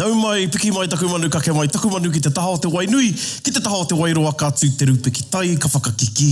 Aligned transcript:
Nau 0.00 0.14
mai, 0.16 0.48
piki 0.48 0.70
mai 0.72 0.86
taku 0.88 1.08
manu, 1.12 1.28
kake 1.28 1.52
mai 1.52 1.66
taku 1.68 1.90
manu 1.92 2.08
ki 2.12 2.20
te 2.24 2.30
taha 2.32 2.52
o 2.54 2.56
te 2.64 2.68
wainui, 2.72 3.10
ki 3.44 3.52
te 3.52 3.60
taha 3.60 3.80
o 3.82 3.84
te 3.90 3.94
wairoa 3.98 4.30
ka 4.40 4.48
tū 4.56 4.70
te 4.78 4.86
rūpe 4.88 5.12
ki 5.12 5.26
tai, 5.28 5.50
ka 5.60 5.68
whakakiki, 5.68 6.28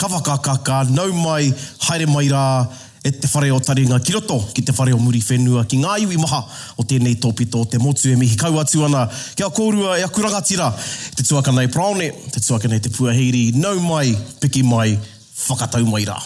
ka 0.00 0.08
whakakaka, 0.10 0.80
nau 0.90 1.04
mai, 1.14 1.52
haere 1.86 2.08
mai 2.10 2.24
rā, 2.32 2.66
e 3.06 3.12
te 3.14 3.30
whare 3.30 3.52
o 3.54 3.60
taringa 3.62 4.00
ki 4.02 4.16
roto, 4.16 4.40
ki 4.56 4.64
te 4.66 4.74
whare 4.74 4.96
o 4.96 4.98
muri 4.98 5.22
whenua, 5.28 5.62
ki 5.70 5.78
ngā 5.84 5.94
iwi 6.08 6.18
maha 6.24 6.42
o 6.74 6.82
tēnei 6.90 7.14
tōpito, 7.22 7.62
te 7.70 7.78
motu 7.78 8.10
e 8.10 8.16
mihi 8.18 8.34
kaua 8.42 8.66
tūana, 8.66 9.04
kia 9.38 9.52
kōrua 9.54 10.00
e 10.02 10.06
akurangatira, 10.08 10.66
te 11.14 11.22
tuakanei 11.22 11.70
praone, 11.70 12.10
te 12.34 12.42
tuakanei 12.42 12.82
te 12.82 12.90
puaheiri, 12.96 13.52
nau 13.62 13.76
mai, 13.86 14.16
piki 14.42 14.66
mai, 14.66 14.96
Whakatau 15.42 15.82
mai 15.88 16.04
rā. 16.06 16.18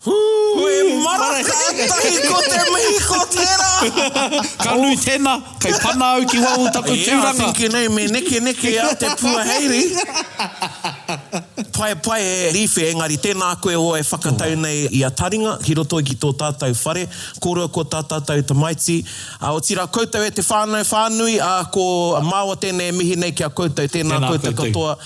Hui 0.00 0.76
marakatahi 1.04 2.20
ko 2.28 2.38
te 2.48 2.60
mihi 2.70 3.00
ko 3.08 3.18
tēnā! 3.34 4.38
Ka 4.62 4.76
nui 4.80 4.96
tēnā, 5.02 5.34
kei 5.60 5.76
pana 5.82 6.08
au 6.16 6.24
ki 6.30 6.40
wau 6.44 6.64
taku 6.76 6.96
tūranga. 6.96 7.50
Yeah, 7.52 7.52
I 7.52 7.52
think 7.52 7.92
me, 7.98 8.06
neke 8.16 8.40
neke 8.46 8.72
a 8.86 8.94
te 9.04 9.12
pua 9.20 9.44
heiri. 9.48 9.84
pae 11.76 11.94
pae 12.04 12.20
e 12.22 12.50
rife 12.54 12.84
engari 12.90 13.16
tēnā 13.22 13.50
koe 13.62 13.74
o 13.78 13.90
e 13.98 14.02
whakatau 14.04 14.54
mm. 14.54 14.62
nei 14.62 14.82
i 14.98 15.02
a 15.06 15.10
taringa 15.16 15.56
ki 15.62 15.76
roto 15.78 16.00
ki 16.06 16.16
tō 16.20 16.32
tātou 16.40 16.74
whare 16.82 17.06
kōrua 17.42 17.68
ko 17.74 17.84
tā 17.90 18.02
tātou 18.10 18.44
tamaiti 18.48 19.00
a 19.40 19.52
o 19.56 19.60
tira 19.64 19.86
koutou 19.92 20.24
e 20.26 20.32
te 20.34 20.44
whānau 20.46 20.84
whānui 20.88 21.38
a 21.44 21.52
ko 21.74 21.86
māua 22.26 22.56
tēnei 22.60 22.92
mihi 22.96 23.16
nei 23.20 23.34
ki 23.36 23.46
a 23.46 23.50
koutou 23.54 23.90
tēnā, 23.96 24.18
tēnā 24.18 24.30
koutou, 24.30 24.56
koutou 24.62 24.66
katoa 24.66 24.96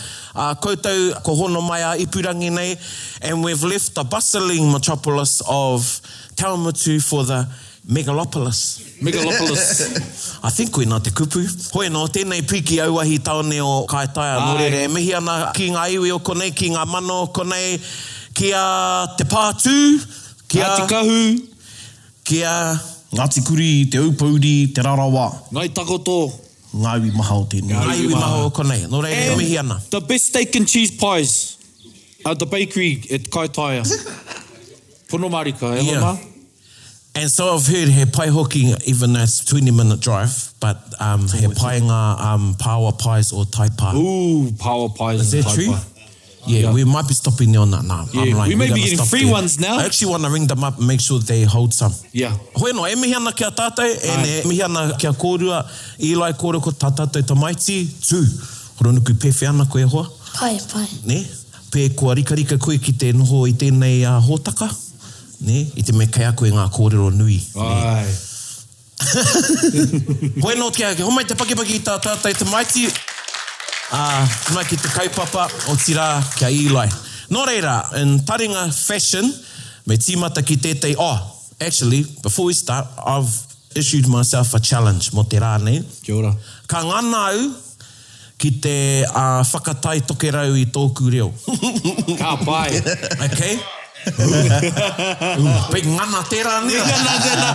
a 0.48 0.50
koutou 0.61 1.12
ko 1.27 1.36
hono 1.42 1.62
mai 1.64 1.83
a 1.86 1.94
ipurangi 2.02 2.52
nei 2.55 2.72
and 3.22 3.42
we've 3.44 3.62
left 3.62 3.94
the 3.94 4.05
bustling 4.05 4.70
metropolis 4.72 5.42
of 5.48 5.94
Taumatu 6.36 7.00
for 7.02 7.24
the 7.24 7.46
Megalopolis. 7.88 8.80
Megalopolis. 9.02 9.88
I 10.48 10.48
think 10.48 10.72
we 10.77 10.86
nā 10.88 11.02
te 11.04 11.12
kupu. 11.12 11.42
Hoi 11.74 11.90
nō, 11.92 12.04
tēnei 12.12 12.40
piki 12.48 12.78
auahi 12.80 13.18
taone 13.20 13.58
o 13.60 13.82
kaitaia. 13.90 14.38
Nore 14.40 14.70
re, 14.72 14.86
mihi 14.88 15.12
ana 15.14 15.50
ki 15.52 15.68
ngā 15.74 15.82
iwi 15.98 16.12
o 16.14 16.18
konei, 16.24 16.55
ki 16.56 16.70
ngā 16.78 16.86
mano 16.88 17.20
o 17.27 17.28
konei, 17.36 17.77
ki 18.36 18.55
a 18.56 18.64
te 19.20 19.27
pātū, 19.28 19.77
ki 20.48 20.62
a... 20.64 20.70
Ngāti 20.70 20.88
kahu. 20.94 21.20
Ki 22.24 22.40
a... 22.48 22.55
Ngāti 23.20 23.44
kuri, 23.46 23.68
te 23.92 24.00
upauri, 24.02 24.55
te 24.74 24.82
rarawa. 24.88 25.28
Ngai 25.55 25.68
takoto. 25.77 26.16
Ngā 26.74 26.96
iwi 27.02 27.12
maha 27.20 27.36
o 27.44 27.46
tēnei. 27.52 27.77
Ngā 27.77 27.98
iwi 28.00 28.14
maha 28.16 28.40
o 28.48 28.52
konei. 28.56 28.80
Nore 28.90 29.12
re, 29.12 29.32
mihi 29.38 29.60
ana. 29.60 29.77
The 29.92 30.00
best 30.00 30.32
steak 30.32 30.56
and 30.56 30.64
cheese 30.66 30.88
pies 30.90 31.58
at 32.24 32.38
the 32.38 32.46
bakery 32.48 33.02
at 33.12 33.28
Kaitaia. 33.28 33.84
Pono 35.12 35.28
marika, 35.28 35.77
e 35.78 35.84
yeah. 35.84 36.16
And 37.17 37.31
so 37.31 37.55
I've 37.55 37.65
heard 37.67 37.89
he 37.91 38.05
pai 38.07 38.27
hoki, 38.27 38.75
even 38.86 39.13
though 39.13 39.25
20 39.47 39.70
minute 39.70 40.01
drive, 40.01 40.35
but 40.58 40.79
um, 40.98 41.29
so 41.29 41.36
he 41.39 41.47
pai 41.47 41.80
ngā 41.80 42.20
um, 42.20 42.57
power 42.58 42.91
pies 42.91 43.30
or 43.33 43.45
tai 43.45 43.69
pa. 43.69 43.92
Ooh, 43.95 44.51
power 44.58 44.89
pies 44.89 45.33
Is 45.33 45.45
that 45.45 45.55
true? 45.55 45.73
Yeah, 46.47 46.63
yeah, 46.63 46.73
we 46.74 46.83
might 46.83 47.07
be 47.07 47.14
stopping 47.14 47.53
there 47.53 47.61
on 47.61 47.70
that 47.70 47.85
now. 47.85 48.07
Yeah, 48.13 48.33
I'm 48.33 48.36
like, 48.39 48.48
we 48.48 48.57
may 48.57 48.73
be 48.74 48.80
getting 48.83 49.05
free 49.07 49.23
there. 49.24 49.33
ones 49.33 49.61
now. 49.61 49.77
I 49.79 49.85
actually 49.85 50.11
want 50.11 50.24
to 50.24 50.30
ring 50.30 50.47
them 50.48 50.63
up 50.64 50.77
and 50.77 50.86
make 50.89 51.01
sure 51.01 51.20
they 51.20 51.45
hold 51.45 51.73
some. 51.73 51.92
Yeah. 52.13 52.36
Hoeno, 52.57 52.85
e 52.91 52.95
mihi 52.97 53.14
ana 53.14 53.33
kia 53.33 53.51
tātou, 53.51 53.86
e 53.86 54.23
ne 54.23 54.41
e 54.41 54.48
mihi 54.48 54.63
ana 54.64 54.95
kia 54.98 55.13
kōrua, 55.13 55.64
i 56.03 56.17
lai 56.17 56.33
kōrua 56.33 56.61
ko 56.61 56.70
tā 56.73 56.91
tātou 56.92 57.23
tamaiti, 57.23 57.85
tū. 57.86 58.20
Horonuku 58.77 59.14
pewhi 59.14 59.48
ana 59.48 59.64
koe 59.67 59.86
hoa. 59.86 60.08
Pai, 60.35 60.58
pai. 60.70 60.89
Ne? 61.07 61.23
Pē 61.70 61.95
kua 61.97 62.14
rikarika 62.17 62.61
koe 62.61 62.77
ki 62.77 62.92
te 62.92 63.13
noho 63.13 63.47
i 63.48 63.53
tēnei 63.55 64.03
uh, 64.03 64.20
hōtaka. 64.20 64.69
Pai 64.69 64.80
ne? 65.44 65.66
i 65.77 65.82
te 65.82 65.92
mea 65.92 66.06
kai 66.10 66.27
ako 66.28 66.46
i 66.48 66.52
e 66.52 66.56
ngā 66.56 66.64
kōrero 66.72 67.10
nui. 67.14 67.38
Ai. 67.60 68.06
Koe 70.42 70.55
nō 70.58 70.68
te 70.72 70.84
ake, 70.88 71.05
homai 71.05 71.27
te 71.28 71.36
pakepaki 71.38 71.78
i 71.80 71.82
tā 71.84 71.96
tātai, 72.02 72.32
te 72.38 72.46
maiti, 72.48 72.86
uh, 72.88 74.36
mai 74.56 74.64
ki 74.68 74.78
te 74.80 74.92
kaipapa 74.94 75.46
o 75.72 75.77
tira 75.80 76.08
kia 76.38 76.50
Eli. 76.50 76.86
Nō 77.32 77.44
reira, 77.48 77.78
in 78.00 78.18
taringa 78.28 78.66
fashion, 78.72 79.28
me 79.88 79.96
tīmata 80.00 80.42
ki 80.46 80.56
tētei, 80.62 80.94
oh, 81.00 81.18
actually, 81.61 82.02
before 82.22 82.46
we 82.48 82.55
start, 82.56 82.86
I've 83.05 83.30
issued 83.74 84.06
myself 84.08 84.55
a 84.55 84.61
challenge 84.62 85.12
mo 85.12 85.24
te 85.24 85.40
rānei. 85.42 85.82
Kia 86.06 86.16
ora. 86.22 86.32
Ka 86.70 86.84
nganau, 86.86 87.50
ki 88.38 88.50
te 88.62 88.76
uh, 89.06 89.40
whakatai 89.46 89.98
toke 90.06 90.28
rau 90.34 90.55
i 90.58 90.66
tōku 90.68 91.12
reo. 91.12 91.30
Ka 92.18 92.36
pai. 92.36 92.80
okay. 93.28 93.56
Pe 95.73 95.81
ngana 95.81 96.20
tera 96.29 96.55
ni. 96.65 96.75
Ngana 96.77 97.15
tera. 97.25 97.48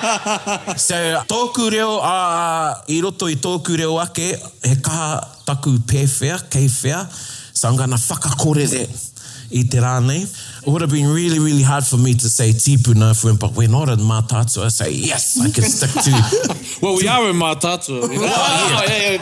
So, 0.78 0.96
tōku 1.34 1.70
reo 1.72 2.00
a, 2.02 2.18
i 2.92 3.02
roto 3.04 3.30
i 3.30 3.36
tōku 3.42 3.78
reo 3.78 3.98
ake, 4.02 4.30
he 4.66 4.76
kaha 4.86 5.22
taku 5.46 5.78
pēwhia, 5.90 6.40
keiwhia. 6.52 7.06
So, 7.54 7.70
I'm 7.70 7.76
gonna 7.76 7.98
whakakore 7.98 8.66
re 8.74 8.86
i 9.60 9.64
te 9.66 9.80
rā 9.82 9.96
it 10.66 10.68
would 10.70 10.82
have 10.82 10.92
been 10.92 11.14
really, 11.14 11.40
really 11.40 11.62
hard 11.64 11.84
for 11.86 11.98
me 11.98 12.14
to 12.14 12.30
say 12.30 12.52
tipuna 12.52 13.20
for 13.20 13.30
him, 13.30 13.38
but 13.38 13.54
we're 13.54 13.68
not 13.68 13.90
in 13.90 14.00
Matatu. 14.00 14.64
I 14.64 14.68
say, 14.70 14.92
yes, 14.92 15.40
I 15.40 15.50
can 15.52 15.64
stick 15.64 15.92
to 16.04 16.82
Well, 16.86 16.96
we 16.98 17.04
to, 17.04 17.10
are 17.10 17.30
in 17.30 17.36
Matatu. 17.36 18.02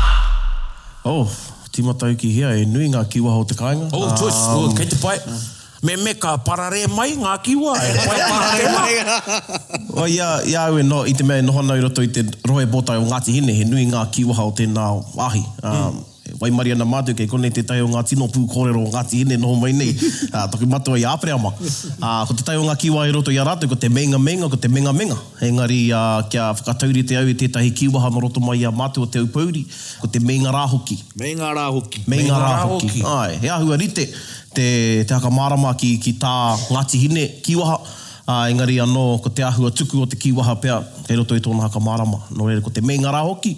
Oh, 1.04 1.28
timatau 1.76 2.16
ki 2.18 2.32
hea, 2.40 2.56
e 2.62 2.64
nui 2.66 2.88
ngā 2.96 3.04
kiwaha 3.12 3.44
o 3.44 3.44
te 3.52 3.60
kāinga. 3.60 3.90
Oh, 3.94 4.16
twist, 4.16 4.40
um, 4.40 4.72
oh, 4.72 4.72
kei 4.80 4.88
te 4.88 5.02
pai. 5.04 5.20
Uh, 5.26 5.44
me 5.86 5.94
me 6.02 6.12
ka 6.18 6.42
parare 6.42 6.82
mai 6.90 7.14
ngā 7.22 7.34
kiwa 7.46 7.76
wā 7.76 7.86
e 7.86 7.94
koe 8.02 8.18
parare 8.32 8.66
mai 8.74 9.94
o 10.04 10.08
ia 10.18 10.30
ia 10.54 10.66
ue 10.74 10.82
no 10.90 11.04
i 11.12 11.14
te 11.22 11.28
mea 11.32 11.46
noho 11.46 11.62
nau 11.70 11.78
roto 11.86 12.04
i 12.06 12.10
te 12.18 12.26
roe 12.52 12.66
botai 12.76 12.98
o 13.02 13.06
Ngāti 13.06 13.38
Hine 13.38 13.54
he 13.62 13.70
nui 13.72 13.86
ngā 13.94 14.02
kiwa 14.18 14.34
waha 14.34 14.50
o 14.50 14.54
tēnā 14.62 14.86
wahi 15.22 15.44
um, 15.62 15.78
mm. 15.94 16.04
Wai 16.42 16.50
Maria 16.52 16.76
na 16.76 16.84
mātou 16.88 17.16
kei 17.16 17.28
konei 17.32 17.52
te 17.54 17.64
tai 17.64 17.78
o 17.82 17.88
ngā 17.88 18.02
tino 18.08 18.26
pū 18.30 18.42
kōrero 18.52 18.82
o 18.84 18.90
Ngāti 18.92 19.22
Hine 19.22 19.38
noho 19.40 19.56
mai 19.60 19.72
nei. 19.74 19.94
Uh, 19.96 20.36
ah, 20.42 20.46
toki 20.52 20.68
matua 20.68 20.98
i 21.00 21.06
āpere 21.08 21.32
ama. 21.36 21.52
Uh, 21.56 22.24
ko 22.28 22.36
te 22.36 22.44
tai 22.48 22.58
o 22.60 22.66
ngā 22.68 22.76
kiwa 22.82 23.06
i 23.08 23.12
e 23.12 23.14
roto 23.16 23.32
i 23.34 23.38
a 23.40 23.46
rātou, 23.48 23.70
ko 23.72 23.78
te 23.80 23.88
menga 23.92 24.20
menga, 24.20 24.50
ko 24.52 24.60
te 24.60 24.68
menga 24.72 24.92
menga. 24.96 25.16
Engari 25.46 25.80
uh, 25.96 26.24
kia 26.32 26.50
whakatauri 26.58 27.06
te 27.08 27.18
au 27.22 27.32
i 27.32 27.38
tētahi 27.40 27.72
kiwaha 27.80 28.12
no 28.16 28.24
roto 28.26 28.44
mai 28.44 28.58
i 28.64 28.68
a 28.68 28.72
mātou 28.76 29.08
o 29.08 29.12
te 29.16 29.24
upauri, 29.24 29.64
ko 30.02 30.12
te 30.12 30.20
menga 30.20 30.52
rāhoki. 30.56 31.00
Menga 31.22 31.54
rāhoki. 31.56 32.04
Menga 32.12 32.42
rāhoki. 32.44 33.06
Ai, 33.08 33.40
he 33.46 33.52
ahua 33.56 33.80
rite 33.80 34.04
te, 34.12 34.68
te 35.06 35.16
haka 35.16 35.32
marama 35.32 35.72
ki, 35.80 35.94
ki 36.04 36.18
tā 36.22 36.36
Ngāti 36.72 37.00
Hine 37.08 37.30
kiwaha. 37.48 37.80
Uh, 38.26 38.48
engari 38.50 38.80
anō, 38.82 39.02
ko 39.22 39.30
te 39.32 39.44
ahua 39.46 39.70
tuku 39.72 40.00
o 40.02 40.08
te 40.10 40.18
kiwaha 40.20 40.56
pea, 40.60 40.80
kei 41.06 41.14
roto 41.20 41.36
i 41.38 41.42
tōna 41.48 41.68
haka 41.70 41.78
marama. 41.80 42.24
No 42.34 42.48
reire, 42.50 42.64
ko 42.66 42.72
te 42.76 42.82
menga 42.84 43.12
rāhoki. 43.16 43.54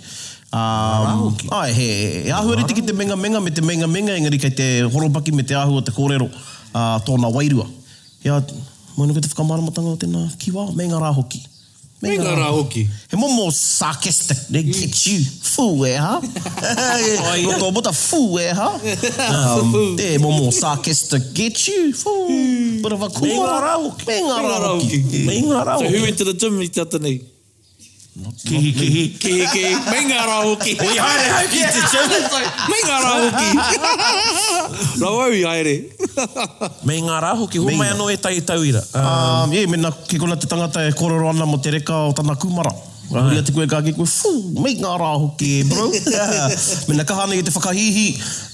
Um, 0.54 1.36
ai, 1.52 1.74
he, 1.76 2.24
he 2.24 2.32
ahuari 2.32 2.64
tiki 2.64 2.82
te 2.82 2.94
menga 2.94 3.18
menga 3.20 3.42
me 3.44 3.52
te 3.52 3.60
menga 3.62 3.84
menga 3.86 4.14
engari 4.16 4.40
kei 4.40 4.50
te 4.56 4.64
horopaki 4.94 5.34
me 5.36 5.44
te 5.44 5.54
ahua 5.54 5.82
te 5.84 5.92
kōrero 5.92 6.30
uh, 6.74 7.00
tōna 7.04 7.28
wairua. 7.36 7.66
Hea, 8.24 8.38
mwenu 8.96 9.14
kei 9.18 9.26
te 9.26 9.32
whakamaramatanga 9.34 9.92
o 9.92 10.00
tēnā 10.00 10.22
kiwa, 10.40 10.70
menga 10.72 11.02
rā 11.04 11.10
hoki. 11.20 11.42
Menga, 12.00 12.22
menga 12.24 12.38
rā 12.40 12.48
hoki. 12.56 12.86
He 13.12 13.18
momo 13.20 13.50
sarcastic, 13.52 14.40
they 14.54 14.62
mm. 14.64 14.80
get 14.80 15.06
you. 15.12 15.18
Fū 15.20 15.86
e 15.90 15.96
ha. 15.98 16.20
Roto 16.22 17.66
oh, 17.68 17.68
o 17.68 17.76
bota, 17.76 17.90
fū 17.92 18.24
e 18.40 18.48
ha. 18.54 18.68
Um, 19.28 19.98
te 20.00 20.14
momo 20.22 20.52
sarcastic, 20.56 21.34
get 21.34 21.68
you. 21.68 21.90
Fū. 21.92 22.14
Mm. 22.32 22.84
Bura 22.84 23.02
wakumara. 23.06 23.74
Menga 23.80 23.80
rā 23.80 23.80
hoki. 23.82 24.06
Menga 24.16 24.44
rā 24.48 24.76
hoki. 24.78 25.26
Menga 25.32 25.68
rā 25.68 25.80
hoki. 25.82 25.90
So 25.92 25.96
who 25.98 26.04
went 26.08 26.18
to 26.24 26.30
the 26.32 26.40
gym 26.40 26.58
ni 26.60 26.70
tātanei? 26.70 27.18
kihi, 28.48 28.72
kihi, 28.74 29.04
kihi, 29.22 29.44
kihi, 29.52 29.74
mei 29.94 30.06
ngā 30.10 30.18
rā 30.26 30.38
hoki. 30.48 30.74
Hei 30.80 30.98
haere, 30.98 31.26
hei 31.38 31.48
ki 31.52 31.62
te 31.70 31.82
chau. 31.86 32.04
Mei 32.72 32.82
ngā 32.84 32.98
rā 33.04 33.14
hoki. 33.24 33.50
Rā 35.02 35.10
wau 35.14 35.30
i 35.38 35.44
haere. 35.46 35.74
Mei 36.88 37.04
ngā 37.06 37.18
rā 37.24 37.32
hoki, 37.40 37.62
hu 37.62 37.70
mai 37.78 37.92
anō 37.94 38.08
e 38.14 38.18
tai 38.22 38.40
tauira. 38.46 38.82
Um, 38.94 39.54
um, 39.54 39.58
mena 39.74 39.92
ki 40.10 40.20
kona 40.22 40.38
te 40.40 40.50
tangata 40.52 40.86
e 40.90 40.94
kororo 40.98 41.30
ana 41.30 41.46
mo 41.46 41.60
te 41.62 41.72
reka 41.78 42.00
o 42.10 42.14
tana 42.18 42.36
kumara. 42.42 42.74
Rā 43.14 43.44
te 43.48 43.54
koe 43.56 43.68
kā 43.72 43.84
ki 43.86 43.94
koe, 43.96 44.08
fū, 44.12 44.32
mei 44.62 44.76
ngā 44.82 44.96
rā 45.00 45.12
hoki, 45.16 45.62
bro. 45.70 45.90
mena 46.90 47.06
kahane 47.08 47.38
i 47.40 47.44
te 47.48 47.54
whakahihi, 47.56 48.08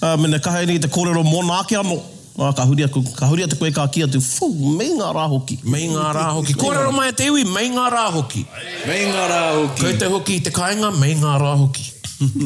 uh, 0.04 0.18
mena 0.22 0.40
kahane 0.44 0.76
i 0.76 0.82
te 0.84 0.92
kororo 0.94 1.24
mō 1.26 1.46
anō. 1.64 2.04
Oh, 2.36 2.50
ka 2.54 2.66
huri 2.66 2.82
atu, 2.84 3.04
ka 3.14 3.28
huri 3.30 3.44
atu 3.46 3.54
koe 3.62 3.70
ka 3.72 3.86
ki 3.94 4.02
atu, 4.10 4.18
fu, 4.22 4.48
mei 4.74 4.90
ngā 4.98 5.08
rā 5.14 5.26
hoki. 5.30 5.60
Mei 5.70 5.86
ngā 5.90 6.06
rā 6.18 6.24
hoki. 6.34 6.56
Ko 6.58 6.72
rero 6.74 6.90
mai 6.92 7.10
e 7.12 7.18
te 7.18 7.28
iwi, 7.30 7.44
mei 7.46 7.68
ngā 7.70 7.84
rā 7.94 8.08
hoki. 8.16 8.42
Mei 8.90 9.04
ngā 9.12 9.26
rā 9.30 9.42
hoki. 9.60 9.84
Koe 9.84 9.92
te 10.02 10.10
hoki 10.10 10.38
i 10.42 10.46
te 10.48 10.54
kāinga, 10.56 10.90
mei 10.98 11.14
ngā 11.20 11.34
rā 11.44 11.52
hoki. 11.60 11.86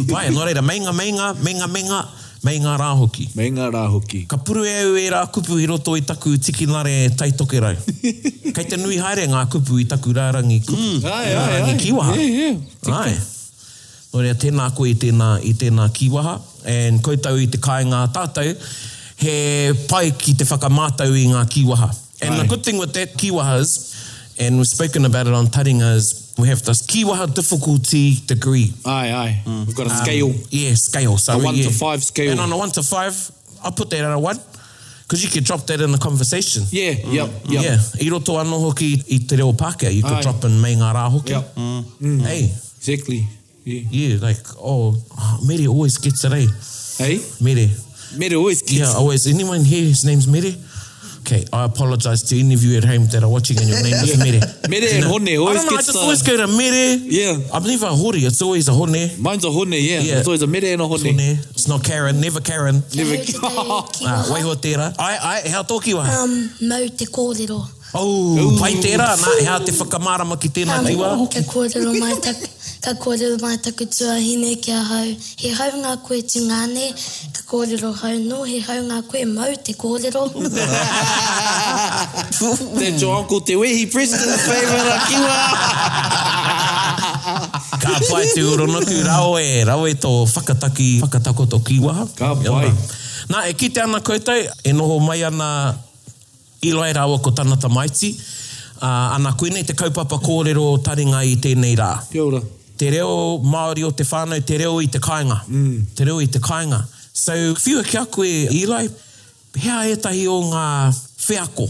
Pai, 0.10 0.26
no 0.36 0.44
reira, 0.44 0.60
mei 0.62 0.82
ngā, 0.84 0.92
mei 0.98 1.14
ngā, 1.16 1.30
mei 1.40 1.56
ngā, 1.60 1.70
mei 1.72 1.86
ngā, 1.88 2.00
mei 2.44 2.60
ngā 2.66 2.74
rā 2.82 2.90
hoki. 3.00 3.30
Mei 3.40 3.54
ngā 3.56 3.70
rā 3.78 3.86
hoki. 3.94 4.26
Ka 4.32 4.42
puru 4.44 4.66
e 4.68 4.74
au 4.82 4.98
e 5.00 5.06
rā 5.14 5.24
kupu 5.32 5.56
i 5.64 5.70
roto 5.72 5.96
i 5.96 6.04
taku 6.04 6.34
tiki 6.36 6.68
nare 6.68 6.98
tai 7.20 7.30
toke 7.40 7.64
rai. 7.64 7.76
Kei 8.58 8.68
te 8.68 8.76
nui 8.82 9.00
haere 9.00 9.24
ngā 9.32 9.46
kupu 9.56 9.80
i 9.86 9.88
taku 9.88 10.12
rārangi 10.20 10.60
kupu. 10.68 10.90
Mm, 11.00 11.08
ai, 11.08 11.32
ai, 11.32 11.64
ai, 11.64 11.78
kiwaha. 11.80 12.18
Ai, 12.18 12.52
ai, 12.52 13.00
ai. 13.00 13.16
No 14.12 14.24
reira, 14.28 14.36
tēnā 14.40 14.68
koe 14.76 14.92
i 14.92 15.00
tēnā, 15.00 15.32
i 15.48 16.68
And 16.68 17.00
koe 17.04 17.16
tau 17.16 17.38
i 17.40 17.48
te 17.48 17.60
kāinga 17.64 18.04
Tātou 18.12 18.52
he 19.18 19.74
pai 19.90 20.12
ki 20.18 20.36
te 20.38 20.46
whakamātau 20.46 21.14
i 21.18 21.26
ngā 21.32 21.42
kiwaha. 21.54 21.90
And 22.22 22.34
Aye. 22.36 22.38
the 22.44 22.48
good 22.48 22.64
thing 22.64 22.78
with 22.78 22.94
that 22.94 23.14
kiwaha 23.18 23.60
is, 23.60 23.96
and 24.40 24.58
we've 24.58 24.68
spoken 24.68 25.06
about 25.06 25.28
it 25.28 25.34
on 25.34 25.48
Taringa, 25.48 25.96
is 25.96 26.36
we 26.38 26.48
have 26.50 26.64
this 26.64 26.86
kiwaha 26.86 27.34
difficulty 27.34 28.16
degree. 28.26 28.74
Aye, 28.86 29.12
aye. 29.14 29.42
Mm. 29.44 29.66
We've 29.68 29.76
got 29.76 29.88
a 29.88 29.92
um, 29.92 29.98
scale. 29.98 30.30
Um, 30.30 30.36
yeah, 30.52 30.74
scale. 30.76 31.18
So 31.18 31.34
a 31.34 31.44
one 31.44 31.56
yeah. 31.56 31.66
to 31.68 31.74
five 31.74 32.04
scale. 32.04 32.32
And 32.32 32.40
on 32.40 32.52
a 32.52 32.58
one 32.58 32.70
to 32.72 32.84
five, 32.84 33.16
I'll 33.64 33.72
put 33.72 33.90
that 33.90 34.02
at 34.02 34.12
a 34.14 34.20
one. 34.20 34.40
Because 35.04 35.24
you 35.24 35.30
could 35.32 35.46
drop 35.46 35.66
that 35.68 35.80
in 35.80 35.92
the 35.94 35.98
conversation. 35.98 36.64
Yeah, 36.70 36.92
mm. 36.94 37.14
yep, 37.14 37.30
yep. 37.46 37.64
Yeah. 37.64 37.78
I 38.02 38.12
roto 38.12 38.34
anō 38.38 38.60
hoki 38.62 38.94
i 39.10 39.18
te 39.24 39.36
reo 39.38 39.54
Pākehā. 39.54 39.92
You 39.96 40.04
could 40.04 40.12
aye. 40.12 40.22
drop 40.22 40.44
in 40.44 40.62
mei 40.62 40.76
ngā 40.76 40.94
rā 40.94 41.10
hoki. 41.10 41.32
Yep. 41.32 41.56
Mm. 41.56 41.84
Mm. 42.02 42.22
Hey. 42.22 42.44
Exactly. 42.46 43.26
Yeah. 43.64 43.82
yeah, 43.92 44.20
like, 44.22 44.46
oh, 44.62 44.96
Mere 45.46 45.68
always 45.68 45.98
gets 45.98 46.24
it, 46.24 46.32
eh? 46.32 46.48
Hey? 47.04 47.22
Mere. 47.42 47.68
Mere. 47.68 47.76
Mere 48.16 48.36
always 48.36 48.62
gets. 48.62 48.92
Yeah, 48.94 48.98
always. 49.00 49.28
Anyone 49.28 49.62
here, 49.66 49.84
his 49.86 50.06
name's 50.06 50.28
Mere? 50.28 50.54
Okay, 51.22 51.44
I 51.52 51.66
apologize 51.66 52.24
to 52.24 52.40
any 52.40 52.54
of 52.54 52.64
you 52.64 52.78
at 52.78 52.86
home 52.86 53.06
that 53.08 53.22
are 53.22 53.28
watching 53.28 53.58
and 53.58 53.68
your 53.68 53.84
name 53.84 53.92
yeah. 53.92 54.04
is 54.04 54.18
Mere. 54.18 54.42
Mere 54.70 54.82
you 54.96 55.04
Hone 55.04 55.28
always 55.28 55.28
gets. 55.28 55.36
I 55.36 55.38
don't 55.38 55.48
know, 55.48 55.52
I 55.52 55.78
just 55.78 55.94
the... 55.94 55.94
Uh, 55.94 56.02
always 56.04 56.22
go 56.24 56.38
to 56.38 56.48
Mere. 56.48 56.98
Yeah. 57.04 57.54
I 57.56 57.60
believe 57.60 57.84
I'm 57.84 57.94
Hori, 57.98 58.20
it's 58.20 58.42
always 58.42 58.68
a 58.70 58.74
Hone. 58.74 58.92
Mine's 59.22 59.44
a 59.46 59.52
Hone, 59.52 59.74
yeah. 59.74 60.00
yeah. 60.00 60.18
It's 60.20 60.28
always 60.28 60.42
a 60.42 60.48
Mere 60.48 60.72
and 60.74 60.82
a 60.82 60.88
Hone. 60.88 61.00
It's 61.04 61.68
not 61.68 61.84
Karen, 61.84 62.22
never 62.22 62.40
Karen. 62.40 62.82
Never 62.96 63.16
Karen. 63.24 63.28
Ah, 63.44 64.28
wai 64.32 64.40
ho 64.40 64.56
tera. 64.56 64.94
Ai, 64.98 65.18
ai, 65.22 65.42
hea 65.50 65.64
tōki 65.64 65.96
wa. 65.96 66.04
Um, 66.08 66.50
mau 66.62 66.88
te 66.88 67.06
kōrero. 67.06 67.74
Oh, 67.96 68.52
pai 68.60 68.74
tērā, 68.84 69.06
nā, 69.16 69.32
e 69.40 69.44
hea 69.46 69.56
te 69.64 69.72
whakamārama 69.78 70.36
ki 70.44 70.50
tēnā 70.58 70.82
tīwā. 70.84 71.12
Ka 71.32 71.42
kōrero 71.48 71.94
mai 72.02 72.18
tak, 72.26 72.40
ka 72.84 72.92
kōrero 73.00 73.38
mai 73.40 73.54
taku 73.64 73.86
tua 73.88 74.18
hine 74.20 74.58
ki 74.60 74.74
a 74.76 74.82
hau. 74.90 75.14
He 75.40 75.54
hau 75.56 75.70
ngā 75.86 75.94
koe 76.04 76.20
tu 76.28 76.42
ka 77.38 77.46
kōrero 77.48 77.94
hau 78.02 78.12
no, 78.26 78.42
he 78.44 78.60
hau 78.60 78.76
ngā 78.90 79.00
koe 79.08 79.24
mau 79.32 79.54
te 79.64 79.74
kōrero. 79.80 80.26
That's 82.76 83.02
your 83.02 83.16
uncle 83.16 83.40
te 83.40 83.56
wehi 83.56 83.88
president 83.92 84.36
of 84.36 84.42
favour 84.42 84.78
a 84.78 85.00
kiwa. 85.08 85.38
Ka 87.80 88.00
pai 88.12 88.28
te 88.36 88.44
uronoku, 88.44 89.00
rau 89.08 89.38
e, 89.40 89.62
rau 89.68 89.86
e 89.88 89.96
tō 89.96 90.12
whakataki, 90.36 90.98
whakatako 91.06 91.48
tō 91.56 91.64
kiwa. 91.72 92.02
Ka 92.20 92.36
pai. 92.44 92.70
Nā, 93.32 93.48
e 93.52 93.56
kite 93.60 93.80
ana 93.84 94.00
koutou, 94.02 94.44
e 94.64 94.76
noho 94.76 95.00
mai 95.04 95.22
ana 95.28 95.87
i 96.62 96.72
lai 96.74 96.94
rawa 96.94 97.20
ko 97.20 97.32
tana 97.32 97.56
tamaiti. 97.56 98.12
Uh, 98.78 98.86
ah, 98.86 99.16
ana 99.16 99.32
koinei 99.34 99.66
te 99.66 99.74
kaupapa 99.74 100.20
kōrero 100.22 100.64
o 100.74 100.78
taringa 100.78 101.24
i 101.26 101.36
tēnei 101.42 101.76
rā. 101.78 101.90
Kia 102.12 102.24
ora. 102.28 102.42
Te 102.78 102.92
reo 102.94 103.38
Māori 103.42 103.82
o 103.86 103.90
te 103.92 104.06
whānau, 104.06 104.38
te 104.46 104.58
reo 104.62 104.76
i 104.82 104.88
te 104.94 105.00
kāinga. 105.02 105.40
Mm. 105.50 105.88
Te 105.98 106.06
reo 106.06 106.20
i 106.22 106.28
te 106.30 106.38
kāinga. 106.44 106.84
So, 107.14 107.34
whiua 107.58 107.82
kia 107.86 108.04
koe, 108.06 108.30
Eli, 108.54 108.84
hea 109.64 109.80
e 109.90 109.96
tahi 109.98 110.28
o 110.30 110.36
ngā 110.52 110.66
whiako 111.26 111.66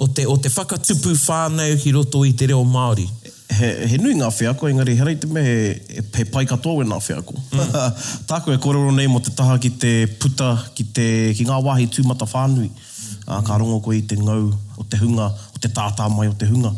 o 0.00 0.08
te, 0.08 0.24
o 0.24 0.38
te 0.40 0.48
whakatupu 0.48 1.12
whānau 1.20 1.76
ki 1.82 1.92
roto 1.98 2.22
i 2.24 2.32
te 2.32 2.48
reo 2.48 2.62
Māori. 2.64 3.04
He, 3.50 3.70
he 3.90 3.98
nui 4.00 4.16
ngā 4.16 4.30
whiako, 4.32 4.70
engari, 4.72 4.96
herai 4.96 5.18
te 5.20 5.28
me 5.36 5.44
he, 5.44 6.04
he 6.16 6.24
pai 6.32 6.46
katoa 6.48 6.80
e 6.80 6.88
ngā 6.94 7.02
whiako. 7.10 7.36
Mm. 7.44 7.80
Tā 8.30 8.40
koe, 8.46 8.56
kōrero 8.56 8.96
nei 8.96 9.10
mo 9.12 9.20
te 9.20 9.36
taha 9.36 9.60
ki 9.60 9.74
te 9.84 9.94
puta, 10.16 10.54
ki, 10.78 10.88
te, 10.96 11.10
ki 11.36 11.44
ngā 11.52 11.60
wāhi 11.68 11.90
tūmata 11.92 12.24
whānui. 12.32 12.72
Mm. 12.72 12.86
Uh, 13.30 13.38
ka 13.46 13.54
rongo 13.62 13.78
koe 13.78 13.94
i 13.94 14.02
te 14.02 14.16
ngau 14.18 14.48
o 14.74 14.82
te 14.90 14.98
hunga, 14.98 15.28
o 15.54 15.58
te 15.62 15.68
tātā 15.70 16.08
mai 16.10 16.26
o 16.26 16.34
te 16.34 16.48
hunga. 16.50 16.72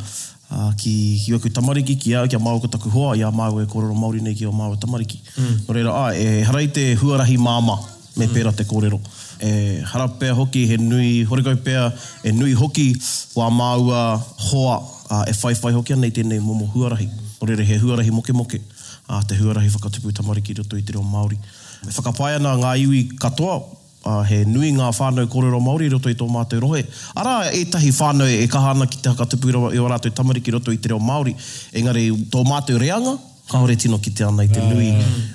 Uh, 0.52 0.68
ki 0.76 0.92
ki 1.24 1.32
oku 1.38 1.48
tamariki, 1.48 1.94
ki 1.96 2.12
a 2.20 2.26
kia 2.28 2.36
māu 2.40 2.60
ko 2.60 2.68
taku 2.68 2.90
hoa, 2.92 3.14
i 3.16 3.24
a 3.24 3.30
māu 3.32 3.56
e 3.62 3.64
kōrero 3.64 3.96
Māori 3.96 4.20
nei 4.20 4.36
ki 4.36 4.44
o 4.50 4.52
māu 4.52 4.74
e 4.76 4.80
tamariki. 4.82 5.16
Mm. 5.32 5.56
No 5.64 5.76
reira, 5.78 5.94
ah, 5.96 6.12
e 6.12 6.42
harai 6.44 6.66
te 6.76 6.84
huarahi 7.00 7.38
māma 7.40 7.78
me 8.20 8.26
mm. 8.28 8.34
pēra 8.36 8.52
te 8.52 8.66
kōrero. 8.68 9.00
E 9.48 9.80
harapea 9.94 10.36
hoki, 10.36 10.66
he 10.68 10.76
nui, 10.76 11.10
horikau 11.30 11.56
pēa, 11.64 11.86
e 12.20 12.34
nui 12.36 12.52
hoki 12.60 12.90
wā 13.38 13.48
māua 13.50 14.02
hoa 14.50 14.76
uh, 15.08 15.24
e 15.24 15.32
whaiwhai 15.38 15.72
hoki 15.80 15.96
anei 15.96 16.12
tēnei 16.12 16.42
momo 16.44 16.68
huarahi. 16.76 17.08
No 17.40 17.48
reira, 17.48 17.64
he 17.64 17.80
huarahi 17.80 18.12
moke 18.12 18.36
moke. 18.36 18.60
Uh, 19.08 19.22
te 19.24 19.40
huarahi 19.40 19.72
whakatupu 19.72 20.12
tamariki 20.20 20.60
roto 20.60 20.76
i 20.76 20.84
te 20.84 20.98
reo 20.98 21.06
Māori. 21.08 21.40
E 21.88 21.94
whakapāia 21.96 22.42
nā 22.44 22.52
ngā 22.60 22.76
iwi 22.84 23.06
katoa 23.16 23.56
uh, 24.04 24.22
he 24.26 24.44
nui 24.48 24.70
ngā 24.74 24.88
whānau 24.96 25.28
kōrero 25.30 25.60
Māori 25.62 25.90
roto 25.92 26.10
i 26.10 26.16
tō 26.18 26.26
mātou 26.30 26.62
rohe. 26.64 26.82
Arā 27.18 27.36
e 27.54 27.62
tahi 27.72 27.90
whānau 27.96 28.28
e 28.28 28.46
kaha 28.50 28.74
ana 28.76 28.86
ki 28.86 29.00
te 29.04 29.10
hakatupu 29.12 29.52
i 29.76 29.80
o 29.82 29.88
rātou 29.90 30.12
tamariki 30.22 30.54
roto 30.54 30.74
i 30.74 30.78
te 30.78 30.92
reo 30.92 30.98
Māori. 31.00 31.34
Engari 31.78 32.08
tō 32.34 32.44
mātou 32.48 32.80
reanga, 32.82 33.16
kaore 33.52 33.76
tino 33.78 33.98
ki 34.02 34.14
te 34.18 34.26
ana 34.28 34.46
i 34.46 34.50
te 34.52 34.60
ah. 34.60 34.68
nui 34.70 34.90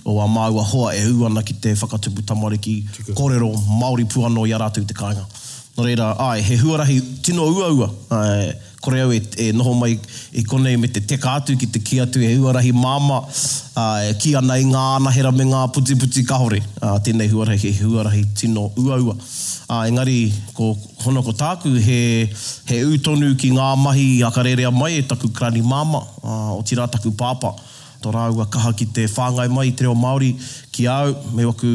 o 0.06 0.19
a 0.24 0.28
māua 0.31 0.64
hoa 0.72 0.94
e 0.96 1.06
ua 1.12 1.31
ki 1.44 1.58
te 1.64 1.74
whakatupu 1.75 2.25
tamariki 2.28 2.81
Tika. 2.96 3.14
kōrero 3.19 3.52
Māori 3.81 4.06
puano 4.06 4.45
i 4.47 4.54
a 4.56 4.59
rātou 4.64 4.86
te 4.88 4.95
kāinga. 4.97 5.26
Nō 5.78 5.86
reira, 5.86 6.16
ai, 6.19 6.40
he 6.42 6.56
huarahi 6.57 7.00
tino 7.21 7.45
ua 7.54 7.88
Ai, 8.18 8.54
kore 8.81 9.02
au 9.02 9.12
e, 9.12 9.22
e 9.38 9.52
noho 9.54 9.72
mai 9.80 9.92
i 9.92 10.40
e 10.40 10.44
konei 10.44 10.78
me 10.78 10.88
te 10.92 11.00
te 11.06 11.18
kātu 11.22 11.56
ki 11.60 11.68
te 11.74 11.80
ki 11.81 12.00
atu 12.06 12.22
e 12.24 12.30
huarahi 12.38 12.74
māma 12.78 13.19
uh, 13.26 14.10
ki 14.22 14.34
ana 14.38 14.57
ngā 14.72 14.84
anahera 14.98 15.31
me 15.34 15.46
ngā 15.50 15.62
puti 15.74 15.96
puti 16.00 16.24
kahore. 16.28 16.60
Uh, 16.81 16.98
tēnei 17.06 17.30
huarahi 17.31 17.72
he 17.80 17.84
huarahi 17.88 18.24
tino 18.38 18.68
ua 18.78 19.00
ua. 19.02 19.16
Uh, 19.68 19.81
engari, 19.90 20.18
ko 20.56 20.72
hono 21.04 21.24
ko 21.26 21.34
tāku 21.40 21.74
he, 21.84 22.00
he 22.69 22.81
utonu 22.88 23.34
ki 23.40 23.52
ngā 23.57 23.72
mahi 23.84 24.07
a 24.28 24.31
karerea 24.36 24.72
mai 24.74 24.94
e 25.00 25.02
taku 25.10 25.30
krani 25.30 25.64
māma 25.74 26.04
uh, 26.22 26.54
o 26.56 26.62
tira 26.64 26.88
taku 26.88 27.12
pāpa. 27.18 27.56
Tō 27.98 28.12
rāua 28.14 28.46
kaha 28.54 28.76
ki 28.78 28.86
te 28.94 29.07
whāngai 29.10 29.48
mai 29.50 29.72
te 29.74 29.88
reo 29.88 29.96
Māori 29.98 30.36
ki 30.72 30.86
au 30.94 31.16
me 31.34 31.48
waku 31.50 31.66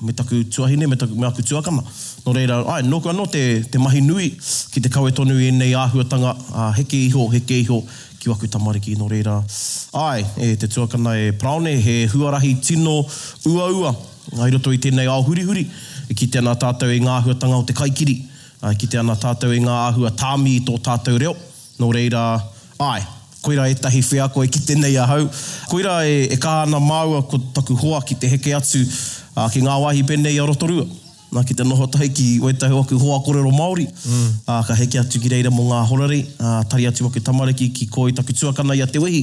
me 0.00 0.12
taku 0.16 0.38
tuahine, 0.48 0.88
me 0.88 0.96
taku, 0.96 1.12
me 1.20 1.28
taku 1.28 1.44
tuakama. 1.44 1.84
Uh, 1.84 2.15
no 2.26 2.32
reira, 2.34 2.58
ai, 2.74 2.82
noko 2.82 3.10
anō 3.12 3.24
te, 3.30 3.40
te 3.70 3.78
mahi 3.78 4.00
nui 4.02 4.32
ki 4.72 4.82
te 4.82 4.90
kawe 4.90 5.12
tonu 5.14 5.36
i 5.38 5.52
nei 5.54 5.76
āhuatanga, 5.78 6.32
uh, 6.50 6.72
heke 6.74 6.98
iho, 7.06 7.28
heke 7.30 7.54
iho, 7.62 7.78
ki 8.22 8.32
waku 8.32 8.48
tamariki, 8.50 8.96
no 8.98 9.06
reira. 9.10 9.36
Ai, 9.96 10.24
e 10.42 10.48
te 10.58 10.66
tuakana 10.66 11.12
e 11.20 11.28
praone, 11.38 11.76
he 11.84 11.94
huarahi 12.10 12.56
tino 12.66 12.96
ua 13.46 13.68
ua, 13.70 13.92
ai 14.42 14.50
roto 14.56 14.74
i 14.74 14.80
tēnei 14.82 15.06
āhurihuri, 15.12 15.62
e 16.10 16.16
ki 16.18 16.26
te 16.34 16.42
ana 16.42 16.56
tātou 16.58 16.90
i 16.90 16.98
e 16.98 17.04
ngā 17.06 17.14
āhuatanga 17.20 17.60
o 17.62 17.66
te 17.68 17.76
kaikiri, 17.78 18.18
uh, 18.64 18.74
ki 18.74 18.90
te 18.90 18.98
ana 19.04 19.14
tātou 19.22 19.54
i 19.54 19.60
e 19.62 19.62
ngā 19.62 19.78
āhua 19.92 20.10
tāmi 20.24 20.56
i 20.58 20.64
tō 20.66 20.80
tātou 20.82 21.22
reo, 21.22 21.36
no 21.78 21.92
reira, 21.94 22.24
ai, 22.82 23.04
koira 23.46 23.68
e 23.70 23.78
tahi 23.78 24.02
whea 24.02 24.26
koe 24.34 24.50
ki 24.50 24.64
tēnei 24.66 24.98
ahau. 24.98 25.30
Koira 25.70 26.00
e, 26.10 26.24
e 26.34 26.40
kāna 26.42 26.82
māua 26.82 27.22
ko 27.30 27.38
taku 27.54 27.78
hoa 27.78 28.02
ki 28.02 28.18
te 28.18 28.32
heke 28.34 28.50
atu 28.58 28.82
uh, 28.82 29.46
ki 29.46 29.62
ngā 29.62 29.78
wāhi 29.86 30.02
pēnei 30.10 30.40
a 30.42 30.50
rotorua 30.50 30.82
na 31.36 31.44
ki 31.44 31.54
te 31.54 31.64
noho 31.68 31.86
tahi 31.92 32.08
ki 32.16 32.28
waitahi 32.44 32.74
waku 32.74 32.98
hoa 33.00 33.18
kōrero 33.26 33.50
Māori. 33.52 33.86
Mm. 33.86 34.28
Uh, 34.48 34.60
ka 34.66 34.76
heke 34.78 35.00
atu 35.02 35.20
ki 35.22 35.30
reira 35.36 35.52
mō 35.52 35.66
ngā 35.68 35.82
horari. 35.90 36.22
Uh, 36.40 36.62
tari 36.72 36.88
atu 36.88 37.04
waku 37.06 37.22
tamariki 37.26 37.68
ki 37.76 37.88
koi 37.92 38.10
taku 38.16 38.34
tuakana 38.36 38.76
i 38.76 38.82
a 38.84 38.86
te 38.88 39.02
wehi. 39.02 39.22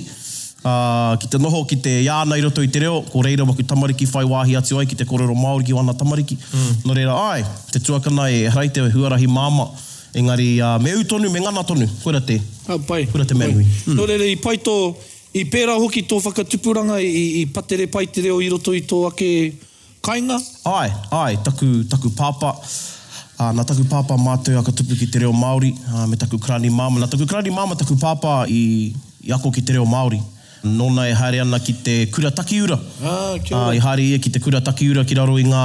Uh, 0.63 1.17
ki 1.19 1.27
te 1.33 1.39
noho 1.43 1.63
ki 1.67 1.79
te 1.85 1.93
iānei 2.05 2.43
roto 2.45 2.63
i 2.65 2.69
te 2.71 2.83
reo. 2.85 3.01
Ko 3.09 3.23
reira 3.25 3.47
waku 3.49 3.65
tamariki 3.71 4.07
whai 4.13 4.23
wāhi 4.29 4.55
atu 4.61 4.77
ai 4.79 4.85
ki 4.89 4.97
te 5.01 5.07
kōrero 5.09 5.33
Māori 5.37 5.67
ki 5.71 5.75
wana 5.79 5.95
tamariki. 6.01 6.37
Mm. 6.37 6.85
Nō 6.87 6.97
reira 7.01 7.17
ai, 7.33 7.41
te 7.73 7.81
tuakana 7.83 8.29
e 8.31 8.43
harai 8.47 8.69
te 8.73 8.85
huarahi 8.93 9.27
māma. 9.39 9.67
Engari, 10.13 10.47
uh, 10.61 10.77
me 10.79 10.91
u 10.93 11.03
tonu, 11.09 11.31
me 11.33 11.41
ngana 11.41 11.63
tonu. 11.65 11.89
Koera 12.03 12.21
te. 12.21 12.37
Ha, 12.69 12.77
ah, 12.77 12.81
pai. 12.89 13.07
Koera 13.09 13.25
te 13.25 13.37
mēnui. 13.39 13.65
Mm. 13.87 13.97
Nō 13.97 14.09
reira, 14.11 14.29
i 14.29 14.37
pai 14.37 14.59
tō, 14.61 14.77
i 15.41 15.47
pērā 15.49 15.75
hoki 15.81 16.03
tō 16.05 16.19
whakatupuranga 16.27 16.99
i, 17.01 17.13
i 17.41 17.45
patere 17.55 17.89
pai 17.89 18.05
te 18.13 18.27
reo 18.27 18.37
i 18.45 18.53
roto 18.53 18.77
i 18.77 18.85
tō 18.85 19.07
ake 19.09 19.31
kainga? 20.03 20.37
Ai, 20.67 20.91
ai, 21.11 21.33
taku, 21.43 21.83
taku 21.89 22.09
papa. 22.17 22.49
Uh, 23.39 23.49
ah, 23.49 23.51
nā 23.55 23.63
taku 23.65 23.85
papa 23.89 24.13
mātou 24.19 24.59
a 24.59 24.63
ka 24.63 24.73
tupu 24.75 24.95
ki 24.99 25.07
te 25.09 25.21
reo 25.23 25.31
Māori 25.33 25.71
uh, 25.89 26.05
me 26.11 26.19
taku 26.19 26.37
krani 26.43 26.69
māma. 26.69 26.99
Nā 27.01 27.09
taku 27.09 27.25
krani 27.25 27.49
māma 27.55 27.77
taku 27.79 27.95
papa 28.01 28.43
i, 28.51 28.93
i 29.23 29.31
ako 29.33 29.49
ki 29.55 29.63
te 29.69 29.73
reo 29.77 29.87
Māori. 29.89 30.19
Nōna 30.63 31.09
e 31.11 31.15
haere 31.19 31.41
ana 31.43 31.57
ki 31.59 31.73
te 31.83 31.95
kura 32.13 32.29
takiura. 32.35 32.77
Ah, 33.01 33.33
uh, 33.33 33.65
I 33.73 33.79
haere 33.83 34.03
ia 34.03 34.19
e 34.19 34.21
ki 34.23 34.31
te 34.35 34.39
kura 34.43 34.61
takiura 34.63 35.01
ki 35.07 35.17
raro 35.17 35.37
i 35.41 35.47
ngā, 35.47 35.63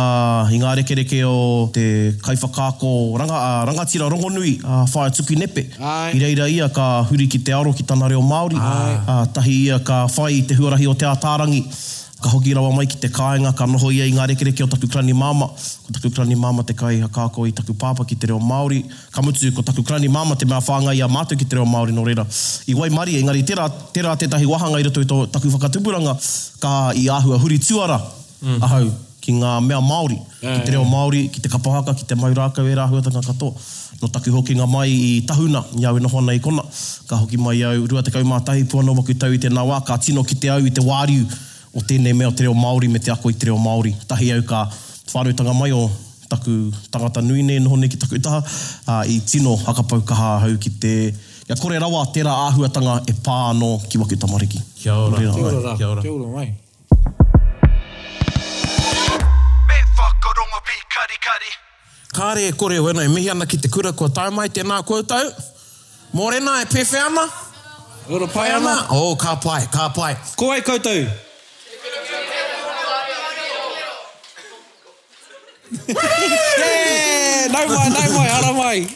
i 0.57 0.63
ngā 0.63 0.73
rekereke 0.81 1.21
o 1.29 1.35
te 1.75 1.85
kaiwhakāko 2.25 2.95
ranga, 3.21 3.37
uh, 3.37 3.61
rangatira 3.69 4.09
rongonui 4.15 4.57
a 4.65 4.81
uh, 4.81 4.89
whae 4.95 5.11
tuku 5.19 5.37
nepe. 5.39 5.69
Ai. 5.79 6.15
I 6.17 6.23
reira 6.25 6.49
ia 6.51 6.71
ka 6.73 6.89
huri 7.13 7.29
ki 7.31 7.43
te 7.47 7.55
aro 7.59 7.75
ki 7.79 7.87
tāna 7.91 8.11
reo 8.15 8.23
Māori. 8.33 8.59
Uh, 8.59 9.23
tahi 9.39 9.59
ia 9.69 9.79
ka 9.85 10.07
whai 10.17 10.33
i 10.41 10.43
te 10.51 10.59
huarahi 10.59 10.89
o 10.89 10.97
te 10.99 11.11
ātārangi. 11.13 11.63
Ai 11.69 11.83
ka 12.21 12.29
hoki 12.35 12.51
rawa 12.55 12.73
mai 12.75 12.87
ki 12.91 12.97
te 12.99 13.09
kāinga, 13.15 13.53
ka 13.55 13.67
noho 13.71 13.91
ia 13.95 14.05
i 14.09 14.13
ngā 14.15 14.25
rekere 14.33 14.53
ki 14.57 14.65
o 14.67 14.69
taku 14.71 14.89
krani 14.91 15.15
māma. 15.15 15.47
Ko 15.87 15.95
taku 15.95 16.11
krani 16.11 16.35
māma 16.35 16.65
te 16.67 16.75
kai 16.75 16.97
ha 17.01 17.07
kāko 17.15 17.47
i 17.47 17.53
taku 17.55 17.77
pāpa 17.79 18.07
ki 18.11 18.17
te 18.19 18.31
reo 18.33 18.39
Māori. 18.43 18.83
Ka 19.15 19.23
mutu 19.23 19.53
ko 19.55 19.63
taku 19.63 19.85
krani 19.87 20.11
māma 20.11 20.35
te 20.41 20.47
mea 20.51 20.59
whānga 20.59 20.97
i 20.99 21.03
a 21.05 21.09
mātou 21.09 21.39
ki 21.39 21.47
te 21.47 21.61
reo 21.61 21.67
Māori 21.69 21.95
no 21.95 22.03
reira. 22.07 22.25
I 22.67 22.75
wai 22.75 22.89
mari, 22.91 23.15
engari, 23.23 23.45
tērā, 23.47 23.69
tērā 23.95 24.17
tētahi 24.25 24.51
wahanga 24.51 24.83
i 24.83 24.89
rato 24.89 25.05
i 25.05 25.07
tō 25.09 25.21
taku 25.35 25.53
whakatupuranga, 25.55 26.17
ka 26.63 26.75
i 26.99 27.07
āhua 27.15 27.39
huri 27.45 27.61
tuara 27.63 28.01
mm. 28.43 28.61
ahau 28.67 28.89
ki 29.23 29.39
ngā 29.39 29.55
mea 29.71 29.79
Māori. 29.83 30.19
Yeah, 30.43 30.59
ki 30.59 30.67
te 30.67 30.75
reo 30.75 30.83
Māori, 30.91 31.29
ki 31.31 31.47
te 31.47 31.53
kapahaka, 31.55 31.95
ki 32.03 32.09
te 32.11 32.19
mai 32.19 32.35
rākau 32.35 32.67
e 32.67 32.75
rāhuatanga 32.83 33.23
katoa. 33.31 33.67
No 33.99 34.07
taku 34.15 34.31
hoki 34.35 34.55
ngā 34.55 34.67
mai 34.71 34.89
i 34.95 35.09
tahuna, 35.27 35.63
i 35.79 35.87
au 35.91 35.97
e 35.99 36.03
noho 36.03 36.21
nei 36.27 36.39
kona. 36.43 36.63
Ka 37.11 37.19
hoki 37.19 37.39
mai 37.43 37.59
au 37.67 37.87
rua 37.91 38.03
te 38.07 38.13
kaumātahi 38.15 38.67
pua 38.71 38.83
no 38.87 38.95
waku 38.95 39.15
tau 39.19 39.35
i 39.35 39.39
te 39.43 39.51
nawa, 39.51 39.81
ka 39.89 39.97
tino 39.99 40.23
ki 40.27 40.37
te 40.39 40.51
au 40.55 40.63
i 40.63 40.71
te 40.71 40.83
wāriu 40.87 41.27
o 41.77 41.83
tēnei 41.87 42.15
mea 42.15 42.29
o 42.31 42.35
te 42.35 42.45
reo 42.47 42.55
Māori 42.57 42.89
me 42.91 43.01
te 43.03 43.13
ako 43.13 43.31
i 43.33 43.37
te 43.37 43.49
reo 43.51 43.59
Māori. 43.61 43.93
Tahi 44.09 44.31
au 44.37 44.45
ka 44.49 44.65
whānuitanga 45.13 45.55
mai 45.57 45.73
o 45.77 45.87
taku 46.29 46.71
tangata 46.93 47.23
nui 47.25 47.43
nei 47.43 47.61
noho 47.61 47.77
nei 47.81 47.89
ki 47.89 47.97
taku 48.01 48.19
itaha 48.19 48.41
uh, 48.43 49.03
i 49.09 49.21
tino 49.25 49.55
hakapau 49.65 50.03
kaha 50.05 50.35
hau 50.47 50.57
ki 50.61 50.75
te 50.85 50.95
Ia 51.49 51.55
kore 51.57 51.79
rawa 51.81 52.03
tērā 52.13 52.33
āhuatanga 52.51 52.99
e 53.09 53.15
pā 53.25 53.35
anō 53.55 53.71
ki 53.89 53.97
waki 54.03 54.19
tamariki. 54.21 54.59
Kia 54.83 54.93
ora. 55.07 55.17
Kia 55.17 55.31
ora. 55.33 55.77
Kia 55.79 55.87
ora. 55.89 56.03
Kia 56.03 56.11
ora. 56.13 56.43
Kāre 62.19 62.43
e 62.51 62.51
kore 62.61 62.77
wena 62.85 63.07
e 63.07 63.09
mihi 63.09 63.31
ana 63.33 63.47
ki 63.49 63.63
te 63.65 63.71
kura 63.73 63.95
kua 63.97 64.11
tau 64.13 64.29
mai, 64.37 64.51
tēnā 64.53 64.83
koutou. 64.91 65.31
Morena 66.13 66.59
e 66.67 66.67
pewhi 66.69 67.01
ana. 67.01 67.25
Ora 68.13 68.29
pai 68.35 68.53
ana. 68.59 68.75
oh, 68.91 69.15
kā 69.17 69.39
pai, 69.41 69.63
kā 69.73 69.89
pai. 69.97 70.19
Ko 70.37 70.51
ai 70.53 70.61
koutou. 70.69 71.01
Nau 77.53 77.67
mai, 77.67 77.89
nau 77.89 78.17
mai, 78.21 78.31
ara 78.33 78.51
mai. 78.53 78.87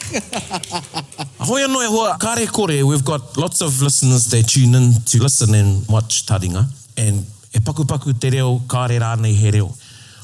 Ahoi 1.43 1.61
anō 1.67 1.83
e 1.85 1.89
hoa, 1.91 2.15
kāre 2.21 2.47
kore, 2.49 2.81
we've 2.83 3.05
got 3.05 3.37
lots 3.37 3.61
of 3.61 3.81
listeners 3.81 4.25
that 4.29 4.47
tune 4.47 4.73
in 4.75 4.93
to 5.05 5.21
listen 5.21 5.53
and 5.53 5.87
watch 5.87 6.25
Taringa, 6.25 6.65
and 6.97 7.25
e 7.53 7.59
paku 7.59 7.85
paku 7.85 8.17
te 8.19 8.29
reo, 8.31 8.57
kāre 8.75 8.97
rānei 9.05 9.35
he 9.35 9.51
reo. 9.51 9.71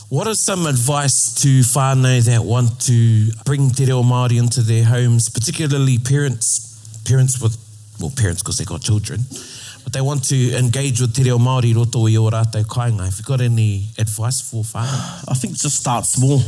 What 0.09 0.27
are 0.27 0.33
some 0.35 0.65
advice 0.65 1.35
to 1.43 1.59
whānau 1.61 2.19
that 2.25 2.43
want 2.43 2.79
to 2.87 3.29
bring 3.45 3.69
te 3.69 3.85
reo 3.85 4.01
Māori 4.01 4.39
into 4.39 4.61
their 4.61 4.85
homes, 4.85 5.29
particularly 5.29 5.99
parents, 5.99 6.75
parents 7.05 7.39
with, 7.39 7.57
well, 7.99 8.11
parents 8.17 8.41
because 8.41 8.57
they 8.57 8.65
got 8.65 8.81
children, 8.81 9.21
but 9.83 9.93
they 9.93 10.01
want 10.01 10.23
to 10.25 10.55
engage 10.57 10.99
with 11.01 11.15
te 11.15 11.23
reo 11.23 11.37
Māori 11.37 11.75
roto 11.75 12.07
i 12.07 12.15
o 12.17 12.29
rātou 12.29 12.63
kāinga. 12.65 13.05
Have 13.05 13.17
you 13.17 13.23
got 13.23 13.41
any 13.41 13.87
advice 13.97 14.41
for 14.41 14.63
whānau? 14.63 15.23
I 15.27 15.33
think 15.33 15.53
just 15.55 15.79
start 15.79 16.05
small. 16.05 16.39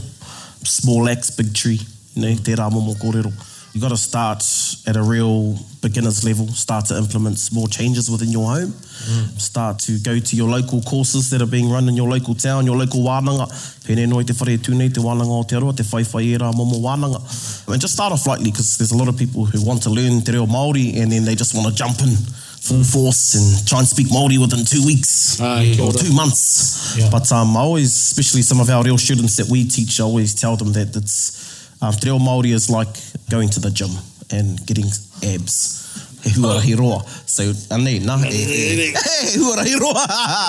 Small 0.64 1.10
acts, 1.10 1.32
big 1.36 1.56
tree. 1.56 1.80
You 2.14 2.22
know, 2.22 2.36
te 2.36 2.54
rā 2.54 2.70
momo 2.70 2.96
kōrero. 2.96 3.32
You've 3.74 3.82
got 3.82 3.90
to 3.96 3.98
start 3.98 4.44
at 4.86 4.98
a 4.98 5.02
real 5.02 5.56
beginner's 5.82 6.26
level. 6.26 6.46
Start 6.50 6.88
to 6.88 6.98
implement 6.98 7.40
small 7.40 7.68
changes 7.68 8.12
within 8.12 8.28
your 8.28 8.46
home. 8.52 8.68
Mm. 8.68 9.40
Start 9.40 9.80
to 9.88 9.98
go 10.04 10.20
to 10.20 10.36
your 10.36 10.50
local 10.50 10.82
courses 10.82 11.30
that 11.30 11.42
are 11.42 11.46
being 11.48 11.70
run 11.72 11.88
in 11.88 11.96
your 11.96 12.10
local 12.10 12.36
town, 12.36 12.66
your 12.66 12.76
local 12.76 13.00
wānanga. 13.00 13.48
Pēnei 13.88 14.10
noi 14.10 14.24
te 14.24 14.34
whare 14.34 14.58
tūnei, 14.58 14.94
te 14.94 15.00
wānanga 15.00 15.32
o 15.40 15.44
te 15.44 15.56
aroa, 15.56 15.74
te 15.74 15.84
whaiwhai 15.84 16.26
e 16.36 16.38
rā 16.38 16.52
momo 16.54 16.82
wānanga. 16.84 17.24
I 17.66 17.72
mean, 17.72 17.80
just 17.80 17.94
start 17.94 18.12
off 18.12 18.28
lightly 18.28 18.52
because 18.52 18.78
there's 18.78 18.92
a 18.92 18.98
lot 18.98 19.08
of 19.08 19.18
people 19.18 19.46
who 19.46 19.64
want 19.66 19.82
to 19.84 19.90
learn 19.90 20.20
te 20.22 20.34
reo 20.34 20.46
Māori 20.46 20.98
and 20.98 21.10
then 21.12 21.24
they 21.24 21.34
just 21.36 21.56
want 21.56 21.66
to 21.70 21.74
jump 21.74 21.98
in 22.02 22.14
full 22.62 22.84
force 22.84 23.34
and 23.34 23.68
try 23.68 23.80
and 23.80 23.88
speak 23.88 24.08
Maori 24.12 24.38
within 24.38 24.64
two 24.64 24.86
weeks 24.86 25.42
uh, 25.42 25.62
or 25.82 25.92
two 25.92 26.14
months. 26.14 26.96
Yeah. 26.98 27.10
But 27.12 27.32
um, 27.32 27.58
I 27.58 27.62
always, 27.62 27.94
especially 27.96 28.44
some 28.44 28.60
of 28.60 28.70
our 28.70 28.84
real 28.84 29.00
students 29.00 29.36
that 29.38 29.48
we 29.50 29.66
teach, 29.68 30.00
I 30.00 30.04
always 30.04 30.36
tell 30.36 30.56
them 30.56 30.72
that 30.74 30.96
it's, 30.96 31.50
um, 31.82 31.94
te 31.94 32.10
reo 32.10 32.20
Māori 32.20 32.54
is 32.54 32.70
like 32.70 32.94
going 33.32 33.50
to 33.50 33.60
the 33.60 33.72
gym 33.72 33.90
and 34.32 34.64
getting 34.68 34.86
abs. 35.26 35.80
Mm 35.81 35.81
he 36.24 36.30
huarahi 36.32 36.76
roa. 36.76 37.02
So, 37.26 37.44
I 37.72 37.78
know, 37.78 38.18
nah, 38.18 38.22
e, 38.24 38.30
e, 38.32 38.84
e, 38.84 38.94
hey, 39.06 39.38
huarahi 39.40 39.80
roa. 39.80 40.06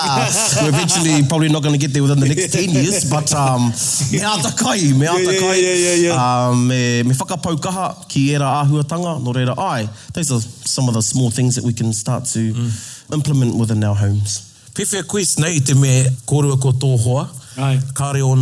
We're 0.63 0.69
eventually 0.69 1.27
probably 1.27 1.49
not 1.49 1.63
going 1.63 1.73
to 1.73 1.79
get 1.79 1.93
there 1.93 2.01
within 2.01 2.19
the 2.19 2.27
next 2.27 2.53
10 2.53 2.69
years, 2.69 3.09
but 3.09 3.33
um, 3.33 3.73
me 4.11 4.21
ata 4.21 4.53
kai, 4.57 4.91
me 4.93 5.07
ata 5.07 5.37
kai. 5.39 5.55
Yeah, 5.55 5.55
yeah, 5.55 5.73
yeah, 5.73 5.93
yeah, 5.93 5.95
yeah. 6.13 6.47
Um, 6.49 6.67
me, 6.67 7.03
me 7.03 7.13
whakapau 7.15 7.57
kaha 7.59 8.07
ki 8.07 8.35
era 8.35 8.63
āhuatanga, 8.65 9.21
no 9.23 9.33
reira 9.33 9.57
ai. 9.57 9.89
Those 10.13 10.31
are 10.31 10.41
some 10.67 10.87
of 10.87 10.93
the 10.93 11.01
small 11.01 11.31
things 11.31 11.55
that 11.55 11.63
we 11.63 11.73
can 11.73 11.93
start 11.93 12.25
to 12.33 12.53
mm. 12.53 13.13
implement 13.13 13.55
within 13.57 13.83
our 13.83 13.95
homes. 13.95 14.49
Pewhia 14.73 15.05
quiz 15.07 15.39
nei 15.39 15.59
te 15.59 15.73
me 15.73 16.03
kōrua 16.27 16.59
ko 16.61 16.71
tō 16.71 16.95
Ai. 17.57 17.79
Ka 17.93 18.11
reo 18.11 18.33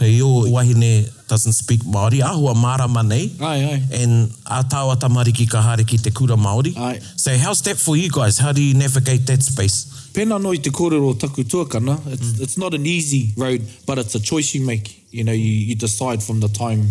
he 0.00 0.06
i 0.20 0.22
wahine 0.22 1.08
doesn't 1.28 1.52
speak 1.52 1.80
Māori, 1.80 2.20
ahua 2.20 2.54
mara 2.56 2.88
manei. 2.88 3.40
Ai, 3.40 3.64
ai. 3.64 3.82
And 3.92 4.30
a 4.46 4.64
tāua 4.64 4.96
tamariki 4.96 5.48
ka 5.48 5.62
hare 5.62 5.84
ki 5.84 5.98
te 5.98 6.10
kura 6.10 6.36
Māori. 6.36 6.76
Ai. 6.76 6.98
So 7.16 7.36
how's 7.36 7.62
that 7.62 7.78
for 7.78 7.96
you 7.96 8.10
guys? 8.10 8.38
How 8.38 8.52
do 8.52 8.62
you 8.62 8.74
navigate 8.74 9.26
that 9.26 9.42
space? 9.42 10.08
Pena 10.12 10.38
no 10.38 10.50
i 10.50 10.56
te 10.56 10.70
kōrero 10.70 11.18
taku 11.18 11.44
tuakana, 11.44 11.96
it's, 12.12 12.26
mm. 12.32 12.40
it's 12.40 12.58
not 12.58 12.74
an 12.74 12.84
easy 12.86 13.30
road, 13.36 13.62
but 13.86 13.98
it's 13.98 14.14
a 14.16 14.20
choice 14.20 14.54
you 14.54 14.66
make. 14.66 15.06
You 15.12 15.22
know, 15.22 15.32
you, 15.32 15.44
you 15.70 15.76
decide 15.76 16.22
from 16.22 16.40
the 16.40 16.48
time 16.48 16.88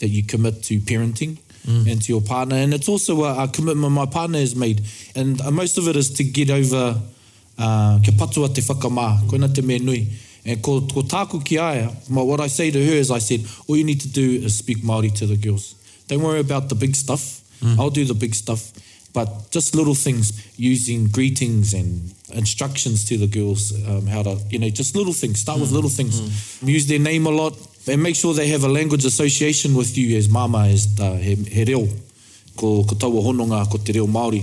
that 0.00 0.08
you 0.08 0.22
commit 0.24 0.62
to 0.64 0.78
parenting. 0.80 1.38
Mm. 1.64 1.92
and 1.92 2.02
to 2.02 2.12
your 2.12 2.20
partner 2.20 2.56
and 2.56 2.74
it's 2.74 2.88
also 2.88 3.22
a, 3.22 3.44
a 3.44 3.46
commitment 3.46 3.92
my 3.92 4.04
partner 4.04 4.40
has 4.40 4.56
made 4.56 4.80
and 5.14 5.40
uh, 5.40 5.48
most 5.48 5.78
of 5.78 5.86
it 5.86 5.94
is 5.94 6.10
to 6.12 6.24
get 6.24 6.50
over 6.50 7.00
uh, 7.56 8.00
ke 8.00 8.10
patua 8.18 8.52
te 8.52 8.60
whakamā 8.60 9.22
koina 9.30 9.46
te 9.54 9.62
mea 9.62 9.78
nui 9.78 10.08
And 10.44 10.60
ko, 10.62 10.80
ko 10.90 11.02
tāku 11.06 11.38
ki 11.44 11.58
aia, 11.58 11.90
but 12.10 12.24
what 12.24 12.40
I 12.40 12.48
say 12.48 12.70
to 12.70 12.84
her 12.86 12.92
is 12.92 13.10
I 13.10 13.18
said, 13.20 13.44
all 13.68 13.76
you 13.76 13.84
need 13.84 14.00
to 14.00 14.08
do 14.08 14.42
is 14.44 14.56
speak 14.58 14.78
Māori 14.78 15.14
to 15.18 15.26
the 15.26 15.36
girls. 15.36 15.74
Don't 16.08 16.22
worry 16.22 16.40
about 16.40 16.68
the 16.68 16.74
big 16.74 16.96
stuff. 16.96 17.40
Mm. 17.62 17.78
I'll 17.78 17.90
do 17.90 18.04
the 18.04 18.14
big 18.14 18.34
stuff. 18.34 18.72
But 19.12 19.50
just 19.50 19.74
little 19.74 19.94
things, 19.94 20.32
using 20.58 21.06
greetings 21.08 21.74
and 21.74 22.12
instructions 22.32 23.04
to 23.08 23.18
the 23.18 23.26
girls, 23.28 23.72
um, 23.86 24.06
how 24.06 24.22
to, 24.22 24.38
you 24.50 24.58
know, 24.58 24.70
just 24.70 24.96
little 24.96 25.12
things. 25.12 25.38
Start 25.40 25.58
mm. 25.58 25.60
with 25.60 25.70
little 25.70 25.90
things. 25.90 26.20
Mm. 26.20 26.66
Use 26.66 26.86
their 26.88 26.98
name 26.98 27.26
a 27.26 27.30
lot. 27.30 27.54
And 27.86 28.02
make 28.02 28.16
sure 28.16 28.34
they 28.34 28.48
have 28.48 28.64
a 28.64 28.68
language 28.68 29.04
association 29.04 29.74
with 29.74 29.96
you 29.96 30.16
as 30.16 30.28
mama, 30.28 30.66
as 30.68 30.92
the, 30.96 31.04
uh, 31.04 31.16
he, 31.18 31.34
he 31.36 31.64
reo. 31.64 31.86
Ko, 32.56 32.84
ko 32.84 32.94
taua 32.96 33.22
honunga, 33.22 33.64
ko 33.70 33.78
te 33.78 33.92
reo 33.92 34.06
Māori 34.06 34.42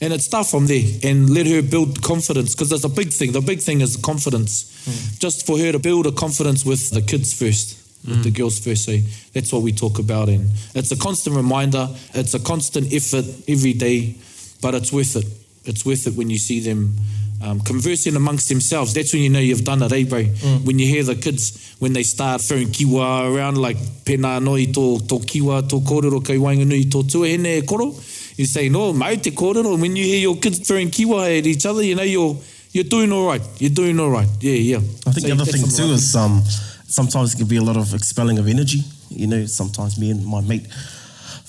and 0.00 0.12
it 0.12 0.22
start 0.22 0.46
from 0.46 0.66
there 0.66 0.82
and 1.02 1.28
let 1.30 1.46
her 1.46 1.62
build 1.62 2.02
confidence 2.02 2.54
because 2.54 2.70
that's 2.70 2.84
a 2.84 2.88
big 2.88 3.10
thing 3.10 3.32
the 3.32 3.40
big 3.40 3.60
thing 3.60 3.80
is 3.80 3.96
confidence 3.96 4.64
mm. 4.88 5.18
just 5.18 5.46
for 5.46 5.58
her 5.58 5.72
to 5.72 5.78
build 5.78 6.06
a 6.06 6.12
confidence 6.12 6.64
with 6.64 6.90
the 6.90 7.02
kids 7.02 7.32
first 7.32 7.76
with 8.06 8.16
mm. 8.16 8.22
the 8.22 8.30
hmm. 8.30 8.34
girls 8.36 8.58
first 8.58 8.84
so 8.86 8.92
eh? 8.92 9.00
that's 9.34 9.52
what 9.52 9.60
we 9.60 9.72
talk 9.72 9.98
about 9.98 10.28
and 10.30 10.48
it's 10.74 10.90
a 10.90 10.96
constant 10.96 11.36
reminder 11.36 11.86
it's 12.14 12.32
a 12.32 12.40
constant 12.40 12.90
effort 12.94 13.26
every 13.46 13.74
day 13.74 14.14
but 14.62 14.74
it's 14.74 14.90
worth 14.90 15.16
it 15.16 15.26
it's 15.68 15.84
worth 15.84 16.06
it 16.06 16.14
when 16.14 16.30
you 16.30 16.38
see 16.38 16.60
them 16.60 16.96
um, 17.44 17.60
conversing 17.60 18.16
amongst 18.16 18.48
themselves 18.48 18.94
that's 18.94 19.12
when 19.12 19.22
you 19.22 19.28
know 19.28 19.38
you've 19.38 19.64
done 19.64 19.82
it 19.82 19.92
eh 19.92 20.04
bro 20.04 20.22
mm. 20.24 20.64
when 20.64 20.78
you 20.78 20.86
hear 20.86 21.02
the 21.04 21.14
kids 21.14 21.76
when 21.78 21.92
they 21.92 22.02
start 22.02 22.40
throwing 22.40 22.68
kiwa 22.68 23.34
around 23.34 23.56
like 23.58 23.76
pena 24.06 24.40
no 24.40 24.56
i 24.56 24.64
tō, 24.66 25.02
tō 25.02 25.20
kiwa 25.26 25.62
tō 25.68 25.82
kōrero 25.82 26.24
kai 26.26 26.38
wainganui 26.38 26.86
tō 26.86 27.02
tuahine 27.06 27.58
e 27.58 27.62
koro 27.62 27.94
you 28.40 28.46
say, 28.46 28.68
no, 28.70 28.92
mate, 28.94 29.22
te 29.22 29.30
kōrero. 29.30 29.78
When 29.78 29.94
you 29.94 30.04
hear 30.04 30.18
your 30.20 30.36
kids 30.38 30.66
throwing 30.66 30.88
kiwa 30.90 31.38
at 31.38 31.46
each 31.46 31.66
other, 31.66 31.82
you 31.84 31.94
know, 31.94 32.02
you're, 32.02 32.36
you're 32.72 32.84
doing 32.84 33.12
all 33.12 33.26
right. 33.26 33.42
You're 33.58 33.70
doing 33.80 34.00
all 34.00 34.08
right. 34.10 34.28
Yeah, 34.40 34.52
yeah. 34.52 34.76
I 35.06 35.12
think 35.12 35.20
so 35.20 35.26
the 35.26 35.32
other 35.32 35.44
thing 35.44 35.62
too 35.68 35.82
right. 35.84 35.92
is 36.00 36.16
um, 36.16 36.40
sometimes 36.88 37.34
it 37.34 37.36
can 37.36 37.46
be 37.48 37.56
a 37.58 37.62
lot 37.62 37.76
of 37.76 37.92
expelling 37.92 38.38
of 38.38 38.48
energy. 38.48 38.78
You 39.10 39.26
know, 39.26 39.44
sometimes 39.46 39.98
me 39.98 40.10
and 40.10 40.26
my 40.26 40.40
mate 40.40 40.66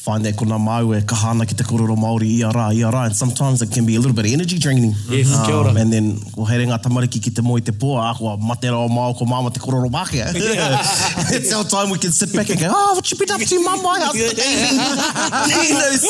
find 0.05 0.21
that 0.25 0.33
kuna 0.35 0.57
mau 0.69 0.87
e 0.97 1.01
kahana 1.05 1.45
ki 1.49 1.55
te 1.57 1.63
kororo 1.67 1.95
Māori 2.03 2.27
i 2.35 2.39
a 2.41 2.49
rā, 2.55 2.67
i 2.73 2.81
a 2.81 2.89
rā. 2.93 3.01
And 3.07 3.15
sometimes 3.15 3.61
it 3.65 3.69
can 3.75 3.85
be 3.85 3.95
a 3.95 3.99
little 3.99 4.15
bit 4.19 4.25
of 4.25 4.31
energy 4.33 4.57
draining. 4.65 4.93
Yes, 5.15 5.27
um, 5.35 5.41
kia 5.45 5.55
ora. 5.57 5.73
And 5.83 5.91
then, 5.93 6.07
ko 6.37 6.43
here 6.51 6.65
ngā 6.71 6.79
tamariki 6.85 7.19
ki 7.27 7.31
te 7.37 7.41
moi 7.49 7.59
te 7.67 7.71
pua, 7.83 8.07
a 8.09 8.13
kua 8.17 8.33
mate 8.51 8.65
rao 8.73 8.87
mau 8.95 9.13
ko 9.19 9.25
māma 9.33 9.53
te 9.53 9.59
kororo 9.65 9.89
māke. 9.97 10.09
Yeah. 10.41 10.79
It's 11.35 11.51
our 11.53 11.63
time 11.63 11.91
we 11.91 11.97
can 11.99 12.11
sit 12.11 12.33
back 12.33 12.49
and 12.49 12.59
go, 12.59 12.65
oh, 12.71 12.95
what 12.95 13.07
you 13.11 13.17
been 13.17 13.29
up 13.31 13.41
to, 13.41 13.59
mama? 13.63 13.89
I 13.89 13.91
asked 14.07 14.35
the 16.01 16.07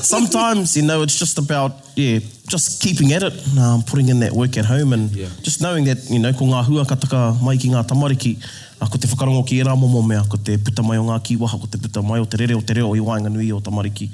so, 0.02 0.02
sometimes, 0.16 0.76
you 0.76 0.82
know, 0.82 1.02
it's 1.02 1.18
just 1.18 1.38
about, 1.38 1.72
yeah, 1.96 2.18
just 2.48 2.80
keeping 2.82 3.12
at 3.12 3.22
it, 3.22 3.32
um, 3.56 3.82
putting 3.84 4.08
in 4.08 4.18
that 4.20 4.32
work 4.32 4.56
at 4.58 4.66
home 4.66 4.92
and 4.92 5.10
yeah. 5.12 5.28
just 5.42 5.60
knowing 5.62 5.84
that, 5.84 5.98
you 6.10 6.18
know, 6.18 6.32
ko 6.32 6.46
ngā 6.52 6.64
hua 6.64 6.84
kataka 6.92 7.22
mai 7.42 7.56
ki 7.56 7.68
ngā 7.70 7.84
tamariki, 7.92 8.34
a 8.80 8.88
ko 8.88 8.96
te 8.98 9.06
whakarongo 9.06 9.44
ki 9.46 9.58
era 9.60 9.74
momo 9.76 10.00
mea, 10.02 10.22
ko 10.28 10.38
te 10.40 10.56
puta 10.58 10.82
mai 10.82 10.96
o 10.98 11.04
ngā 11.04 11.18
kiwaha, 11.26 11.58
ko 11.60 11.68
te 11.68 11.78
puta 11.82 12.00
mai 12.02 12.20
o 12.20 12.24
te 12.24 12.38
rere 12.40 12.56
o 12.56 12.62
te 12.64 12.78
reo 12.78 12.88
o 12.88 12.96
i 12.96 13.02
wāinga 13.04 13.28
nui 13.30 13.50
o 13.52 13.60
tamariki. 13.60 14.08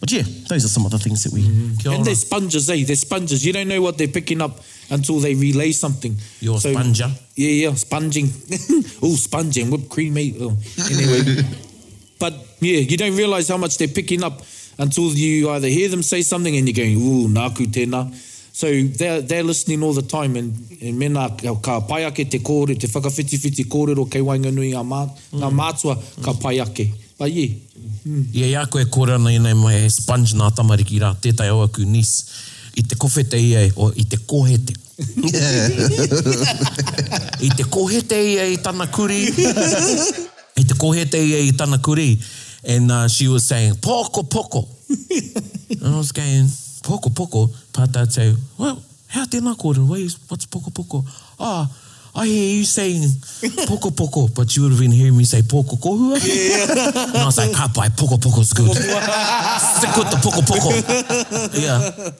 But 0.00 0.12
yeah, 0.12 0.24
those 0.48 0.64
are 0.64 0.68
some 0.68 0.84
of 0.84 0.92
the 0.92 0.98
things 0.98 1.22
that 1.24 1.32
we... 1.32 1.40
Mm 1.42 1.76
-hmm. 1.82 1.94
And 1.94 2.04
they're 2.04 2.16
sponges, 2.16 2.68
eh? 2.68 2.84
They're 2.84 2.96
sponges. 3.00 3.42
You 3.44 3.52
don't 3.52 3.66
know 3.68 3.80
what 3.82 3.96
they're 3.96 4.12
picking 4.12 4.42
up 4.44 4.60
until 4.90 5.20
they 5.20 5.32
relay 5.34 5.72
something. 5.72 6.16
Your 6.40 6.60
so, 6.60 6.70
sponger. 6.72 7.08
Yeah, 7.36 7.52
yeah, 7.62 7.74
sponging. 7.76 8.28
All 9.00 9.16
sponging, 9.28 9.70
whipped 9.72 9.88
cream 9.88 10.12
mate. 10.12 10.36
Oh, 10.40 10.52
anyway. 10.92 11.44
But 12.22 12.32
yeah, 12.60 12.84
you 12.88 12.96
don't 12.96 13.16
realize 13.16 13.48
how 13.52 13.58
much 13.60 13.76
they're 13.76 13.92
picking 13.92 14.24
up 14.24 14.42
until 14.78 15.12
you 15.16 15.48
either 15.52 15.68
hear 15.68 15.88
them 15.90 16.02
say 16.04 16.20
something 16.22 16.52
and 16.56 16.64
you're 16.68 16.76
going, 16.84 16.96
ooh, 17.00 17.28
nāku 17.32 17.68
tēnā. 17.68 18.04
So 18.56 18.68
they're, 18.72 19.20
they're 19.20 19.42
listening 19.44 19.82
all 19.82 19.92
the 19.92 20.00
time 20.08 20.32
and, 20.34 20.54
and 20.80 20.96
mena 20.98 21.28
ka 21.60 21.80
pai 21.84 22.04
ake 22.08 22.22
te 22.34 22.38
kōre, 22.40 22.72
te 22.84 22.88
whakawhitiwhiti 22.88 23.66
kōrero 23.74 24.06
kei 24.14 24.22
wainga 24.24 24.48
nui 24.48 24.70
ngā, 24.72 24.80
mā, 24.82 25.02
ngā 25.36 25.44
mm. 25.44 25.52
mātua 25.58 25.96
ka 26.24 26.32
pai 26.40 26.54
ake. 26.64 26.86
But 27.18 27.32
yeah. 27.32 27.52
Mm. 28.08 28.24
Ia 28.32 28.46
yeah, 28.54 28.64
koe 28.64 28.86
kōre 28.96 29.18
ana 29.18 29.28
i 29.28 29.36
nei 29.44 29.52
mai 29.60 29.74
sponge 29.92 30.32
nā 30.40 30.48
tamariki 30.56 31.02
rā, 31.04 31.10
tētai 31.20 31.50
au 31.52 31.60
aku 31.66 31.84
nis. 31.84 32.14
I 32.80 32.86
te 32.88 32.96
kofe 32.96 33.26
te 33.28 33.36
ia, 33.42 33.66
e, 33.68 33.74
o 33.76 33.90
i 33.92 34.06
te 34.08 34.22
kohe 34.24 34.56
te 34.70 34.78
I 37.46 37.54
te 37.60 37.70
kohe 37.76 38.00
te 38.08 38.22
ia 38.32 38.48
i 38.56 38.56
tana 38.64 38.88
kuri. 38.88 39.20
I 40.56 40.62
te 40.64 40.80
kohe 40.80 41.04
te 41.12 41.20
ia 41.20 41.44
i 41.44 41.52
tana 41.60 41.76
kuri. 41.84 42.14
And 42.64 42.90
uh, 42.90 43.06
she 43.06 43.28
was 43.28 43.44
saying, 43.44 43.74
poko, 43.84 44.22
poko. 44.22 44.64
And 45.68 45.94
I 45.94 45.98
was 45.98 46.10
going, 46.12 46.48
poko 46.86 47.08
poko 47.10 47.50
pata 47.74 48.06
tau, 48.06 48.34
well, 48.58 48.78
hea 49.10 49.26
tēnā 49.30 49.56
kōrero, 49.58 49.86
what's, 49.90 50.14
what's 50.30 50.46
poko 50.50 50.70
poko? 50.70 51.02
Ah, 51.38 51.66
oh, 51.66 52.20
I 52.22 52.26
hear 52.26 52.58
you 52.58 52.64
saying 52.64 53.10
poko 53.66 53.90
poko, 53.90 54.28
but 54.34 54.56
you 54.56 54.62
would 54.62 54.72
have 54.72 54.80
been 54.80 54.90
hearing 54.94 55.16
me 55.16 55.24
say 55.24 55.42
poko 55.42 55.76
kohua. 55.76 56.16
Yeah. 56.24 56.70
and 57.10 57.18
I 57.18 57.26
was 57.26 57.36
like, 57.38 57.50
kāpai, 57.50 57.90
poko 57.98 58.16
poko's 58.22 58.52
good. 58.52 58.70
Stick 58.76 59.98
poko 59.98 60.40
poko. 60.52 60.74
yeah. 61.64 62.10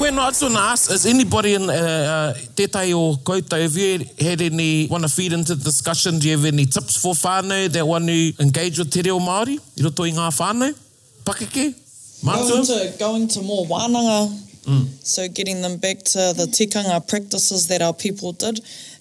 We're 0.00 0.12
not 0.12 0.34
to 0.34 0.46
ask, 0.56 0.92
is 0.92 1.06
anybody 1.06 1.54
in 1.54 1.68
uh, 1.68 1.74
uh, 1.74 2.34
te 2.54 2.68
tai 2.68 2.92
o 2.92 3.16
koutou, 3.16 3.60
have 3.60 3.74
you 3.76 4.06
had 4.20 4.40
any, 4.42 4.86
want 4.86 5.02
to 5.02 5.08
feed 5.10 5.32
into 5.32 5.56
the 5.56 5.64
discussion, 5.64 6.20
do 6.20 6.28
you 6.28 6.36
have 6.36 6.44
any 6.46 6.66
tips 6.66 6.96
for 6.96 7.14
whānau 7.14 7.68
that 7.68 7.84
want 7.84 8.06
to 8.06 8.32
engage 8.38 8.78
with 8.78 8.92
te 8.92 9.02
reo 9.02 9.18
Māori? 9.18 9.58
I 9.58 9.82
roto 9.82 10.04
i 10.04 10.10
ngā 10.12 10.28
whānau? 10.38 10.70
Pakeke? 11.24 11.74
Mātua? 12.22 12.46
Going 12.48 12.66
to, 12.66 12.98
going 12.98 13.28
to 13.28 13.42
more 13.42 13.66
wānanga, 13.66 14.28
mm. 14.66 14.86
so 15.04 15.26
getting 15.26 15.62
them 15.62 15.78
back 15.78 15.98
to 16.14 16.18
the 16.36 16.46
tikanga 16.48 16.96
practices 17.08 17.66
that 17.66 17.82
our 17.82 17.92
people 17.94 18.32
did, 18.32 18.60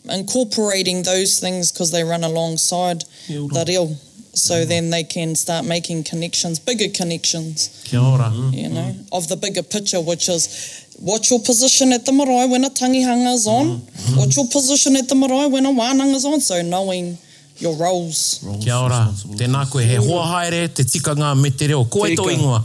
incorporating 0.10 1.04
those 1.04 1.39
things 1.39 1.72
because 1.72 1.92
they 1.92 2.04
run 2.04 2.24
alongside 2.24 3.04
the 3.27 3.66
reo. 3.68 3.88
So 4.34 4.54
mm. 4.54 4.68
then 4.68 4.92
they 4.92 5.04
can 5.04 5.34
start 5.36 5.66
making 5.66 6.04
connections, 6.04 6.60
bigger 6.60 6.89
connections. 6.94 7.82
Kia 7.88 8.00
ora. 8.00 8.30
You 8.30 8.70
mm. 8.70 8.72
know, 8.72 8.82
mm. 8.94 9.10
of 9.12 9.27
the 9.30 9.36
bigger 9.36 9.63
picture, 9.63 10.00
which 10.00 10.30
is 10.30 10.86
what's 11.01 11.30
your 11.30 11.39
position 11.42 11.94
at 11.94 12.04
the 12.06 12.12
marae 12.12 12.48
when 12.48 12.63
a 12.63 12.70
tangihanga 12.70 13.34
is 13.34 13.48
on. 13.48 13.66
Mm. 13.82 14.18
Watch 14.18 14.36
your 14.38 14.48
position 14.48 14.96
at 14.96 15.08
the 15.08 15.16
marae 15.16 15.48
when 15.48 15.66
a 15.66 15.70
wānanga 15.70 16.16
is 16.16 16.25
on. 16.25 16.39
So 16.42 16.62
knowing 16.62 17.18
your 17.58 17.75
roles. 17.77 18.44
roles 18.44 18.63
Kia 18.63 18.75
ora, 18.75 19.13
tēnā 19.38 19.70
koe, 19.70 19.80
he 19.80 19.96
hoa 19.96 20.24
haere, 20.42 20.68
te 20.74 20.84
tikanga 20.84 21.39
me 21.39 21.50
te 21.51 21.68
reo. 21.68 21.84
Ko 21.86 22.06
e 22.06 22.16
tō 22.16 22.30
ingoa? 22.34 22.62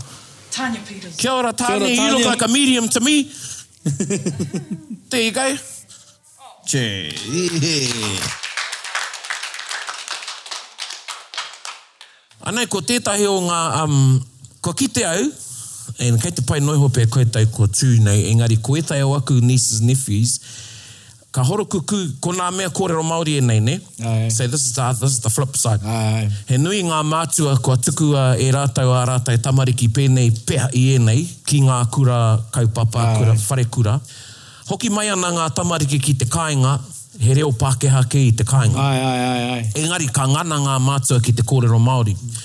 Tanya 0.51 0.81
Peters. 0.81 1.17
Kia 1.17 1.31
ora, 1.33 1.53
Tanya, 1.53 1.87
Kia 1.87 1.89
ora, 1.89 1.97
Tanya. 1.97 2.13
you 2.13 2.19
look 2.19 2.27
like 2.27 2.49
a 2.51 2.53
medium 2.53 2.89
to 2.89 3.01
me. 3.01 3.25
te 5.11 5.27
you 5.27 5.33
go. 5.33 5.57
Oh. 6.41 6.73
Yeah. 6.73 7.89
Anei, 12.53 12.69
ko 12.69 12.81
tētahi 12.81 13.29
o 13.31 13.37
ngā, 13.49 13.61
um, 13.85 14.21
ko 14.61 14.73
kite 14.77 15.05
au, 15.07 15.29
And 15.99 16.19
kei 16.21 16.33
te 16.33 16.43
pai 16.47 16.61
noi 16.61 16.77
hope 16.79 17.03
e 17.05 17.11
koe 17.11 17.25
tai 17.29 17.47
ko 17.51 17.67
tū 17.69 17.93
nei, 18.03 18.27
engari 18.33 18.57
koe 18.63 18.81
tai 18.87 19.01
au 19.05 19.13
aku 19.17 19.37
nieces, 19.43 19.79
nephews, 19.85 20.37
ka 21.33 21.45
horo 21.49 21.65
kuku, 21.69 21.99
ko 22.21 22.33
nā 22.37 22.49
mea 22.55 22.71
kōrero 22.75 23.03
Māori 23.07 23.39
e 23.41 23.45
nei, 23.45 23.61
ne? 23.65 23.77
Aye. 24.03 24.29
Say, 24.31 24.47
this 24.49 24.65
is, 24.67 24.75
the, 24.77 24.89
this 25.01 25.11
is 25.17 25.21
the 25.21 25.31
flip 25.31 25.57
side. 25.57 25.81
Aye. 25.85 26.29
He 26.49 26.59
nui 26.61 26.83
ngā 26.85 26.99
mātua 27.09 27.55
a 27.57 27.77
tuku 27.85 28.11
e 28.17 28.49
rātau 28.53 28.93
a 28.99 29.05
rātai 29.09 29.39
tamariki 29.41 29.89
pēnei 29.97 30.31
pēha 30.49 30.69
i 30.77 30.87
e 30.95 30.99
nei, 31.01 31.23
ki 31.49 31.63
ngā 31.67 31.79
kura 31.95 32.19
kaupapa, 32.53 33.07
Aye. 33.13 33.17
kura 33.23 33.37
whare 33.49 33.65
kura. 33.79 33.97
Hoki 34.69 34.89
mai 34.91 35.09
ana 35.11 35.33
ngā 35.39 35.49
tamariki 35.57 36.01
ki 36.05 36.15
te 36.21 36.27
kāinga, 36.31 36.77
he 37.21 37.35
reo 37.39 37.51
Pākehā 37.53 38.05
kei 38.11 38.29
i 38.31 38.37
te 38.37 38.45
kāinga. 38.49 38.81
Ai, 38.81 39.01
ai, 39.01 39.19
ai, 39.19 39.51
ai. 39.57 39.85
Engari, 39.85 40.09
ka 40.17 40.27
ngana 40.29 40.61
ngā 40.69 40.77
mātua 40.85 41.21
ki 41.25 41.33
te 41.37 41.45
kōrero 41.45 41.81
Māori. 41.83 42.17
Mm. 42.19 42.41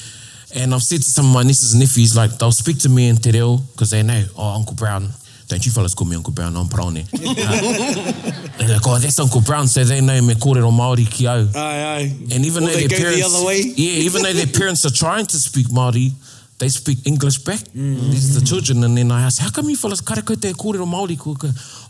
And 0.62 0.74
I've 0.74 0.82
said 0.84 1.02
to 1.04 1.08
some 1.10 1.28
of 1.28 1.34
my 1.34 1.44
nieces 1.44 1.74
and 1.74 1.82
nephews, 1.82 2.16
like, 2.18 2.32
they'll 2.40 2.52
speak 2.52 2.80
to 2.80 2.90
me 2.90 3.10
in 3.10 3.18
Te 3.18 3.30
Reo 3.32 3.58
because 3.58 3.92
they 3.92 4.02
know, 4.04 4.24
oh, 4.36 4.56
Uncle 4.56 4.74
Brown. 4.76 5.10
Don't 5.48 5.64
you 5.66 5.72
fellas 5.72 5.94
call 5.94 6.08
me 6.08 6.16
Uncle 6.16 6.34
Brown, 6.34 6.56
I'm 6.58 6.68
Brownie. 6.68 7.02
Eh. 7.02 7.06
uh, 7.14 8.14
they're 8.58 8.68
like, 8.74 8.88
oh, 8.88 8.98
that's 8.98 9.18
Uncle 9.20 9.42
Brown, 9.42 9.68
so 9.68 9.84
they 9.84 10.02
know 10.02 10.20
me 10.22 10.34
on 10.34 10.74
Māori 10.74 11.10
ki 11.10 11.28
au. 11.28 11.48
Aye, 11.48 11.48
aye. 11.56 12.16
And 12.34 12.44
even 12.46 12.64
though 12.66 12.72
their 12.72 12.90
parents... 12.90 13.20
the 13.20 13.24
other 13.38 13.46
way. 13.46 13.60
Yeah, 13.60 14.04
even 14.08 14.24
though 14.24 14.34
their 14.34 14.48
parents 14.48 14.84
are 14.86 14.90
trying 14.94 15.26
to 15.28 15.38
speak 15.38 15.68
Māori, 15.68 16.12
they 16.58 16.68
speak 16.70 17.06
English 17.06 17.38
back. 17.46 17.60
Mm. 17.78 18.10
These 18.12 18.36
are 18.36 18.40
the 18.42 18.46
children. 18.46 18.84
And 18.84 18.98
then 18.98 19.12
I 19.12 19.22
ask, 19.22 19.40
how 19.40 19.50
come 19.52 19.70
you 19.70 19.78
fellas 19.78 20.02
karakau 20.02 20.42
te 20.42 20.52
kōrero 20.54 20.86
Māori? 20.88 21.18
Ko, 21.20 21.36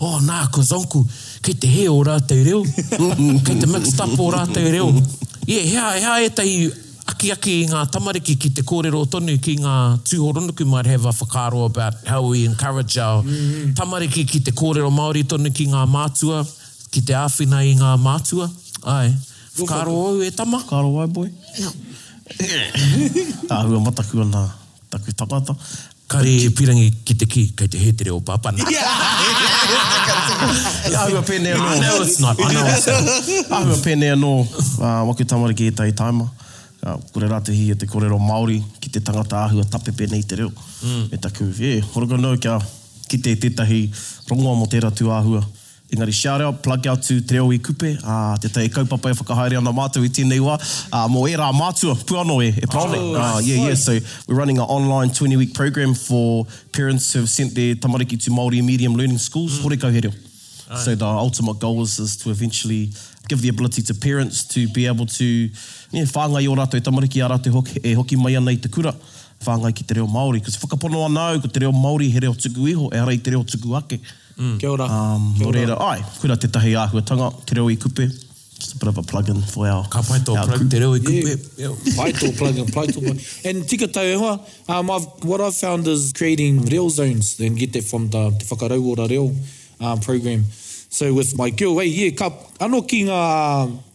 oh, 0.01 0.19
nah, 0.23 0.45
because 0.47 0.71
uncle, 0.73 1.05
kei 1.41 1.53
te 1.53 1.65
he 1.67 1.87
o 1.87 2.03
rātou 2.03 2.43
reo. 2.45 2.61
kei 3.45 3.59
te 3.61 3.65
mixed 3.65 3.99
up 4.01 4.09
o 4.19 4.29
rātou 4.29 4.69
reo. 4.71 4.91
Yeah, 5.45 5.61
hea, 5.61 6.01
hea 6.03 6.25
e 6.25 6.29
tahi 6.29 6.86
aki 7.07 7.31
aki 7.33 7.51
i 7.63 7.65
ngā 7.71 7.81
tamariki 7.93 8.35
ki 8.39 8.51
te 8.57 8.63
kōrero 8.67 9.01
tonu 9.11 9.37
ki 9.43 9.55
ngā 9.63 9.75
tūhorono 10.07 10.53
ki 10.57 10.67
mai 10.67 10.83
rehewa 10.85 11.13
whakaro 11.15 11.63
about 11.69 11.95
how 12.05 12.21
we 12.27 12.43
encourage 12.45 12.97
our 12.99 13.23
mm. 13.23 13.71
tamariki 13.77 14.25
ki 14.27 14.43
te 14.43 14.51
kōrero 14.53 14.91
Māori 14.93 15.23
tonu 15.27 15.51
ki 15.53 15.69
ngā 15.71 15.85
mātua, 15.89 16.43
ki 16.91 17.03
te 17.07 17.15
āwhina 17.17 17.63
i 17.69 17.75
ngā 17.79 17.93
mātua. 18.03 18.49
Ai, 18.87 19.11
whakaro 19.57 19.95
au 20.11 20.21
e 20.27 20.31
tama. 20.35 20.59
Whakaro 20.63 20.95
au, 21.01 21.11
boy. 21.15 21.31
Tā 23.49 23.59
hua 23.67 23.79
mataku 23.87 24.25
ana 24.25 24.45
taku 24.91 25.13
takata. 25.19 25.55
Kari 26.07 26.37
ki, 26.39 26.49
pirangi 26.55 26.85
ki 27.03 27.15
te 27.19 27.25
ki, 27.27 27.41
kei 27.59 27.67
te 27.71 27.79
hetere 27.81 28.13
o 28.15 28.19
pāpana. 28.23 28.63
Yeah! 28.71 28.99
Ahua 31.03 31.19
pēnei 31.27 31.51
anō. 31.57 31.71
I 31.75 31.79
know 31.81 32.03
it's 32.05 32.19
not, 32.23 32.39
I 32.39 32.51
know 32.53 32.69
it's 32.71 32.87
not. 32.87 33.59
Ahua 33.59 33.75
pēnei 33.83 34.13
anō, 34.15 34.29
uh, 34.53 35.01
waku 35.09 35.27
tamariki 35.27 35.67
e 35.71 35.75
tai 35.75 35.89
taima. 35.99 36.29
Ah, 36.87 36.95
kore 37.11 37.27
rā 37.27 37.41
te 37.43 37.51
hi 37.51 37.65
e 37.73 37.75
te 37.75 37.87
kōrero 37.89 38.15
Māori 38.21 38.61
ki 38.79 38.89
te 38.95 38.99
tangata 39.03 39.41
āhua 39.43 39.65
tapepe 39.67 40.05
nei 40.11 40.23
te 40.23 40.37
reo. 40.39 40.53
Mm. 40.85 41.09
E 41.11 41.17
taku, 41.19 41.49
e, 41.59 41.73
horoka 41.93 42.19
nau 42.21 42.37
kia 42.39 42.53
ki 43.11 43.17
te 43.25 43.33
tētahi 43.43 43.81
rongoa 44.29 44.53
mo 44.55 44.67
tērā 44.71 44.91
tu 44.95 45.09
āhua. 45.11 45.41
Engari, 45.91 46.11
shout 46.15 46.41
out, 46.43 46.57
plug 46.65 46.83
out 46.91 47.03
to 47.07 47.15
Te 47.23 47.37
Reo 47.37 47.45
i 47.55 47.59
Kupe, 47.63 47.93
uh, 48.01 48.07
ah, 48.11 48.33
te 48.43 48.49
tei 48.51 48.67
kaupapa 48.71 49.07
e 49.07 49.15
whakahaere 49.15 49.55
ana 49.55 49.71
mātou 49.75 50.03
i 50.03 50.09
tēnei 50.11 50.41
wā, 50.43 50.57
uh, 50.91 51.03
mō 51.11 51.21
e 51.31 51.35
rā 51.39 51.47
mātua, 51.55 51.93
puano 52.09 52.41
e, 52.43 52.49
e 52.59 52.67
praone. 52.67 52.99
Oh, 52.99 53.13
uh, 53.15 53.37
yeah, 53.43 53.69
yeah, 53.69 53.79
so 53.79 53.95
we're 54.27 54.35
running 54.35 54.57
an 54.59 54.65
online 54.67 55.11
20-week 55.15 55.53
program 55.55 55.93
for 55.95 56.45
parents 56.75 57.11
who 57.13 57.19
have 57.23 57.29
sent 57.29 57.55
their 57.55 57.73
tamariki 57.75 58.21
to 58.25 58.31
Māori 58.31 58.61
medium 58.63 58.95
learning 58.95 59.17
schools, 59.17 59.57
mm. 59.59 59.63
hore 59.63 59.77
kau 59.79 59.89
he 59.91 60.03
reo. 60.07 60.11
So 60.83 60.95
the 60.95 61.05
ultimate 61.05 61.59
goal 61.59 61.81
is 61.83 62.17
to 62.17 62.29
eventually 62.29 62.89
give 63.27 63.41
the 63.41 63.49
ability 63.49 63.81
to 63.83 63.93
parents 63.93 64.43
to 64.55 64.67
be 64.69 64.87
able 64.87 65.05
to 65.19 65.25
yeah, 65.95 66.07
whāngai 66.11 66.47
o 66.47 66.55
rātou, 66.55 66.79
tamariki 66.83 67.23
a 67.25 67.29
rātou 67.33 67.51
hoki, 67.53 67.79
e 67.83 67.93
hoki 67.93 68.15
mai 68.15 68.35
ana 68.35 68.51
i 68.51 68.57
te 68.57 68.67
kura, 68.69 68.91
whāngai 69.45 69.73
ki 69.75 69.83
te 69.85 69.99
reo 69.99 70.07
Māori. 70.07 70.41
Kasi 70.43 70.59
whakapono 70.59 71.03
anau, 71.07 71.39
ko 71.41 71.47
te 71.47 71.61
reo 71.63 71.71
Māori 71.71 72.09
he 72.11 72.19
reo 72.19 72.33
tuku 72.33 72.67
iho, 72.71 72.87
e 72.91 72.99
arai 72.99 73.19
te 73.23 73.31
reo 73.31 73.43
tuku 73.43 73.75
ake. 73.79 73.99
Mm. 74.37 74.59
Kia 74.59 74.69
ora. 74.71 74.87
Um, 74.89 75.33
Kia 75.37 75.47
ora. 75.47 75.55
Reira, 75.59 75.77
ai, 75.81 76.01
kura 76.21 76.35
te 76.37 76.47
tahi 76.47 76.73
āhuatanga, 76.83 77.29
te 77.45 77.57
reo 77.59 77.67
i 77.71 77.75
kupe. 77.77 78.07
Just 78.57 78.73
a 78.73 78.77
bit 78.79 78.87
of 78.89 78.97
a 78.97 79.03
plug-in 79.03 79.39
for 79.41 79.67
our... 79.67 79.87
Ka 79.87 80.01
pai 80.01 80.17
tō 80.19 80.35
plug, 80.47 80.67
te 80.69 80.79
reo 80.81 80.93
i 80.95 80.99
kupe. 80.99 81.37
Yeah, 81.61 81.71
yeah. 81.71 81.95
Pai 81.95 82.31
plug-in, 82.41 82.71
pai 82.73 82.87
tō 82.87 82.99
plug-in. 83.05 83.19
And 83.49 83.67
tika 83.69 83.87
tau 83.87 84.01
e 84.03 84.13
hoa, 84.17 84.39
um, 84.67 84.91
I've, 84.91 85.07
what 85.23 85.39
I've 85.41 85.55
found 85.55 85.87
is 85.87 86.11
creating 86.17 86.63
reo 86.65 86.89
zones, 86.89 87.37
then 87.37 87.55
get 87.55 87.71
that 87.73 87.83
from 87.83 88.09
the, 88.09 88.29
the 88.31 88.45
whakarau 88.51 88.83
ora 88.85 89.07
reo 89.07 89.31
um, 89.79 89.99
program. 89.99 90.43
So 90.89 91.13
with 91.13 91.37
my 91.37 91.49
girl, 91.51 91.77
hey, 91.79 91.87
yeah, 91.91 92.11
ka 92.15 92.31
ano 92.59 92.81
ki 92.81 93.03
ngā 93.07 93.19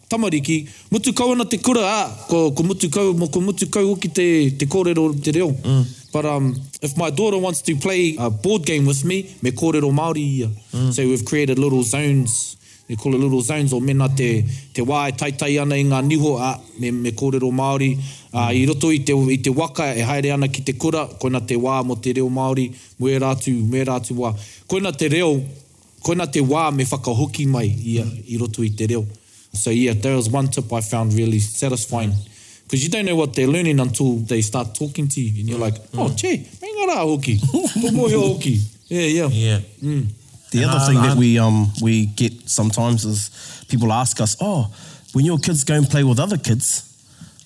tamariki, 0.09 0.67
mutu 0.91 1.13
kau 1.15 1.31
ana 1.33 1.45
te 1.45 1.57
kura 1.57 1.81
a, 1.81 1.89
ah, 2.05 2.11
ko, 2.29 2.51
ko 2.51 2.63
mutu 2.63 2.89
kau, 2.91 3.13
mo 3.17 3.27
ko 3.27 3.41
mutu 3.41 3.65
kau 3.71 3.81
o 3.81 3.95
hoki 3.95 4.07
te, 4.13 4.27
te 4.51 4.65
kōrero 4.69 5.07
te 5.23 5.31
reo. 5.31 5.49
Mm. 5.51 5.83
But 6.13 6.25
um, 6.25 6.55
if 6.83 6.95
my 6.95 7.09
daughter 7.09 7.39
wants 7.39 7.61
to 7.63 7.75
play 7.75 8.15
a 8.19 8.29
board 8.29 8.65
game 8.67 8.85
with 8.85 9.03
me, 9.05 9.35
me 9.41 9.49
kōrero 9.51 9.91
Māori 9.91 10.17
ia. 10.19 10.47
Mm. 10.71 10.93
So 10.93 11.01
we've 11.07 11.25
created 11.25 11.57
little 11.57 11.81
zones, 11.81 12.57
they 12.87 12.95
call 12.95 13.15
it 13.15 13.19
little 13.19 13.41
zones, 13.41 13.73
o 13.73 13.79
mena 13.79 14.07
te, 14.09 14.43
te 14.73 14.83
wāe 14.85 15.09
taitai 15.17 15.57
ana 15.59 15.75
i 15.75 15.83
ngā 15.83 16.03
niho 16.05 16.35
a, 16.37 16.51
ah, 16.53 16.59
me, 16.79 16.91
me 16.91 17.11
kōrero 17.11 17.49
Māori. 17.51 17.97
Uh, 18.31 18.53
I 18.53 18.65
roto 18.69 18.91
i 18.93 18.99
te, 18.99 19.17
i 19.33 19.37
te 19.41 19.49
waka 19.49 19.89
e 19.97 20.05
haere 20.05 20.31
ana 20.37 20.47
ki 20.47 20.61
te 20.61 20.73
kura, 20.77 21.07
koina 21.19 21.41
te 21.41 21.57
wā 21.57 21.79
mo 21.85 21.95
te 21.97 22.13
reo 22.19 22.29
Māori, 22.29 22.69
mue 23.01 23.17
rātu, 23.19 23.55
mue 23.65 23.81
rātu 23.85 24.13
wā. 24.21 24.35
Koina 24.69 24.93
te 24.95 25.09
reo, 25.09 25.35
ko 26.03 26.13
na 26.19 26.27
te 26.27 26.43
wā 26.43 26.67
me 26.75 26.85
whakahoki 26.85 27.47
mai 27.47 27.67
ia, 27.71 28.03
mm. 28.03 28.23
i 28.27 28.37
roto 28.37 28.63
i 28.63 28.69
te 28.77 28.87
reo. 28.91 29.05
So 29.53 29.71
yeah, 29.71 29.93
there 29.93 30.15
was 30.15 30.29
one 30.29 30.47
tip 30.49 30.71
I 30.73 30.81
found 30.81 31.13
really 31.13 31.39
satisfying. 31.39 32.11
Because 32.65 32.83
you 32.83 32.89
don't 32.89 33.05
know 33.05 33.15
what 33.15 33.33
they're 33.35 33.47
learning 33.47 33.79
until 33.79 34.17
they 34.17 34.41
start 34.41 34.73
talking 34.75 35.07
to 35.09 35.21
you. 35.21 35.41
And 35.41 35.49
you're 35.49 35.59
like, 35.59 35.75
oh, 35.95 36.09
che, 36.17 36.37
mai 36.61 36.71
ngā 36.75 36.87
rā 36.91 36.99
hoki. 37.07 37.37
Pumo 37.39 38.09
he 38.09 38.15
hoki. 38.15 38.59
Yeah, 38.87 39.01
yeah. 39.01 39.27
yeah. 39.31 39.59
Mm. 39.81 40.07
The 40.51 40.61
and 40.63 40.71
other 40.71 40.79
I, 40.83 40.87
thing 40.87 41.01
that 41.01 41.17
we 41.17 41.39
um 41.39 41.71
we 41.81 42.05
get 42.07 42.47
sometimes 42.49 43.05
is 43.05 43.63
people 43.69 43.91
ask 43.91 44.19
us, 44.21 44.35
oh, 44.41 44.71
when 45.13 45.25
your 45.25 45.39
kids 45.39 45.63
go 45.63 45.75
and 45.75 45.89
play 45.89 46.03
with 46.03 46.19
other 46.19 46.37
kids, 46.37 46.89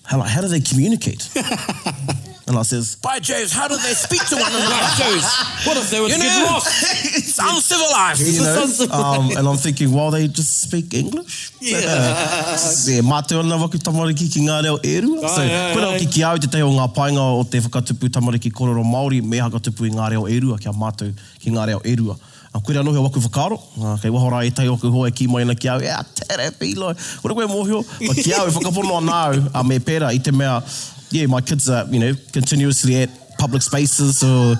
how, 0.04 0.20
how 0.20 0.40
do 0.40 0.48
they 0.48 0.60
communicate? 0.60 1.28
And 2.48 2.58
I 2.58 2.62
says, 2.62 2.96
By 2.96 3.20
Jews, 3.20 3.52
how 3.52 3.68
do 3.68 3.76
they 3.76 3.92
speak 3.92 4.24
to 4.28 4.34
one 4.36 4.48
another? 4.50 4.70
By 4.72 4.90
Jews, 4.96 5.26
what 5.68 5.76
if 5.76 5.90
they 5.90 6.00
were 6.00 6.08
to 6.08 6.16
get 6.16 6.48
lost? 6.48 6.66
It's 7.18 7.38
uncivilized. 7.38 8.24
You 8.24 8.42
know, 8.42 8.94
Um, 9.18 9.30
and 9.36 9.46
I'm 9.46 9.56
thinking, 9.58 9.92
well, 9.92 10.10
they 10.10 10.28
just 10.28 10.62
speak 10.62 10.94
English. 10.94 11.52
Yeah. 11.60 11.78
Uh, 11.84 12.56
Mā 13.04 13.20
te 13.26 13.34
ona 13.36 13.58
waki 13.58 13.76
tamariki 13.78 14.28
ki 14.32 14.46
ngā 14.48 14.62
reo 14.64 14.78
e 14.82 14.94
rua. 15.04 15.28
So, 15.28 15.44
koe 15.74 15.82
rau 15.82 15.92
ki 15.98 16.06
ki 16.06 16.24
au 16.24 16.36
te 16.40 16.48
teo 16.48 16.70
ngā 16.72 16.86
painga 16.96 17.20
o 17.38 17.44
te 17.44 17.60
whakatupu 17.60 18.08
tamariki 18.10 18.50
kororo 18.50 18.80
Māori, 18.84 19.20
me 19.22 19.40
hakatupu 19.44 19.84
i 19.88 19.92
ngā 19.94 20.08
reo 20.16 20.24
eru, 20.26 20.48
rua, 20.54 20.58
kia 20.58 20.72
mātou 20.72 21.12
ki 21.44 21.52
ngā 21.54 21.66
reo 21.70 21.82
e 21.84 21.96
rua. 22.00 22.16
A 22.54 22.60
kuira 22.60 22.82
nohe 22.84 22.96
waku 23.04 23.20
whakaro, 23.28 23.58
a 23.92 23.98
kei 24.02 24.08
wahora 24.10 24.42
e 24.46 24.50
tei 24.50 24.68
oku 24.72 24.88
hoa 24.90 25.10
ki 25.10 25.26
mai 25.26 25.44
na 25.44 25.54
ki 25.54 25.68
au, 25.74 25.80
e 25.84 25.90
a 25.92 26.00
tere 26.14 26.50
pilo, 26.58 26.94
kura 27.22 27.34
koe 27.42 27.48
mōhio, 27.50 27.82
a 27.84 28.14
ki 28.22 28.32
au 28.40 28.46
e 28.48 28.54
whakapono 28.56 29.00
anau, 29.02 29.50
a 29.54 29.64
me 29.64 29.78
pera 29.78 30.12
i 30.14 30.18
te 30.18 30.32
mea, 30.32 30.62
yeah, 31.10 31.26
my 31.26 31.40
kids 31.40 31.68
are, 31.68 31.84
you 31.86 31.98
know, 32.00 32.12
continuously 32.32 33.02
at 33.02 33.10
public 33.38 33.62
spaces 33.62 34.22
or 34.22 34.56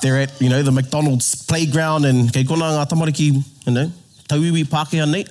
they're 0.00 0.20
at, 0.22 0.40
you 0.40 0.48
know, 0.48 0.62
the 0.62 0.72
McDonald's 0.72 1.34
playground 1.46 2.04
and 2.06 2.32
kei 2.32 2.44
kona 2.44 2.64
ngā 2.74 2.86
tamariki, 2.88 3.26
you 3.66 3.72
know, 3.72 3.90
tauiwi 4.28 4.64
Pākehā 4.64 5.06
nei. 5.08 5.24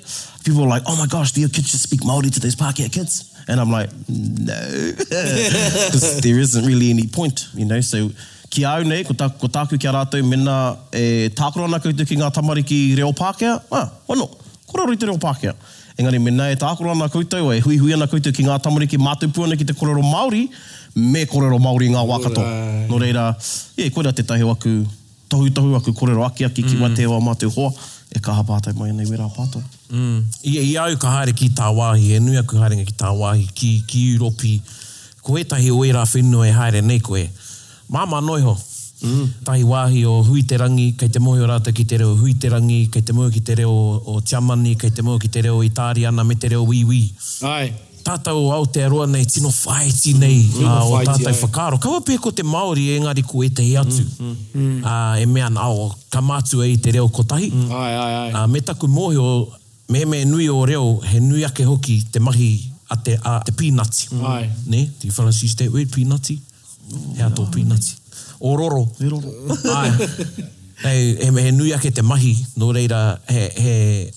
People 0.46 0.64
are 0.64 0.68
like, 0.70 0.84
oh 0.88 0.96
my 0.98 1.08
gosh, 1.08 1.32
do 1.34 1.42
your 1.42 1.50
kids 1.50 1.72
just 1.72 1.84
speak 1.84 2.02
Māori 2.02 2.32
to 2.34 2.40
those 2.40 2.56
Pākehā 2.56 2.92
kids? 2.92 3.28
And 3.48 3.60
I'm 3.60 3.72
like, 3.72 3.90
no. 4.08 4.54
Because 4.98 6.22
there 6.22 6.40
isn't 6.40 6.66
really 6.66 6.90
any 6.90 7.08
point, 7.08 7.48
you 7.54 7.66
know, 7.66 7.82
so... 7.82 8.10
Ki 8.52 8.66
au 8.68 8.84
nei, 8.84 9.04
ko, 9.08 9.14
tā, 9.16 9.30
ko 9.40 9.48
tāku 9.48 9.78
ki 9.80 9.88
a 9.88 9.92
rātou, 9.96 10.20
mena 10.28 10.78
e, 10.94 11.02
eh, 11.24 11.30
tākura 11.32 11.64
ana 11.70 11.78
koutou 11.80 12.04
ki 12.06 12.18
ngā 12.20 12.28
tamariki 12.36 12.98
reo 12.98 13.14
Pākehā, 13.16 13.62
ah, 13.72 13.86
wano, 14.10 14.26
kura 14.68 14.84
rui 14.90 15.00
te 15.00 15.08
reo 15.08 15.16
Pākehā. 15.16 15.54
Engari, 16.02 16.20
mena 16.20 16.50
e 16.50 16.56
tākura 16.58 16.96
ana 16.96 17.08
koutou, 17.14 17.52
e 17.54 17.60
hui 17.62 17.78
hui 17.78 17.94
ana 17.94 18.08
koutou 18.10 18.34
ki 18.34 18.44
ngā 18.48 18.56
tamari 18.64 18.88
ki 18.90 18.98
mātupuana 18.98 19.58
ki 19.60 19.68
te 19.70 19.76
kōrero 19.78 20.02
Māori, 20.02 20.48
me 20.98 21.22
kōrero 21.30 21.60
Māori 21.62 21.92
ngā 21.94 22.02
wākato. 22.10 22.42
Ura. 22.42 22.88
No 22.90 22.98
reira, 23.02 23.26
e, 23.78 23.90
koe 23.94 24.06
rā 24.08 24.14
te 24.18 24.26
tahi 24.30 24.48
waku, 24.48 24.72
tohu 25.32 25.52
tohu 25.58 25.76
waku 25.76 25.94
kōrero 26.00 26.26
aki 26.26 26.48
aki 26.48 26.66
ki 26.70 26.80
mm. 26.80 26.82
wate 26.84 27.06
wa 27.12 27.20
mātou 27.28 27.54
hoa, 27.58 27.70
e 28.10 28.20
kaha 28.24 28.42
pātai 28.50 28.74
mai 28.80 28.90
anei 28.96 29.06
wera 29.12 29.30
pātou. 29.36 29.62
Mm. 29.94 30.18
I, 30.42 30.58
I 30.72 30.74
au 30.88 30.98
ka 31.04 31.14
haere 31.20 31.38
ki 31.38 31.52
tā 31.60 31.70
wāhi, 31.78 32.16
e 32.18 32.24
nui 32.26 32.42
aku 32.42 32.58
haere 32.64 32.82
ki 32.82 32.98
tā 33.04 33.14
wāhi, 33.22 33.46
ki, 33.54 33.72
ki 33.92 34.08
Europi, 34.16 34.56
ko 35.22 35.38
e 35.38 35.46
tahi 35.54 35.70
oera 35.76 36.02
whenua 36.16 36.50
e 36.50 36.56
haere 36.58 36.82
nei 36.82 37.04
koe. 37.06 37.28
Māma 37.92 38.26
noi 38.26 38.42
ho. 38.50 38.58
Mm. 39.02 39.28
Tahi 39.46 39.64
wāhi 39.66 40.02
o 40.06 40.20
huiterangi, 40.28 40.92
kei 41.00 41.10
te 41.10 41.20
mohi 41.20 41.42
o 41.42 41.48
rātou 41.50 41.74
ki 41.74 41.86
te 41.90 41.98
reo 41.98 42.12
huiterangi, 42.20 42.82
kei 42.94 43.02
te 43.06 43.14
mohi 43.18 43.32
ki 43.34 43.40
te 43.48 43.56
reo 43.58 43.74
o 44.14 44.20
tiamani, 44.22 44.76
kei 44.78 44.92
te 44.94 45.02
mohi 45.02 45.24
ki 45.24 45.30
te 45.34 45.42
reo 45.48 45.64
i 45.66 45.72
tāri 45.74 46.06
ana 46.06 46.24
me 46.26 46.36
te 46.38 46.52
reo 46.54 46.62
wīwī. 46.68 47.02
Ai. 47.50 47.72
Tātou 48.06 48.48
o 48.54 48.60
te 48.66 48.82
nei, 49.14 49.26
tino 49.30 49.50
whaiti 49.54 50.14
nei 50.18 50.40
mm. 50.44 50.66
uh, 50.66 50.86
o 50.96 51.00
tātou 51.06 51.34
whakaro. 51.44 51.78
Kawa 51.84 52.00
pē 52.06 52.16
ko 52.22 52.32
te 52.34 52.42
Māori 52.46 52.88
engari 52.96 53.22
ko 53.26 53.42
e 53.46 53.50
te 53.54 53.66
atu. 53.78 54.02
Mm. 54.20 54.36
Mm. 54.54 54.84
Uh, 54.84 55.16
e 55.22 55.26
mea 55.30 55.50
na 55.54 55.68
o 55.70 55.84
kamātu 56.12 56.62
e 56.66 56.70
i 56.76 56.78
te 56.82 56.94
reo 56.96 57.06
kotahi. 57.14 57.50
Mm. 57.54 57.72
Ai, 57.78 57.94
ai, 58.02 58.12
ai. 58.24 58.28
Uh, 58.36 58.46
me 58.54 58.62
taku 58.66 58.88
mohi 58.90 59.18
o 59.22 59.28
me 59.92 60.02
me 60.06 60.24
nui 60.26 60.46
o 60.50 60.62
reo, 60.66 60.96
he 61.08 61.20
nui 61.20 61.42
ake 61.46 61.66
hoki 61.68 62.00
te 62.12 62.20
mahi 62.20 62.50
a 62.90 62.98
te, 63.02 63.18
a 63.22 63.38
te 63.48 63.54
pīnati. 63.58 64.10
Mm. 64.16 64.26
Ai. 64.32 64.46
Ne, 64.68 64.82
te 65.02 65.10
you 65.12 65.18
fellas 65.18 65.42
use 65.46 65.56
that 65.62 65.72
word, 65.74 65.90
pīnati? 65.94 66.38
Oh, 66.92 67.02
Hea 67.16 67.30
tō 67.34 67.46
pīnati 67.54 67.98
o 68.42 68.56
roro. 68.56 68.90
E 69.00 69.08
roro. 69.08 69.34
Ai. 69.74 69.92
Ei, 70.84 71.16
he, 71.22 71.30
he, 71.32 71.42
he 71.46 71.52
nui 71.54 71.72
ake 71.76 71.92
te 71.94 72.02
mahi, 72.02 72.32
no 72.58 72.72
reira, 72.74 73.02
he, 73.30 73.44
he 73.64 73.74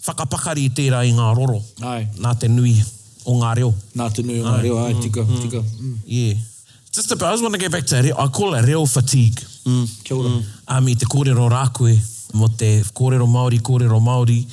whakapakari 0.06 0.70
tērā 0.72 1.02
i 1.04 1.12
ngā 1.12 1.26
roro. 1.36 1.58
Ai. 1.84 2.06
Nā 2.24 2.32
te 2.40 2.48
nui 2.48 2.72
o 3.28 3.34
ngā 3.40 3.50
reo. 3.60 3.70
Nā 4.00 4.06
te 4.16 4.24
nui 4.24 4.40
o 4.40 4.46
ngā 4.46 4.54
ai. 4.56 4.62
reo, 4.64 4.78
ai, 4.80 4.94
mm. 4.96 5.02
tika, 5.04 5.26
mm. 5.28 5.42
tika. 5.44 5.60
Mm. 5.60 5.98
Yeah. 6.06 6.50
Just 6.90 7.12
about, 7.12 7.28
I 7.28 7.32
just 7.32 7.42
want 7.42 7.54
to 7.54 7.60
get 7.60 7.72
back 7.72 7.84
to 7.86 8.00
reo, 8.00 8.16
I 8.16 8.28
call 8.28 8.54
it 8.54 8.62
reo 8.66 8.86
fatigue. 8.86 9.40
Mm. 9.68 9.86
Kia 10.04 10.16
ora. 10.16 10.28
Mm. 10.30 10.42
Ami, 10.68 10.94
te 10.96 11.04
kōrero 11.06 11.48
rākue, 11.52 11.92
mo 12.34 12.48
te 12.48 12.78
kōrero 12.96 13.28
Māori, 13.28 13.60
kōrero 13.60 14.00
Māori. 14.00 14.44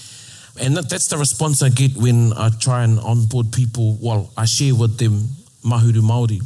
And 0.59 0.75
that, 0.75 0.89
that's 0.89 1.07
the 1.07 1.17
response 1.17 1.61
I 1.63 1.69
get 1.69 1.95
when 1.95 2.33
I 2.33 2.49
try 2.49 2.83
and 2.83 2.99
onboard 2.99 3.53
people, 3.53 3.97
well, 4.01 4.29
I 4.35 4.43
share 4.45 4.75
with 4.75 4.97
them 4.97 5.29
mahuru 5.63 6.01
Māori 6.01 6.41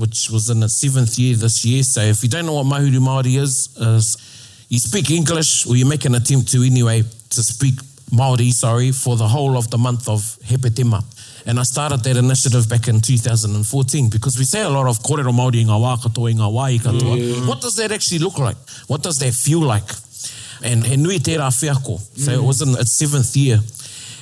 which 0.00 0.30
was 0.30 0.48
in 0.48 0.62
its 0.62 0.74
seventh 0.78 1.18
year 1.18 1.36
this 1.36 1.62
year. 1.64 1.82
So 1.82 2.00
if 2.00 2.22
you 2.22 2.28
don't 2.30 2.46
know 2.46 2.54
what 2.54 2.64
Mahuru 2.66 3.00
Māori 3.08 3.38
is, 3.38 3.76
is 3.76 4.06
you 4.70 4.78
speak 4.78 5.10
English 5.10 5.66
or 5.66 5.76
you 5.76 5.84
make 5.84 6.06
an 6.06 6.14
attempt 6.14 6.50
to 6.52 6.62
anyway 6.62 7.02
to 7.02 7.42
speak 7.42 7.74
Māori, 8.10 8.50
sorry, 8.50 8.92
for 8.92 9.16
the 9.16 9.28
whole 9.28 9.58
of 9.58 9.70
the 9.70 9.76
month 9.76 10.08
of 10.08 10.20
Hepetema. 10.44 11.04
And 11.46 11.60
I 11.60 11.64
started 11.64 12.02
that 12.04 12.16
initiative 12.16 12.66
back 12.68 12.88
in 12.88 13.00
2014 13.00 14.08
because 14.08 14.38
we 14.38 14.44
say 14.44 14.62
a 14.62 14.70
lot 14.70 14.86
of 14.86 15.00
kōrero 15.02 15.32
Māori 15.40 15.60
i 15.60 15.64
ngā 15.68 15.76
wā 15.84 15.96
katoa, 16.02 16.30
i 16.30 16.34
ngā 16.40 16.48
wā 16.48 16.70
i 16.74 16.78
katoa. 16.78 17.16
Mm. 17.16 17.46
What 17.46 17.60
does 17.60 17.76
that 17.76 17.92
actually 17.92 18.20
look 18.20 18.38
like? 18.38 18.56
What 18.88 19.02
does 19.02 19.18
that 19.18 19.34
feel 19.34 19.60
like? 19.60 19.88
And 20.62 20.84
he 20.84 20.96
nui 20.96 21.18
tērā 21.18 21.48
whiako. 21.50 21.98
So 22.18 22.32
mm. 22.32 22.38
it 22.38 22.42
was 22.42 22.62
in 22.62 22.70
its 22.70 22.92
seventh 22.92 23.36
year. 23.36 23.60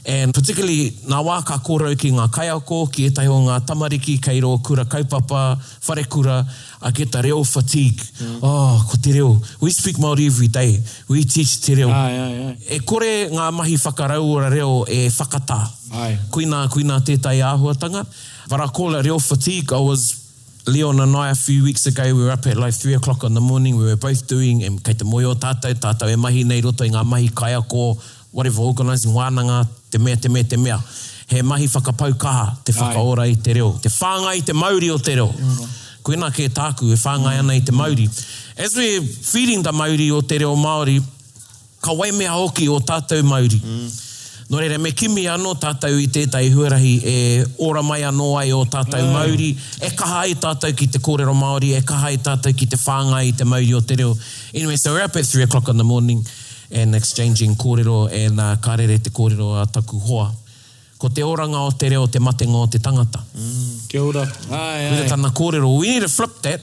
And 0.08 0.32
particularly, 0.32 0.88
nā 1.04 1.18
wā 1.20 1.42
ka 1.44 1.58
kōrau 1.60 1.92
ki 2.00 2.14
ngā 2.16 2.30
kaiako, 2.32 2.78
ki 2.88 3.10
e 3.12 3.26
o 3.28 3.34
ngā 3.44 3.58
tamariki, 3.68 4.14
kei 4.24 4.40
rō 4.40 4.54
kura 4.64 4.86
kaupapa, 4.88 5.58
whare 5.86 6.04
kura, 6.08 6.38
a 6.80 6.92
ki 6.96 7.04
reo 7.26 7.42
fatigue. 7.44 8.00
Mm. 8.18 8.38
Oh, 8.40 8.82
ko 8.88 8.96
te 9.04 9.12
reo. 9.18 9.34
We 9.60 9.70
speak 9.70 9.96
Māori 9.98 10.26
every 10.28 10.48
day. 10.48 10.78
We 11.08 11.24
teach 11.24 11.60
te 11.60 11.74
reo. 11.74 11.90
Ai, 11.90 12.12
ai, 12.12 12.46
ai. 12.48 12.56
E 12.70 12.78
kore 12.78 13.10
ngā 13.28 13.50
mahi 13.52 13.74
whakarau 13.76 14.24
ora 14.32 14.48
reo 14.50 14.86
e 14.88 15.10
whakata. 15.12 15.60
Ai. 15.92 16.16
Kuina, 16.30 16.64
kuina 16.72 17.02
tētai 17.04 17.42
āhuatanga. 17.44 18.06
But 18.48 18.62
I 18.62 18.66
call 18.68 18.94
it 18.94 19.04
reo 19.04 19.18
fatigue. 19.18 19.74
I 19.74 19.78
was 19.80 20.24
Leon 20.66 20.98
and 21.00 21.16
I, 21.16 21.30
a 21.30 21.34
few 21.34 21.64
weeks 21.64 21.84
ago, 21.86 22.02
we 22.14 22.24
were 22.24 22.30
up 22.30 22.46
at 22.46 22.56
like 22.56 22.74
3 22.74 22.94
o'clock 22.94 23.24
in 23.24 23.34
the 23.34 23.40
morning. 23.42 23.76
We 23.76 23.84
were 23.84 23.96
both 23.96 24.26
doing, 24.26 24.60
kei 24.80 24.94
te 24.94 25.04
moio 25.04 25.34
tātou, 25.34 25.74
tātou 25.74 26.08
e 26.12 26.16
mahi 26.16 26.44
nei 26.44 26.62
roto 26.62 26.84
i 26.84 26.88
ngā 26.90 27.04
mahi 27.06 27.28
kaiako, 27.28 27.86
whatever, 28.32 28.60
organising 28.62 29.12
wānanga, 29.16 29.62
te 29.90 29.98
mea, 29.98 30.16
te 30.16 30.28
mea, 30.28 30.44
te 30.44 30.56
mea. 30.56 30.80
He 31.28 31.42
mahi 31.42 31.66
whakapau 31.68 32.14
kaha, 32.18 32.56
te 32.64 32.72
whakaora 32.72 33.26
i 33.28 33.36
te 33.36 33.52
reo. 33.54 33.72
Te 33.82 33.88
whāngai 33.90 34.38
i 34.40 34.42
te 34.42 34.52
mauri 34.56 34.88
o 34.90 34.96
te 34.98 35.14
reo. 35.14 35.28
Mm. 35.28 35.66
Koe 36.06 36.16
nā 36.16 36.28
ke 36.34 36.46
tāku, 36.48 36.88
e 36.92 36.96
whāngai 36.96 37.36
ana 37.42 37.56
i 37.56 37.60
te 37.60 37.72
mauri. 37.72 38.06
As 38.56 38.74
we're 38.76 39.02
feeding 39.04 39.62
the 39.62 39.72
mauri 39.72 40.10
o 40.10 40.20
te 40.22 40.38
reo 40.40 40.54
Māori, 40.56 41.00
ka 41.84 41.92
wai 41.94 42.08
hoki 42.24 42.68
o 42.68 42.78
tātou 42.80 43.22
mauri. 43.22 43.48
Mm. 43.60 44.04
Nore 44.50 44.68
re, 44.72 44.78
me 44.80 44.90
kimi 44.96 45.24
anō 45.28 45.52
tātou 45.60 46.00
i 46.00 46.06
tētai 46.08 46.46
huarahi, 46.54 46.94
e 47.04 47.16
ora 47.58 47.82
mai 47.84 48.00
anō 48.08 48.30
ai 48.40 48.52
o 48.56 48.62
tātou 48.64 49.02
mm. 49.04 49.12
mauri, 49.12 49.50
e 49.84 49.90
kaha 50.00 50.24
i 50.26 50.34
tātou 50.40 50.72
ki 50.74 50.86
te 50.88 50.98
kōrero 51.04 51.36
Māori, 51.36 51.74
e 51.76 51.82
kaha 51.84 52.12
i 52.12 52.18
tātou 52.24 52.56
ki 52.56 52.66
te 52.72 52.76
whāngai 52.80 53.28
i 53.28 53.32
te 53.36 53.44
mauri 53.44 53.74
o 53.76 53.80
te 53.84 53.96
reo. 54.00 54.16
Anyway, 54.54 54.76
so 54.80 54.94
we're 54.96 55.02
up 55.04 55.14
at 55.14 55.26
3 55.26 55.42
o'clock 55.42 55.68
in 55.68 55.76
the 55.76 55.84
morning, 55.84 56.24
and 56.72 56.94
exchanging 56.94 57.54
kōrero 57.56 58.08
and 58.10 58.38
e 58.38 58.42
uh, 58.42 58.56
karere 58.58 58.98
te 59.02 59.10
kōrero 59.10 59.60
a 59.60 59.66
taku 59.66 59.98
hoa. 59.98 60.32
Ko 60.98 61.08
te 61.08 61.22
oranga 61.22 61.60
o 61.64 61.70
te 61.70 61.88
reo, 61.88 62.06
te 62.08 62.18
matenga 62.18 62.56
o 62.58 62.66
te 62.68 62.78
tangata. 62.78 63.20
Mm. 63.36 63.86
Kia 63.88 64.02
ora. 64.02 64.24
Ai, 64.50 64.88
ai. 64.98 65.08
tana 65.08 65.30
kōrero. 65.30 65.78
We 65.78 65.88
need 65.90 66.00
to 66.02 66.08
flip 66.08 66.42
that. 66.42 66.60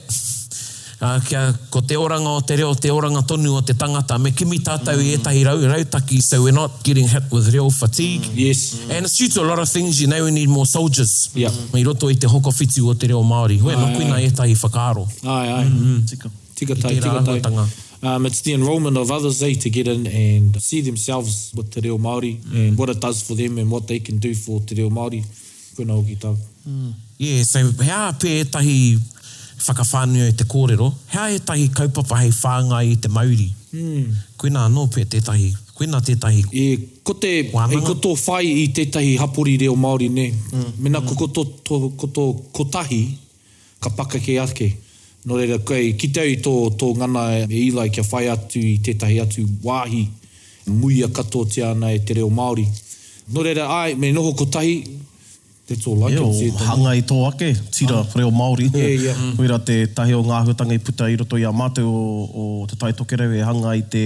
Uh, 1.00 1.20
kia, 1.26 1.52
ko 1.70 1.80
te 1.80 1.94
oranga 1.94 2.36
o 2.36 2.40
te 2.40 2.56
reo, 2.56 2.72
te 2.74 2.88
oranga 2.88 3.22
tonu 3.26 3.54
o 3.56 3.60
te 3.62 3.72
tangata, 3.74 4.18
me 4.20 4.30
kimi 4.32 4.58
tātou 4.60 4.96
mm. 4.98 5.08
i 5.08 5.16
etahi 5.16 5.42
rau, 5.44 5.56
rautaki, 5.58 6.20
so 6.22 6.42
we're 6.42 6.52
not 6.54 6.72
getting 6.84 7.06
hit 7.08 7.24
with 7.32 7.52
real 7.52 7.70
fatigue. 7.70 8.20
Mm. 8.22 8.32
Yes. 8.34 8.74
Mm. 8.74 8.90
And 8.90 9.04
it's 9.06 9.18
due 9.18 9.28
to 9.28 9.40
a 9.42 9.44
lot 9.48 9.58
of 9.58 9.68
things, 9.68 10.00
you 10.00 10.06
know, 10.06 10.22
we 10.24 10.30
need 10.30 10.48
more 10.50 10.64
soldiers. 10.66 11.30
Yeah. 11.34 11.48
Mm. 11.48 11.72
Mai 11.74 11.82
roto 11.82 12.08
i 12.08 12.14
te 12.14 12.26
hoko 12.26 12.52
fitu 12.52 12.86
o 12.88 12.94
te 12.94 13.08
reo 13.08 13.22
Māori. 13.22 13.58
Hoi, 13.60 13.74
nakuina 13.74 14.20
etahi 14.22 14.54
whakaaro. 14.56 15.06
Ai, 15.24 15.48
ai. 15.52 15.64
Mm. 15.64 16.08
Tika. 16.08 16.30
Tika 16.54 16.74
tai, 16.76 16.94
tika 16.94 17.22
tai. 17.42 17.66
Um, 18.06 18.24
it's 18.26 18.40
the 18.42 18.52
enrollment 18.52 18.96
of 18.96 19.10
others 19.10 19.42
eh, 19.42 19.54
to 19.54 19.68
get 19.68 19.88
in 19.88 20.06
and 20.06 20.62
see 20.62 20.80
themselves 20.80 21.52
with 21.56 21.72
Te 21.72 21.80
Reo 21.80 21.98
Māori 21.98 22.38
mm. 22.38 22.68
and 22.68 22.78
what 22.78 22.88
it 22.88 23.00
does 23.00 23.26
for 23.26 23.34
them 23.34 23.58
and 23.58 23.68
what 23.68 23.88
they 23.88 23.98
can 23.98 24.18
do 24.18 24.32
for 24.34 24.60
Te 24.60 24.76
Reo 24.76 24.90
Māori. 24.90 25.24
Kuna 25.74 25.92
hoki 25.94 26.14
tau. 26.16 26.36
Mm. 26.68 26.92
Yeah, 27.18 27.42
so 27.42 27.58
hea 27.58 28.04
pē 28.22 28.32
tahi 28.44 28.76
whakawhānu 29.66 30.28
e 30.28 30.32
te 30.32 30.44
kōrero, 30.44 30.92
hea 31.14 31.26
e 31.36 31.40
tahi 31.48 31.66
kaupapa 31.80 32.20
hei 32.22 32.30
whānga 32.30 32.78
i 32.86 32.94
te 32.94 33.08
Māori? 33.18 33.48
Mm. 33.74 34.14
Kuna 34.38 34.68
anō 34.68 34.86
pē 34.94 35.04
tētahi, 35.16 35.50
kuna 35.76 35.98
tētahi 36.00 36.44
e, 36.52 36.64
ko 37.02 37.12
te, 37.24 37.34
E 37.50 37.80
koto 37.90 38.14
whai 38.28 38.42
i 38.62 38.66
tētahi 38.76 39.16
hapori 39.18 39.58
reo 39.64 39.74
Māori, 39.88 40.08
ne? 40.22 40.28
Mm. 40.54 40.72
Mena 40.78 41.02
mm. 41.02 41.10
ko 41.10 41.26
koto, 41.26 41.90
ko 41.90 42.32
kotahi, 42.60 43.04
ka 43.80 43.92
pakake 43.98 44.38
ake. 44.48 44.70
No 45.26 45.34
reira, 45.34 45.56
kei, 45.66 45.90
ki 45.98 46.12
tau 46.14 46.34
tō, 46.44 46.52
tō 46.78 46.92
ngana 47.00 47.22
e, 47.34 47.40
e 47.50 47.62
ilai 47.66 47.88
kia 47.90 48.04
whai 48.06 48.28
atu 48.30 48.60
i 48.62 48.76
tētahi 48.86 49.16
atu 49.24 49.42
wāhi, 49.66 50.04
mui 50.70 51.00
a 51.02 51.08
katoa 51.18 51.48
te 51.50 51.64
ana 51.66 51.90
e 51.94 51.98
te 52.06 52.14
reo 52.18 52.28
Māori. 52.36 52.62
No 53.34 53.42
reira, 53.42 53.64
ai, 53.74 53.96
me 53.98 54.12
noho 54.14 54.30
kotahi, 54.38 54.76
That's 55.68 55.84
all 55.88 56.04
I 56.04 56.14
can 56.14 56.32
say. 56.32 56.50
Hanga 56.64 56.92
i 56.94 57.00
tō 57.02 57.16
ake, 57.26 57.46
tira 57.74 57.98
ah. 57.98 58.04
reo 58.14 58.30
Māori. 58.30 58.68
Yeah, 58.70 58.86
yeah. 59.06 59.14
Mm. 59.14 59.38
Wera 59.40 59.56
te 59.58 59.76
tahi 59.98 60.14
o 60.14 60.20
ngā 60.22 60.38
huatanga 60.46 60.76
i 60.76 60.78
puta 60.78 61.08
i 61.10 61.16
roto 61.18 61.36
i 61.36 61.42
a 61.42 61.50
mate 61.60 61.80
o, 61.82 61.94
o 62.30 62.44
te 62.70 62.78
tai 62.78 62.92
tokerau 62.94 63.34
e 63.34 63.40
hanga 63.42 63.72
i 63.74 63.82
te 63.94 64.04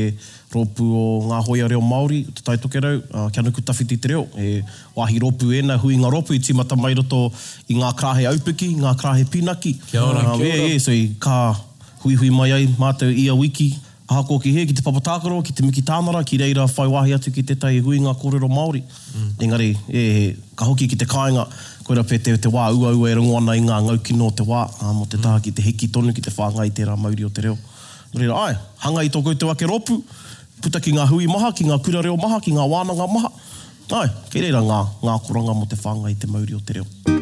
rōpū 0.54 0.86
o 0.88 1.02
ngā 1.28 1.40
hoia 1.50 1.68
reo 1.68 1.82
Māori, 1.84 2.22
te 2.38 2.46
tai 2.46 2.56
tokerau, 2.62 3.02
uh, 3.10 3.26
ah, 3.26 3.28
kia 3.28 3.44
nuku 3.44 3.60
tawhiti 3.60 4.00
te 4.00 4.14
reo. 4.14 4.24
E 4.40 4.62
wahi 4.96 5.20
rōpū 5.26 5.50
e 5.58 5.60
na 5.68 5.76
hui 5.84 6.00
ngā 6.00 6.08
rōpū 6.16 6.38
i 6.38 6.40
tīmata 6.48 6.80
mai 6.80 6.94
roto 6.96 7.26
i 7.68 7.76
ngā 7.76 7.92
krahe 8.00 8.24
aupiki, 8.32 8.70
ngā 8.80 8.94
krahe 9.04 9.28
pinaki. 9.30 9.76
Kia 9.92 10.00
ora, 10.06 10.24
uh, 10.24 10.32
kia 10.32 10.40
ora. 10.40 10.48
Yeah, 10.48 10.64
yeah, 10.64 10.78
so 10.80 10.96
i 10.96 11.04
ka 11.26 11.38
hui 12.06 12.16
hui 12.22 12.32
mai 12.40 12.54
ai 12.56 12.64
mātou 12.80 13.12
i 13.12 13.28
a 13.28 13.36
wiki. 13.36 13.74
Aha, 14.10 14.24
ki 14.26 14.50
he, 14.50 14.64
ki 14.66 14.74
te 14.74 14.82
papatākaro, 14.82 15.36
ki 15.46 15.52
te 15.54 15.62
miki 15.62 15.84
tānara, 15.86 16.24
ki 16.26 16.40
reira 16.40 16.64
whai 16.66 16.86
wahi 16.90 17.12
atu 17.14 17.30
ki 17.30 17.44
te 17.46 17.54
tai 17.62 17.76
huinga 17.78 18.10
kōrero 18.18 18.48
Māori. 18.50 18.80
Mm. 19.14 19.28
Engari, 19.46 19.68
e, 19.86 20.02
ka 20.58 20.66
hoki 20.66 20.88
ki 20.90 20.98
te 20.98 21.06
kāinga, 21.06 21.44
koera 21.86 22.02
pē 22.06 22.18
te, 22.18 22.34
te 22.42 22.50
wā 22.50 22.64
ua 22.74 22.90
ua 22.94 23.12
e 23.12 23.18
rungo 23.20 23.36
ana 23.38 23.54
i 23.58 23.62
ngā 23.62 23.76
ngau 23.86 24.02
kino 24.08 24.32
te 24.34 24.42
wā, 24.48 24.64
a 24.82 24.90
mo 24.98 25.06
te 25.06 25.14
taha 25.22 25.36
mm. 25.38 25.44
ki 25.46 25.52
te 25.60 25.68
heki 25.68 25.90
tonu 25.94 26.10
ki 26.16 26.26
te 26.26 26.34
whāngai 26.34 26.66
te 26.74 26.88
rā 26.90 26.98
Māori 26.98 27.28
o 27.30 27.30
te 27.30 27.46
reo. 27.46 27.54
Reira, 28.10 28.40
ai, 28.48 28.58
hanga 28.82 29.06
i 29.06 29.14
tō 29.14 29.22
koutou 29.28 29.54
ake 29.54 29.70
ropu, 29.70 30.00
puta 30.58 30.82
ki 30.82 30.96
ngā 30.98 31.06
hui 31.12 31.30
maha, 31.30 31.52
ki 31.54 31.68
ngā 31.70 31.78
kura 31.86 32.02
reo 32.08 32.18
maha, 32.18 32.42
ki 32.42 32.56
ngā 32.58 32.66
wānanga 32.74 33.06
maha. 33.14 33.30
Ai, 34.02 34.08
kei 34.34 34.42
reira 34.48 34.64
ngā, 34.66 34.82
ngā 35.06 35.16
koranga 35.28 35.54
mo 35.54 35.70
te 35.70 35.78
whāngai 35.86 36.18
te 36.18 36.26
Māori 36.34 36.58
o 36.58 36.66
te 36.66 36.80
reo. 36.80 36.90
Mm. 37.06 37.19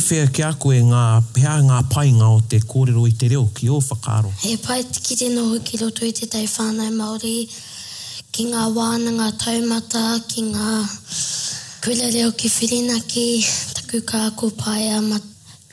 whewhea 0.00 0.26
ki 0.32 0.42
a 0.42 0.50
koe 0.58 0.78
ngā 0.90 1.00
pēha 1.36 1.56
ngā 1.66 1.78
painga 1.92 2.28
o 2.36 2.40
te 2.48 2.58
kōrero 2.70 3.02
i 3.08 3.12
te 3.20 3.28
reo 3.32 3.44
ki 3.56 3.68
o 3.72 3.80
whakaro? 3.84 4.30
He 4.40 4.56
pai 4.56 4.82
ki 4.86 5.16
te 5.20 5.28
noho 5.34 5.58
ki 5.66 5.80
roto 5.82 6.06
i 6.08 6.12
te 6.16 6.28
tai 6.32 6.44
whānau 6.48 6.90
Māori, 6.96 7.42
ki 8.32 8.46
ngā 8.52 8.64
wāna, 8.76 9.12
ngā 9.18 9.28
taumata, 9.42 10.04
ki 10.32 10.46
ngā 10.48 10.70
kuila 11.84 12.08
reo 12.14 12.32
ki 12.40 12.50
Whirinaki, 12.54 13.28
taku 13.76 14.00
kā 14.08 14.24
ko 14.40 14.50
pai 14.60 14.88
a 14.96 15.02
ma 15.04 15.20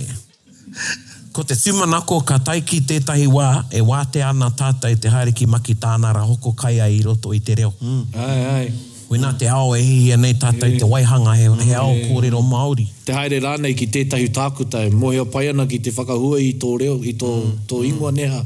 Ko 1.35 1.43
te 1.43 1.57
thumanako 1.59 2.21
ka 2.27 2.37
taiki 2.49 2.79
tētahi 2.87 3.25
wā, 3.29 3.65
e 3.75 3.81
wā 3.85 4.05
te 4.15 4.23
ana 4.23 4.47
tātai 4.55 4.93
te 5.03 5.11
haere 5.11 5.33
ki 5.37 5.49
maki 5.51 5.75
tāna 5.83 6.13
ra 6.15 6.23
hoko 6.27 6.53
kai 6.61 6.77
ai 6.85 7.01
roto 7.05 7.33
i 7.35 7.41
te 7.43 7.57
reo. 7.59 7.73
Mm. 7.83 8.05
Ai, 8.29 8.37
ai. 8.53 8.69
Koe 9.09 9.19
nā 9.23 9.33
te 9.39 9.49
ao 9.51 9.73
e 9.75 9.83
hihia 9.83 10.17
nei 10.19 10.37
tātai 10.39 10.77
te 10.79 10.87
waihanga 10.91 11.35
he, 11.39 11.51
he 11.67 11.75
ao 11.79 11.91
kōrero 12.11 12.43
Māori. 12.47 12.87
Te 13.07 13.15
haere 13.17 13.41
rānei 13.43 13.75
ki 13.79 13.89
tētahi 13.97 14.29
tākutai, 14.37 14.87
mohe 14.95 15.19
o 15.23 15.27
paiana 15.31 15.67
ki 15.71 15.81
te 15.87 15.93
whakahua 15.97 16.39
i 16.43 16.53
tō 16.63 16.73
reo, 16.83 16.97
i 17.07 17.15
tō, 17.19 17.31
hmm. 17.37 17.59
tō 17.71 17.81
ingoa 17.91 18.11
neha. 18.15 18.41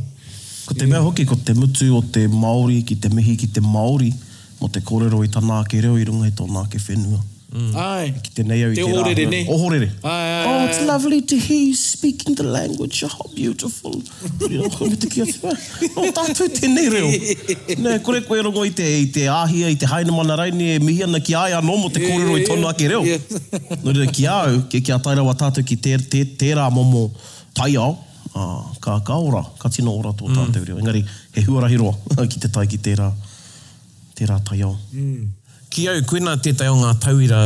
Ko 0.69 0.77
te 0.77 0.89
mea 0.89 1.01
hoki, 1.05 1.25
ko 1.29 1.37
te 1.49 1.57
mutu 1.57 1.89
o 1.97 2.03
te 2.13 2.27
Māori, 2.29 2.81
ki 2.89 2.97
te 3.07 3.13
mihi, 3.13 3.37
ki 3.41 3.49
te 3.57 3.65
Māori, 3.65 4.13
mo 4.61 4.69
te 4.69 4.83
kōrero 4.85 5.21
i 5.25 5.33
tā 5.33 5.45
nā 5.45 5.63
reo 5.73 5.97
i 5.97 6.05
runga 6.09 6.29
i 6.29 6.35
tō 6.37 6.49
nā 6.53 6.67
ke 6.73 6.79
whenua. 6.89 7.21
Mm. 7.51 7.71
Ai. 7.75 8.15
Ki 8.35 8.43
nei 8.47 8.63
au 8.63 8.71
i 8.71 8.75
te, 8.79 8.83
te 8.87 9.25
rā. 9.27 9.31
ne? 9.31 9.39
Oh, 9.51 10.67
it's 10.67 10.85
lovely 10.87 11.21
to 11.23 11.35
hear 11.37 11.59
you 11.67 11.75
speaking 11.75 12.37
the 12.39 12.45
language. 12.47 13.01
You're 13.03 13.11
how 13.11 13.27
beautiful. 13.35 13.97
Kone 14.77 14.95
te 16.61 16.69
nei 16.71 16.87
reo. 16.95 17.09
Nē, 17.83 17.97
kore 18.07 18.21
koe 18.29 18.39
rongo 18.47 18.63
i 18.69 18.71
te, 18.71 18.85
ahia, 18.87 19.17
te 19.17 19.25
āhia, 19.35 19.73
i 19.75 19.79
te 19.83 19.89
haina 19.91 20.15
mana 20.15 20.37
rai, 20.39 20.53
ni 20.55 20.69
e 20.77 20.77
mihi 20.85 21.03
ana 21.09 21.19
ki 21.27 21.35
ai 21.41 21.57
anō 21.59 21.75
mo 21.83 21.91
te 21.91 22.05
kōrero 22.05 22.39
i 22.39 22.47
tonu 22.47 22.71
ake 22.71 22.93
reo. 22.95 23.03
Nō 23.83 23.97
rea 23.99 24.07
ki 24.15 24.29
au, 24.31 24.63
ke 24.71 24.83
kia 24.87 25.01
taira 25.03 25.27
wa 25.27 25.35
tātou 25.43 25.67
ki 25.67 25.79
te, 25.89 25.97
te, 26.15 26.23
te 26.45 26.53
momo 26.77 27.09
pai 27.59 27.75
au. 27.83 27.97
Ah, 28.31 28.63
ka, 28.79 29.01
ka 29.03 29.17
ora, 29.19 29.43
ka 29.59 29.67
tino 29.75 29.91
ora 29.99 30.13
tō 30.15 30.31
mm. 30.31 30.37
tātou 30.39 30.69
reo. 30.71 30.79
Engari, 30.79 31.03
he 31.35 31.43
huarahi 31.49 31.83
roa 31.83 32.29
ki 32.31 32.45
te 32.47 32.47
tai 32.55 32.69
ki 32.71 32.79
te 32.79 32.95
tērā 32.95 34.39
pai 34.47 34.63
au. 34.69 34.77
Mm. 34.95 35.40
Ki 35.71 35.85
au, 35.87 35.99
kuina 36.11 36.33
tētai 36.43 36.67
o 36.67 36.75
ngā 36.81 36.91
tauira 37.03 37.45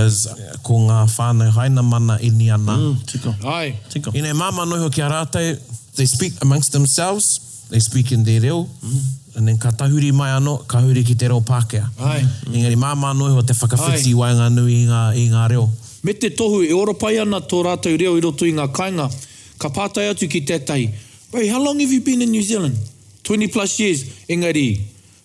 ko 0.64 0.78
ngā 0.86 1.02
whānau 1.12 1.52
haina 1.58 1.82
mana 1.84 2.14
i 2.24 2.30
ni 2.32 2.46
ana. 2.54 2.76
Mm, 2.80 2.94
tiko. 3.10 3.34
Ai. 3.52 3.74
Tiko. 3.92 4.14
Ine, 4.16 4.30
māma 4.34 4.64
noho 4.64 4.86
ki 4.92 5.02
a 5.04 5.10
rātou, 5.12 5.50
they 5.98 6.06
speak 6.08 6.38
amongst 6.42 6.72
themselves, 6.72 7.34
they 7.68 7.82
speak 7.84 8.12
in 8.16 8.24
their 8.24 8.40
reo, 8.40 8.62
mm. 8.64 9.02
and 9.36 9.46
then 9.48 9.58
ka 9.60 9.72
tahuri 9.76 10.08
mai 10.16 10.30
ano, 10.32 10.56
ka 10.68 10.80
huri 10.80 11.02
ki 11.04 11.18
te 11.20 11.28
reo 11.28 11.40
Pākea. 11.44 11.84
Ai. 12.00 12.22
Mm. 12.22 12.56
Engari, 12.62 12.80
māma 12.86 13.12
noho 13.18 13.44
te 13.44 13.52
whakawhiti 13.60 14.14
wai 14.16 14.32
ngā 14.40 14.48
nui 14.56 14.78
i 14.78 14.88
ngā, 14.88 15.02
i 15.20 15.28
ngā 15.34 15.44
reo. 15.52 15.66
Me 16.08 16.16
te 16.16 16.32
tohu, 16.36 16.62
e 16.64 16.72
oropai 16.76 17.18
ana 17.26 17.42
tō 17.44 17.60
rātou 17.68 18.00
reo 18.00 18.16
i 18.16 18.24
roto 18.24 18.48
i 18.48 18.56
ngā 18.56 18.70
kainga, 18.80 19.10
ka 19.60 19.68
pātai 19.72 20.08
atu 20.14 20.30
ki 20.32 20.40
tētai. 20.48 20.80
Wait, 21.34 21.50
how 21.52 21.60
long 21.60 21.76
have 21.80 21.92
you 21.92 22.00
been 22.00 22.22
in 22.24 22.30
New 22.32 22.42
Zealand? 22.42 22.76
20 23.28 23.48
plus 23.52 23.78
years. 23.84 24.04
Engari, 24.30 24.80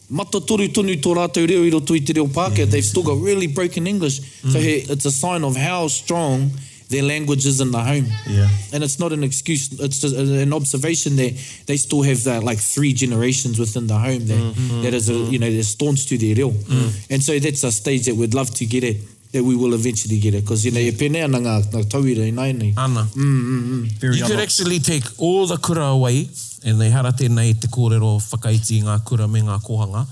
mata 0.09 0.39
turu 0.41 0.67
tonu 0.73 0.95
tō 1.01 1.13
rātou 1.15 1.47
reo 1.49 1.63
i 1.65 1.69
roto 1.73 1.93
i 1.95 1.99
te 2.01 2.13
reo 2.17 2.25
Pākehā. 2.27 2.65
Mm. 2.65 2.71
They've 2.71 2.85
still 2.85 3.03
got 3.03 3.19
really 3.21 3.47
broken 3.47 3.87
English. 3.87 4.19
Mm. 4.41 4.51
So 4.51 4.59
he, 4.59 4.71
it's 4.91 5.05
a 5.05 5.11
sign 5.11 5.43
of 5.43 5.55
how 5.55 5.87
strong 5.87 6.51
their 6.89 7.03
language 7.03 7.45
is 7.45 7.61
in 7.61 7.69
the 7.69 7.79
home. 7.79 8.07
Yeah. 8.25 8.49
And 8.73 8.83
it's 8.83 8.99
not 8.99 9.13
an 9.13 9.23
excuse, 9.23 9.71
it's 9.79 9.99
just 10.01 10.15
an 10.15 10.51
observation 10.53 11.17
that 11.17 11.37
they 11.67 11.77
still 11.77 12.01
have 12.01 12.23
that 12.23 12.43
like 12.43 12.57
three 12.57 12.93
generations 12.93 13.59
within 13.59 13.85
the 13.85 13.93
home 13.97 14.25
that, 14.25 14.33
mm, 14.33 14.53
mm, 14.53 14.81
that 14.83 14.95
is, 14.95 15.07
a, 15.07 15.13
mm. 15.13 15.31
you 15.31 15.37
know, 15.37 15.51
they're 15.51 15.61
staunch 15.61 16.07
to 16.07 16.17
their 16.17 16.33
reo. 16.35 16.49
Mm. 16.49 17.07
And 17.11 17.23
so 17.23 17.37
that's 17.37 17.63
a 17.63 17.71
stage 17.71 18.05
that 18.05 18.15
we'd 18.15 18.33
love 18.33 18.49
to 18.55 18.65
get 18.65 18.83
at, 18.83 18.95
that 19.33 19.43
we 19.43 19.55
will 19.55 19.75
eventually 19.75 20.19
get 20.19 20.33
at. 20.33 20.41
Because, 20.41 20.65
you 20.65 20.71
know, 20.71 20.79
yeah. 20.79 20.89
e 20.89 20.97
pēnea 20.97 21.29
nā 21.29 21.43
ngā 21.69 21.85
tauira 21.85 22.25
i 22.25 22.29
e 22.31 22.31
nai 22.31 22.51
nei. 22.53 22.73
Ana. 22.75 23.03
Mm, 23.13 23.33
mm, 23.37 23.61
mm. 23.85 24.15
You 24.17 24.25
could 24.25 24.39
actually 24.39 24.79
take 24.79 25.03
all 25.19 25.45
the 25.45 25.57
kura 25.57 25.89
away, 25.93 26.27
And 26.67 26.79
they 26.79 26.89
hara 26.91 27.11
tēnei 27.15 27.53
te 27.61 27.69
kōrero 27.71 28.17
whakaiti 28.21 28.81
ngā 28.83 28.97
kura 29.07 29.27
me 29.31 29.39
ngā 29.47 29.55
kohanga. 29.63 30.05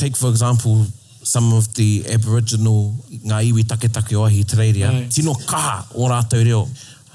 Take, 0.00 0.16
for 0.16 0.30
example, 0.30 0.86
some 1.22 1.52
of 1.52 1.74
the 1.74 2.04
Aboriginal 2.12 2.94
ngā 3.12 3.42
iwi 3.52 3.64
take 3.68 3.92
take 3.92 4.16
oahi 4.16 4.44
te 4.48 4.56
reiria. 4.56 4.88
Aye. 4.88 5.08
Tino 5.12 5.34
kaha 5.34 5.84
o 5.94 6.08
rātou 6.08 6.44
reo. 6.44 6.66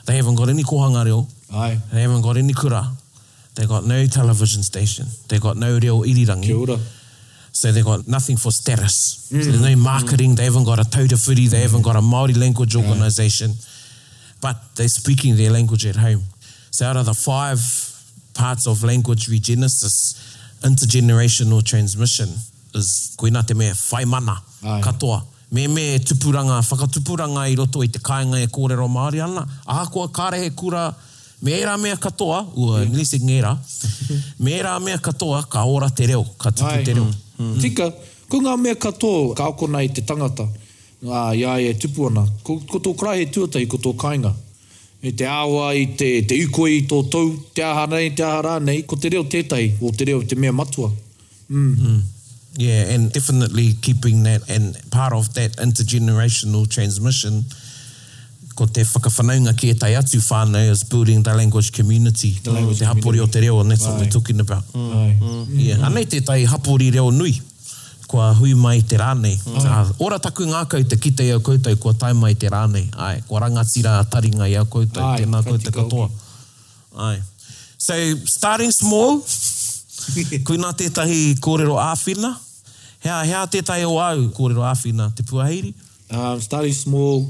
They 0.05 0.15
haven't 0.17 0.35
got 0.35 0.49
any 0.49 0.63
kohanga 0.63 1.03
reo. 1.05 1.27
Aye. 1.51 1.79
They 1.91 2.01
haven't 2.03 2.21
got 2.21 2.37
any 2.37 2.53
kura. 2.53 2.91
They 3.55 3.65
got 3.65 3.85
no 3.85 4.05
television 4.05 4.61
station. 4.61 5.07
They 5.29 5.39
got 5.39 5.57
no 5.57 5.73
reo 5.79 6.03
irirangi. 6.03 6.43
Kia 6.45 6.55
ora. 6.57 6.77
So 7.51 7.71
they 7.71 7.81
got 7.81 8.07
nothing 8.07 8.37
for 8.37 8.51
status. 8.51 9.29
Mm. 9.33 9.43
So 9.43 9.49
there's 9.49 9.61
no 9.61 9.67
mm. 9.75 9.79
marketing. 9.79 10.33
Mm. 10.33 10.35
They 10.35 10.43
haven't 10.43 10.65
got 10.65 10.77
a 10.77 10.83
tautawhiri. 10.83 11.49
They 11.49 11.61
haven't 11.61 11.81
got 11.81 11.95
a 11.95 12.01
Māori 12.01 12.37
language 12.37 12.75
organisation. 12.75 13.49
Yeah. 13.51 13.65
But 14.41 14.57
they're 14.75 14.87
speaking 14.87 15.35
their 15.37 15.49
language 15.49 15.87
at 15.87 15.95
home. 15.95 16.21
So 16.69 16.85
out 16.85 16.97
of 16.97 17.07
the 17.07 17.15
five 17.15 17.59
parts 18.37 18.67
of 18.67 18.83
language 18.83 19.25
regenesis, 19.33 20.15
intergenerational 20.63 21.61
transmission, 21.65 22.29
is 22.77 23.11
koe 23.17 23.31
nā 23.33 23.41
te 23.47 23.55
mea 23.57 23.73
whai 23.73 24.05
mana 24.05 24.37
Ai. 24.61 24.81
katoa. 24.85 25.21
Me 25.51 25.67
me 25.67 25.97
tupuranga, 26.05 26.61
whakatupuranga 26.61 27.47
i 27.49 27.55
roto 27.55 27.81
i 27.83 27.87
te 27.89 27.99
kāinga 28.03 28.41
e 28.43 28.47
kōrero 28.51 28.87
Māori 28.91 29.21
ana. 29.23 29.45
Ahakoa 29.65 30.09
kārehe 30.17 30.51
kura, 30.55 30.83
me 31.41 31.55
era 31.61 31.77
mea 31.77 31.95
katoa, 31.95 32.41
ua 32.55 32.77
yeah. 32.77 32.85
Mm. 32.85 32.93
nilisi 32.93 33.19
ngera, 33.23 33.53
me 34.43 34.53
era 34.59 34.77
mea 34.79 34.97
katoa 35.09 35.41
ka 35.49 35.65
ora 35.65 35.89
te 35.89 36.07
reo, 36.11 36.25
ka 36.37 36.51
tupu 36.51 36.75
Ai. 36.75 36.83
te 36.83 36.97
reo. 36.99 37.07
Mm. 37.07 37.45
Mm. 37.45 37.61
Tika, 37.63 37.89
ko 38.29 38.41
ngā 38.45 38.57
mea 38.61 38.75
katoa 38.87 39.35
ka 39.39 39.49
okona 39.53 39.85
i 39.87 39.91
te 39.93 40.03
tangata, 40.09 40.49
ngā 41.05 41.23
iai 41.41 41.69
e 41.71 41.75
tupu 41.79 42.09
ko, 42.43 42.57
ko 42.73 42.79
tō 42.83 42.93
krahe 42.99 43.29
tuatai, 43.31 43.65
ko 43.71 43.77
tō 43.81 43.93
kāinga 44.03 44.33
e 45.07 45.11
te 45.13 45.25
awa 45.25 45.71
i 45.75 45.85
te, 45.99 46.09
te 46.27 46.35
ikoe 46.43 46.71
i 46.81 46.83
tō 46.89 47.01
tau, 47.11 47.29
te 47.55 47.63
aha 47.63 47.85
nei, 47.93 48.09
te 48.15 48.25
aha 48.27 48.57
nei, 48.59 48.81
ko 48.87 48.97
te 48.99 49.11
reo 49.13 49.23
tētai, 49.23 49.73
o 49.79 49.91
te 49.95 50.07
reo 50.09 50.21
te 50.27 50.35
mea 50.35 50.51
matua. 50.53 50.91
Mm. 51.47 51.73
mm. 51.73 52.05
Yeah, 52.57 52.89
and 52.89 53.11
definitely 53.13 53.73
keeping 53.83 54.23
that 54.23 54.49
and 54.49 54.75
part 54.89 55.13
of 55.13 55.35
that 55.35 55.57
intergenerational 55.61 56.65
transmission 56.67 57.43
ko 58.57 58.65
te 58.65 58.81
whakawhanaunga 58.81 59.53
ki 59.57 59.69
e 59.75 59.75
tai 59.77 59.91
atu 59.99 60.17
whānau 60.23 60.63
is 60.71 60.81
building 60.83 61.21
the 61.21 61.35
language 61.37 61.71
community. 61.71 62.31
The 62.41 62.51
language 62.55 62.79
te 62.79 62.89
hapori 62.89 63.21
o 63.21 63.27
te 63.27 63.43
reo, 63.45 63.59
and 63.61 63.69
that's 63.71 63.85
Vai. 63.85 63.91
what 63.91 64.01
we're 64.01 64.09
talking 64.19 64.39
about. 64.39 64.65
Mm. 64.73 65.19
Mm. 65.19 65.45
Yeah. 65.53 65.75
Mm. 65.75 65.91
Anei 65.91 66.07
te 66.09 66.19
tai 66.31 66.41
hapori 66.49 66.89
reo 66.91 67.11
nui 67.11 67.35
kua 68.07 68.33
hui 68.35 68.53
mai 68.53 68.81
te 68.81 68.97
rānei. 68.97 69.35
Mm. 69.45 69.65
Uh, 69.65 69.91
ora 70.05 70.17
taku 70.19 70.47
ngā 70.47 70.63
kau 70.71 70.83
te 70.87 70.97
kita 70.99 71.25
i 71.27 71.35
koutou, 71.43 71.75
kua 71.83 71.93
tai 71.93 72.13
mai 72.15 72.33
te 72.39 72.49
rānei. 72.51 72.87
Ai, 72.95 73.21
kua 73.27 73.41
rangatira 73.45 73.95
taringa 74.11 74.47
i 74.49 74.55
au 74.59 74.65
koutou, 74.71 75.03
Ai, 75.03 75.21
tēnā 75.25 75.41
koutou 75.45 75.75
katoa. 75.75 76.07
Ai. 77.09 77.19
So, 77.77 77.93
starting 78.25 78.71
small, 78.73 79.19
kui 80.47 80.57
nā 80.59 80.69
tētahi 80.81 81.21
kōrero 81.43 81.75
āwhina, 81.83 82.31
hea, 83.05 83.17
hea 83.29 83.41
tētahi 83.57 83.85
o 83.89 83.97
au 84.01 84.25
kōrero 84.37 84.63
āwhina, 84.71 85.11
te 85.19 85.25
puahiri? 85.27 85.73
Um, 86.07 86.39
starting 86.41 86.73
small 86.73 87.25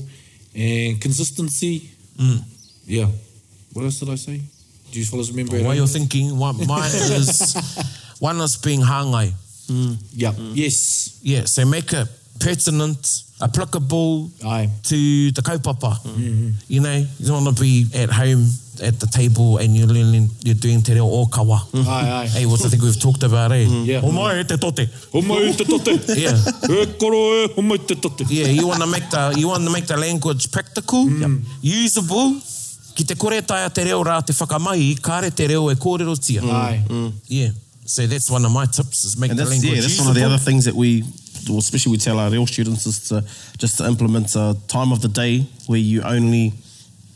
and 0.54 1.02
consistency. 1.02 1.90
Mm. 2.22 2.40
Yeah. 2.86 3.10
What 3.74 3.86
else 3.86 4.00
did 4.00 4.10
I 4.10 4.16
say? 4.16 4.42
Do 4.92 5.00
you 5.00 5.06
fellas 5.06 5.30
remember? 5.30 5.58
Oh, 5.58 5.64
while 5.64 5.76
you're 5.76 5.88
thinking, 5.88 6.38
what, 6.38 6.54
mine 6.66 6.90
is, 7.18 7.58
one 8.20 8.40
is 8.42 8.56
being 8.56 8.82
hāngai. 8.82 9.34
Mm. 9.70 9.98
Yeah. 10.16 10.32
Mm. 10.34 10.52
Yes. 10.56 11.20
Yeah. 11.22 11.44
So 11.46 11.66
make 11.66 11.92
it 11.94 12.08
pertinent, 12.40 13.24
applicable 13.42 14.32
Aye. 14.46 14.70
to 14.84 15.32
the 15.32 15.42
kaupapa. 15.42 16.00
Mm-hmm. 16.02 16.22
mm-hmm. 16.24 16.50
You 16.68 16.80
know, 16.82 17.04
you 17.18 17.26
don't 17.28 17.44
want 17.44 17.56
to 17.58 17.62
be 17.62 17.86
at 17.94 18.10
home 18.10 18.48
at 18.82 19.00
the 19.00 19.08
table 19.08 19.58
and 19.58 19.76
you're 19.76 19.88
learning, 19.88 20.30
you're 20.44 20.56
doing 20.56 20.82
te 20.84 20.94
reo 20.94 21.06
ōkawa. 21.10 21.60
Mm-hmm. 21.68 21.90
Aye, 21.90 22.10
aye. 22.24 22.28
Hey, 22.28 22.46
what's 22.46 22.64
the 22.64 22.70
thing 22.70 22.82
we've 22.82 23.00
talked 23.00 23.24
about, 23.24 23.52
eh? 23.52 23.66
Mm-hmm. 23.66 23.86
Yeah. 23.86 24.00
Homo 24.02 24.30
e 24.30 24.44
te 24.44 24.58
tote. 24.58 24.86
Homo 25.12 25.40
e 25.40 25.54
te 25.54 25.64
tote. 25.66 26.06
Yeah. 26.24 26.38
E 26.38 26.96
koro 26.98 27.44
e, 27.44 27.48
homo 27.58 27.74
e 27.76 27.78
te 27.80 27.96
tote. 27.96 28.26
Yeah, 28.30 28.48
you 28.48 28.68
want 28.68 28.82
to 28.82 28.88
make 28.88 29.10
the, 29.10 29.34
you 29.38 29.48
want 29.48 29.64
to 29.64 29.72
make 29.72 29.88
the 29.88 29.98
language 29.98 30.52
practical, 30.52 31.06
mm. 31.06 31.44
usable, 31.62 32.36
ki 32.96 33.04
te 33.04 33.16
kore 33.16 33.42
tai 33.42 33.66
a 33.66 33.70
te 33.72 33.84
reo 33.84 34.04
rā 34.04 34.24
te 34.24 34.32
whakamai, 34.34 34.96
kāre 35.02 35.34
te 35.36 35.48
reo 35.48 35.70
e 35.72 35.74
kōrero 35.76 36.14
tia. 36.24 36.42
Aye. 36.44 36.84
Mm. 36.88 37.12
Yeah. 37.28 37.50
So 37.88 38.06
that's 38.06 38.30
one 38.30 38.44
of 38.46 38.52
my 38.52 38.66
tips 38.66 39.06
is 39.06 39.18
make 39.18 39.32
and 39.32 39.40
the 39.40 39.44
that's, 39.44 39.56
language. 39.64 39.76
Yeah, 39.78 39.82
that's 39.82 40.00
one 40.00 40.10
of 40.10 40.16
the 40.16 40.24
other 40.24 40.38
things 40.38 40.66
that 40.66 40.76
we, 40.76 41.04
well, 41.48 41.58
especially 41.60 41.94
we 41.94 41.98
tell 41.98 42.20
our 42.20 42.30
real 42.30 42.46
students 42.46 42.86
is 42.86 43.08
to 43.08 43.24
just 43.58 43.78
to 43.78 43.88
implement 43.88 44.36
a 44.36 44.58
time 44.68 44.92
of 44.92 45.02
the 45.02 45.08
day 45.08 45.46
where 45.68 45.80
you 45.80 46.02
only 46.04 46.52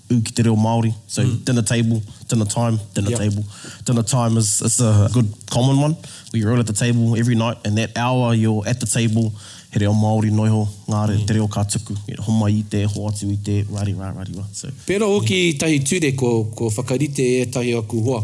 uki 0.07 0.34
te 0.34 0.43
reo 0.43 0.55
Māori. 0.55 0.93
So 1.07 1.23
mm. 1.23 1.43
dinner 1.43 1.62
table, 1.62 2.01
dinner 2.29 2.45
time, 2.45 2.79
dinner 2.93 3.10
yep. 3.10 3.19
table. 3.19 3.43
Dinner 3.84 4.03
time 4.03 4.38
is 4.38 4.62
it's 4.62 4.79
a 4.79 5.10
good 5.13 5.27
common 5.49 5.81
one 5.81 5.93
where 6.31 6.39
you're 6.41 6.53
all 6.53 6.60
at 6.60 6.67
the 6.67 6.73
table 6.86 7.17
every 7.17 7.36
night 7.36 7.57
and 7.65 7.77
that 7.77 7.97
hour 7.97 8.34
you're 8.34 8.63
at 8.65 8.79
the 8.79 8.86
table, 8.86 9.34
he 9.73 9.79
reo 9.79 9.91
Māori 9.91 10.31
noiho, 10.31 10.67
ngāre, 10.88 11.17
mm. 11.17 11.27
te 11.27 11.34
reo 11.34 11.47
kātuku, 11.47 11.93
homa 12.19 12.45
i 12.47 12.62
te, 12.63 12.84
ho 12.84 13.10
atu 13.10 13.27
i 13.27 13.36
te, 13.43 13.63
rari, 13.69 13.93
rari, 13.93 14.15
rari. 14.15 14.34
So, 14.53 14.69
Pero 14.88 15.15
oki 15.17 15.34
yeah. 15.51 15.60
tahi 15.60 15.79
ture 15.79 16.12
ko, 16.13 16.45
ko 16.55 16.69
whakarite 16.69 17.19
e 17.19 17.45
tahi 17.45 17.75
aku 17.77 17.99
hoa 18.01 18.21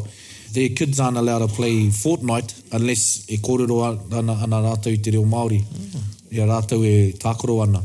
their 0.53 0.69
kids 0.69 0.99
aren't 0.99 1.17
allowed 1.17 1.39
to 1.39 1.47
play 1.47 1.88
Fortnite 1.88 2.73
unless 2.73 3.25
e 3.29 3.38
kōrero 3.38 4.13
ana, 4.13 4.33
ana 4.41 4.57
rātou 4.67 4.93
i 4.93 4.97
te 5.03 5.12
reo 5.15 5.25
Māori. 5.25 5.62
Mm. 5.63 6.07
Ia 6.38 6.47
rātou 6.49 6.83
e 6.88 7.13
tākoro 7.19 7.60
ana. 7.63 7.81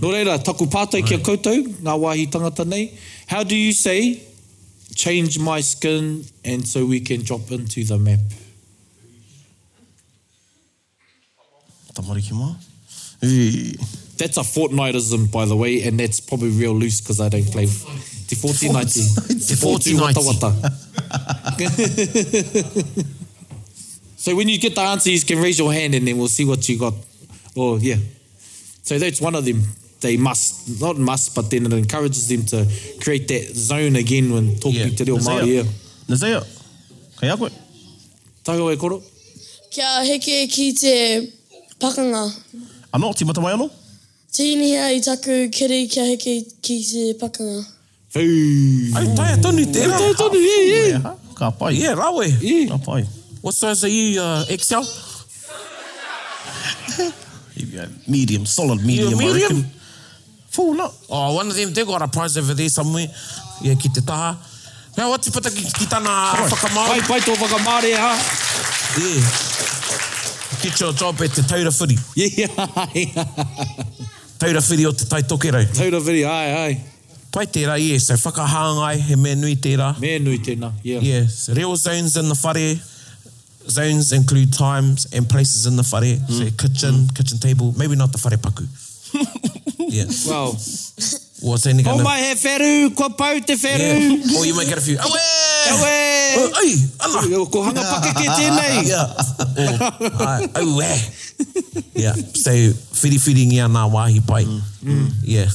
Nō 0.00 0.10
reira, 0.14 0.38
taku 0.42 0.66
pātai 0.72 1.02
kia 1.06 1.18
koutou, 1.20 1.60
ngā 1.84 1.96
wāhi 2.02 2.26
tangata 2.32 2.64
nei. 2.66 2.90
How 3.26 3.42
do 3.44 3.56
you 3.56 3.72
say, 3.72 4.22
change 4.94 5.38
my 5.38 5.60
skin 5.60 6.24
and 6.44 6.66
so 6.66 6.84
we 6.86 7.00
can 7.00 7.22
drop 7.22 7.50
into 7.52 7.84
the 7.84 7.98
map? 7.98 8.20
Tamariki 11.94 12.32
mā. 12.34 12.54
Hei 13.22 14.08
that's 14.20 14.36
a 14.36 14.40
Fortniteism, 14.42 15.32
by 15.32 15.46
the 15.46 15.56
way, 15.56 15.82
and 15.82 15.98
that's 15.98 16.20
probably 16.20 16.50
real 16.50 16.72
loose 16.74 17.00
because 17.00 17.20
I 17.20 17.28
don't 17.28 17.50
play. 17.50 17.66
Te 17.66 18.36
Fortnite. 18.36 18.94
Te 19.46 19.54
Fortnite. 19.58 20.16
Te 21.58 23.02
So 24.16 24.36
when 24.36 24.48
you 24.48 24.58
get 24.60 24.74
the 24.74 24.82
answer, 24.82 25.10
you 25.10 25.20
can 25.22 25.38
raise 25.40 25.58
your 25.58 25.72
hand 25.72 25.94
and 25.94 26.06
then 26.06 26.16
we'll 26.18 26.28
see 26.28 26.44
what 26.44 26.68
you 26.68 26.78
got. 26.78 26.94
Oh, 27.56 27.78
yeah. 27.78 27.96
So 28.82 28.98
that's 28.98 29.20
one 29.20 29.34
of 29.34 29.44
them. 29.44 29.62
They 30.00 30.16
must, 30.16 30.80
not 30.80 30.96
must, 30.96 31.34
but 31.34 31.50
then 31.50 31.66
it 31.66 31.72
encourages 31.72 32.28
them 32.28 32.42
to 32.52 32.66
create 33.02 33.26
that 33.28 33.44
zone 33.54 33.96
again 33.96 34.32
when 34.32 34.56
talking 34.56 34.88
yeah. 34.88 34.96
to 34.96 35.04
Reo 35.04 35.16
Māori. 35.16 35.56
Yeah. 35.56 35.62
Nazeo, 36.08 36.42
kai 37.18 37.26
a 37.28 37.36
koe. 37.36 37.48
Tāko 38.44 38.72
e 38.72 38.76
koro. 38.78 39.00
Kia 39.70 40.00
heke 40.08 40.50
ki 40.50 40.72
te 40.72 41.32
pakanga. 41.78 42.24
Ano, 42.94 43.12
ti 43.12 43.24
matawai 43.24 43.54
anō? 43.56 43.70
Tini 44.32 44.68
hea 44.70 44.86
i 44.92 45.00
taku 45.00 45.48
kiri 45.50 45.88
kia 45.88 46.04
hiki 46.04 46.42
ki 46.62 46.76
te 46.84 47.14
pakanga. 47.18 47.64
Hei! 48.14 48.92
Ai, 48.94 49.06
tai 49.18 49.26
atonu 49.34 49.64
te! 49.74 49.82
Ai, 49.82 49.90
tai 49.96 50.10
atonu, 50.14 50.38
ii, 50.38 50.74
ii! 50.74 50.98
Ka 51.38 51.48
pai. 51.58 51.72
Yeah, 51.74 51.98
rawe! 51.98 52.26
Ii! 52.52 52.68
Ka 52.70 52.78
pai. 52.78 53.02
What 53.42 53.54
size 53.58 53.82
are 53.84 53.88
you, 53.90 54.22
uh, 54.22 54.44
XL? 54.56 54.86
medium, 58.06 58.46
solid 58.46 58.84
medium, 58.86 59.18
medium? 59.18 59.34
I 59.34 59.40
reckon. 59.40 59.64
Full, 60.50 60.74
no? 60.74 60.90
Oh, 61.08 61.34
one 61.34 61.48
of 61.48 61.56
them, 61.56 61.72
they 61.72 61.84
got 61.84 62.02
a 62.02 62.08
prize 62.08 62.36
over 62.36 62.54
there 62.54 62.68
somewhere. 62.68 63.06
Yeah, 63.62 63.74
ki 63.74 63.88
te 63.88 64.00
taha. 64.00 64.38
Now, 64.96 65.10
what's 65.10 65.26
the 65.28 65.32
pataki 65.40 65.74
ki 65.74 65.86
tana 65.86 66.08
whakamaru? 66.46 66.86
Pai, 66.86 67.00
pai 67.00 67.20
tō 67.26 67.34
whakamaru, 67.34 67.90
ha? 67.98 68.14
Yeah. 68.96 70.62
Get 70.62 70.78
your 70.78 70.92
job 70.92 71.20
at 71.20 71.30
the 71.30 71.42
Taura 71.42 71.70
Footy. 71.72 71.96
Yeah. 72.14 74.06
Taura 74.40 74.60
whiri 74.68 74.84
o 74.88 74.92
te 74.92 75.04
tai 75.04 75.20
toke 75.22 75.48
rei. 75.54 75.66
Taura 75.78 75.98
whiri, 76.04 76.20
ai, 76.24 76.52
ai. 76.64 76.84
Pai 77.30 77.44
tērā, 77.54 77.74
yes, 77.82 78.06
so 78.08 78.16
whakahāngai, 78.22 78.94
he 79.08 79.16
mea 79.20 79.34
nui 79.38 79.52
tērā. 79.66 79.90
Mea 80.02 80.16
nui 80.18 80.38
tēnā, 80.46 80.70
yeah. 80.82 81.04
Yes, 81.10 81.50
real 81.58 81.76
zones 81.78 82.16
in 82.18 82.30
the 82.32 82.38
whare, 82.42 82.78
zones 83.70 84.10
include 84.16 84.54
times 84.56 85.06
and 85.12 85.28
places 85.30 85.66
in 85.70 85.76
the 85.76 85.84
whare, 85.92 86.16
mm. 86.16 86.38
say 86.38 86.50
kitchen, 86.62 87.02
mm. 87.04 87.14
kitchen 87.14 87.36
table, 87.38 87.74
maybe 87.76 87.94
not 87.96 88.10
the 88.12 88.18
whare 88.24 88.38
paku. 88.38 88.64
yes. 89.96 90.26
Well, 90.26 90.56
Or 91.42 91.56
saying 91.58 91.80
again. 91.80 92.00
Oh 92.00 92.04
my 92.04 92.20
feru, 92.36 92.90
ko 92.92 93.08
pau 93.16 93.32
te 93.40 93.56
feru. 93.56 93.80
Yeah. 94.20 94.38
Or 94.38 94.44
you 94.44 94.54
might 94.54 94.68
get 94.68 94.76
a 94.76 94.80
few. 94.80 94.98
Awe! 94.98 95.08
Awe! 95.08 96.32
Oh, 96.36 96.58
ai, 96.60 96.70
ala. 97.00 97.46
Ko 97.48 97.64
hanga 97.64 97.80
pake 97.80 98.12
ke 98.14 98.26
tēnei. 98.28 98.88
Yeah. 99.56 99.78
Ai, 100.20 100.40
awe. 100.56 100.94
Yeah. 101.96 102.12
So, 102.36 102.52
whiri 103.00 103.16
whiri 103.16 103.44
ngia 103.48 103.68
nā 103.72 103.86
wāhi 103.88 104.20
pai. 104.26 104.44
Mm. 104.44 104.60
Mm. 104.84 105.08
Yeah. 105.24 105.48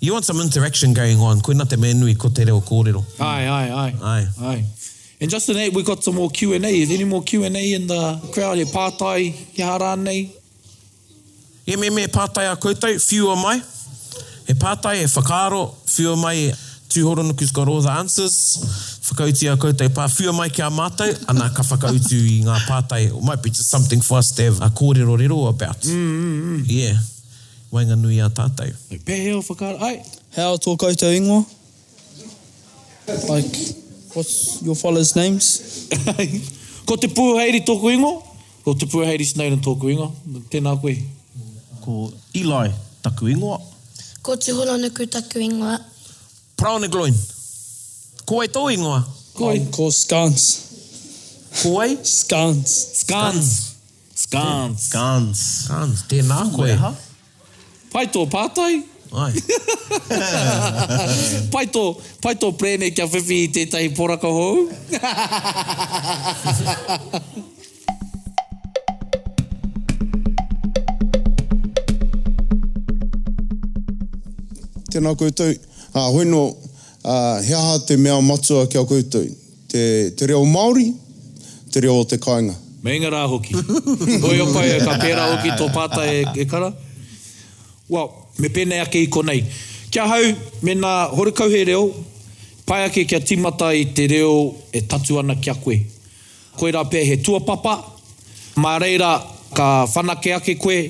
You 0.00 0.12
want 0.12 0.24
some 0.24 0.38
interaction 0.40 0.94
going 0.94 1.18
on. 1.18 1.40
Koe 1.40 1.52
nā 1.52 1.68
te 1.68 1.76
menui 1.76 2.16
ko 2.16 2.28
te 2.28 2.44
reo 2.44 2.60
kōrero. 2.60 3.02
Ai, 3.18 3.48
ai, 3.48 3.66
ai. 3.74 3.90
Ai. 4.00 4.26
Ai. 4.40 4.64
And 5.20 5.30
just 5.30 5.46
today, 5.46 5.68
we 5.68 5.82
got 5.82 6.04
some 6.04 6.14
more 6.14 6.30
Q&A. 6.30 6.58
Is 6.64 6.90
any 6.92 7.04
more 7.04 7.22
Q&A 7.22 7.46
in 7.72 7.86
the 7.88 8.20
crowd? 8.32 8.58
He 8.58 8.64
pātai, 8.64 9.32
he 9.32 9.62
harā 9.62 9.96
Yeah, 11.66 11.76
me, 11.76 11.90
me, 11.90 12.06
pātai 12.06 12.52
a 12.52 12.56
koutou. 12.56 12.94
Few 13.04 13.28
of 13.32 13.38
my 13.42 13.60
e 14.48 14.54
pātai 14.60 14.98
e 15.04 15.08
whakaaro, 15.08 15.62
whio 15.94 16.14
mai 16.20 16.34
e 16.36 16.50
tūhoro 16.92 17.24
nuku's 17.26 17.50
got 17.50 17.68
all 17.68 17.80
the 17.82 17.90
answers, 17.90 18.36
whakautia 19.08 19.54
koutou 19.58 19.88
pā, 19.96 20.04
whio 20.18 20.34
mai 20.36 20.48
ki 20.52 20.62
a 20.62 20.68
mātou, 20.70 21.08
anā 21.32 21.48
ka 21.56 21.64
whakautu 21.64 22.18
i 22.20 22.36
ngā 22.44 22.58
pātai, 22.68 23.06
it 23.08 23.24
might 23.24 23.42
be 23.42 23.50
just 23.50 23.70
something 23.70 24.00
for 24.00 24.18
us 24.18 24.30
to 24.36 24.44
have 24.50 24.60
a 24.60 24.68
kōrero 24.68 25.16
rero 25.18 25.46
about. 25.46 25.80
Mm, 25.80 26.04
mm, 26.04 26.42
mm. 26.44 26.66
Yeah, 26.68 27.00
wainga 27.72 27.96
nui 28.00 28.20
a 28.20 28.28
tātou. 28.28 28.70
E 28.92 28.98
pehe 29.00 29.32
o 29.38 29.40
whakaaro, 29.42 29.80
ai, 29.82 30.02
hao 30.36 30.58
tō 30.60 30.76
koutou 30.78 31.10
ingoa? 31.20 31.40
Like, 33.28 33.56
what's 34.14 34.62
your 34.62 34.74
fellas' 34.76 35.16
names? 35.16 35.88
ko 36.88 36.96
te 36.96 37.08
pū 37.08 37.32
heiri 37.40 37.64
tōku 37.66 37.90
ingo? 37.96 38.14
Ko 38.64 38.72
te 38.76 38.86
pū 38.88 39.02
heiri 39.04 39.24
snaid 39.28 39.56
an 39.56 39.60
tōku 39.64 39.90
ingo. 39.92 40.12
Tēnā 40.52 40.72
koe. 40.80 40.94
Ko 41.84 41.94
Eli 42.32 42.70
taku 43.04 43.28
ingoa. 43.28 43.58
Ko 44.24 44.36
te 44.40 44.52
hula 44.56 44.76
nuku 44.80 45.04
taku 45.14 45.38
ingoa. 45.46 45.74
Prawn 46.56 46.84
gloin. 46.88 47.12
Ko 48.24 48.40
ai 48.40 48.48
tō 48.54 48.60
ingoa? 48.72 49.00
Ko 49.36 49.42
ai? 49.52 49.58
Ko 49.76 49.84
skans. 49.96 50.44
Ko 51.60 51.68
ai? 51.84 51.92
Skans. 52.00 52.14
Skans. 53.02 53.50
Skans. 54.22 54.80
Skans. 54.88 55.38
Skans. 55.66 55.98
Tēnā 56.08 56.38
koe, 56.56 56.72
Pai 57.92 58.06
tō 58.16 58.22
pātai? 58.32 58.74
Ai. 59.12 59.32
pai 61.54 61.66
tō, 61.76 61.84
pai 62.24 62.34
tō 62.40 62.48
prēne 62.58 62.88
kia 62.96 63.06
whiwhi 63.06 63.38
i 63.42 63.52
tētahi 63.58 63.88
poraka 63.94 64.28
hou? 64.32 64.54
Tēnā 74.94 75.10
koutou. 75.18 75.48
Uh, 75.50 76.12
hoi 76.14 76.22
no, 76.26 76.42
uh, 76.46 76.66
ah, 77.04 77.40
hea 77.42 77.58
ha 77.58 77.78
te 77.82 77.96
mea 77.98 78.14
matua 78.22 78.68
kia 78.70 78.84
koutou. 78.86 79.26
Te, 79.68 79.80
te 80.14 80.26
reo 80.30 80.44
Māori, 80.46 80.92
te 81.74 81.82
reo 81.82 82.04
te 82.06 82.18
kāinga. 82.22 82.54
Mei 82.86 83.00
ngā 83.02 83.10
rā 83.10 83.24
hoki. 83.30 83.56
hoi 83.56 84.38
o 84.44 84.46
pai 84.52 84.68
e 84.76 84.76
ka 84.84 84.98
pērā 85.02 85.24
hoki 85.32 85.50
tō 85.58 85.66
pāta 85.74 86.04
e, 86.06 86.20
e 86.38 86.46
kara. 86.46 86.68
Well, 87.90 88.12
me 88.38 88.50
pēnei 88.54 88.82
ake 88.84 89.02
i 89.02 89.08
konei. 89.10 89.40
Kia 89.90 90.06
hau, 90.10 90.20
mena 90.66 90.92
horikau 91.16 91.50
he 91.50 91.64
reo, 91.72 91.88
pai 92.68 92.84
ake 92.86 93.06
kia 93.10 93.20
timata 93.24 93.72
i 93.74 93.86
te 93.96 94.06
reo 94.12 94.30
e 94.70 94.84
tatu 94.90 95.18
ana 95.20 95.34
kia 95.40 95.56
koe. 95.64 95.80
Koe 96.54 96.70
rā 96.76 96.84
pē 96.92 97.02
he 97.08 97.18
tuapapa, 97.24 97.80
mā 98.62 98.76
reira 98.82 99.16
ka 99.58 99.68
whanake 99.90 100.36
ake 100.38 100.54
koe, 100.60 100.82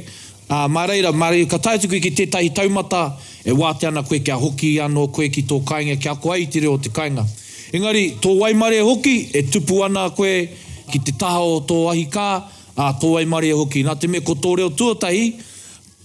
A 0.48 0.66
uh, 0.66 0.68
mareira, 0.68 1.10
mareira, 1.12 1.48
ka 1.48 1.56
tai 1.58 1.78
tuku 1.80 2.00
ki 2.04 2.10
tētahi 2.18 2.50
taumata 2.52 3.16
e 3.48 3.52
wāte 3.56 3.86
ana 3.88 4.02
koe 4.04 4.18
kia 4.20 4.36
hoki 4.36 4.74
anō 4.84 5.06
koe 5.16 5.28
ki 5.32 5.42
tō 5.48 5.62
kāinga 5.64 5.96
kia 6.00 6.12
koe 6.20 6.34
ai 6.36 6.44
tire 6.52 6.68
o 6.68 6.76
te 6.76 6.90
kāinga. 6.92 7.24
Engari, 7.74 8.10
tō 8.20 8.34
waimare 8.42 8.80
hoki 8.84 9.30
e 9.32 9.42
tupu 9.50 9.80
ana 9.86 10.10
koe 10.12 10.48
ki 10.92 11.00
te 11.06 11.12
taha 11.18 11.40
o 11.40 11.62
tō 11.64 11.78
ahikā 11.94 12.26
a 12.76 12.90
tō 13.00 13.14
waimare 13.14 13.54
hoki. 13.56 13.84
Nā 13.88 13.96
te 13.96 14.06
me 14.12 14.20
ko 14.20 14.34
tō 14.36 14.56
reo 14.60 14.68
tuatahi, 14.68 15.24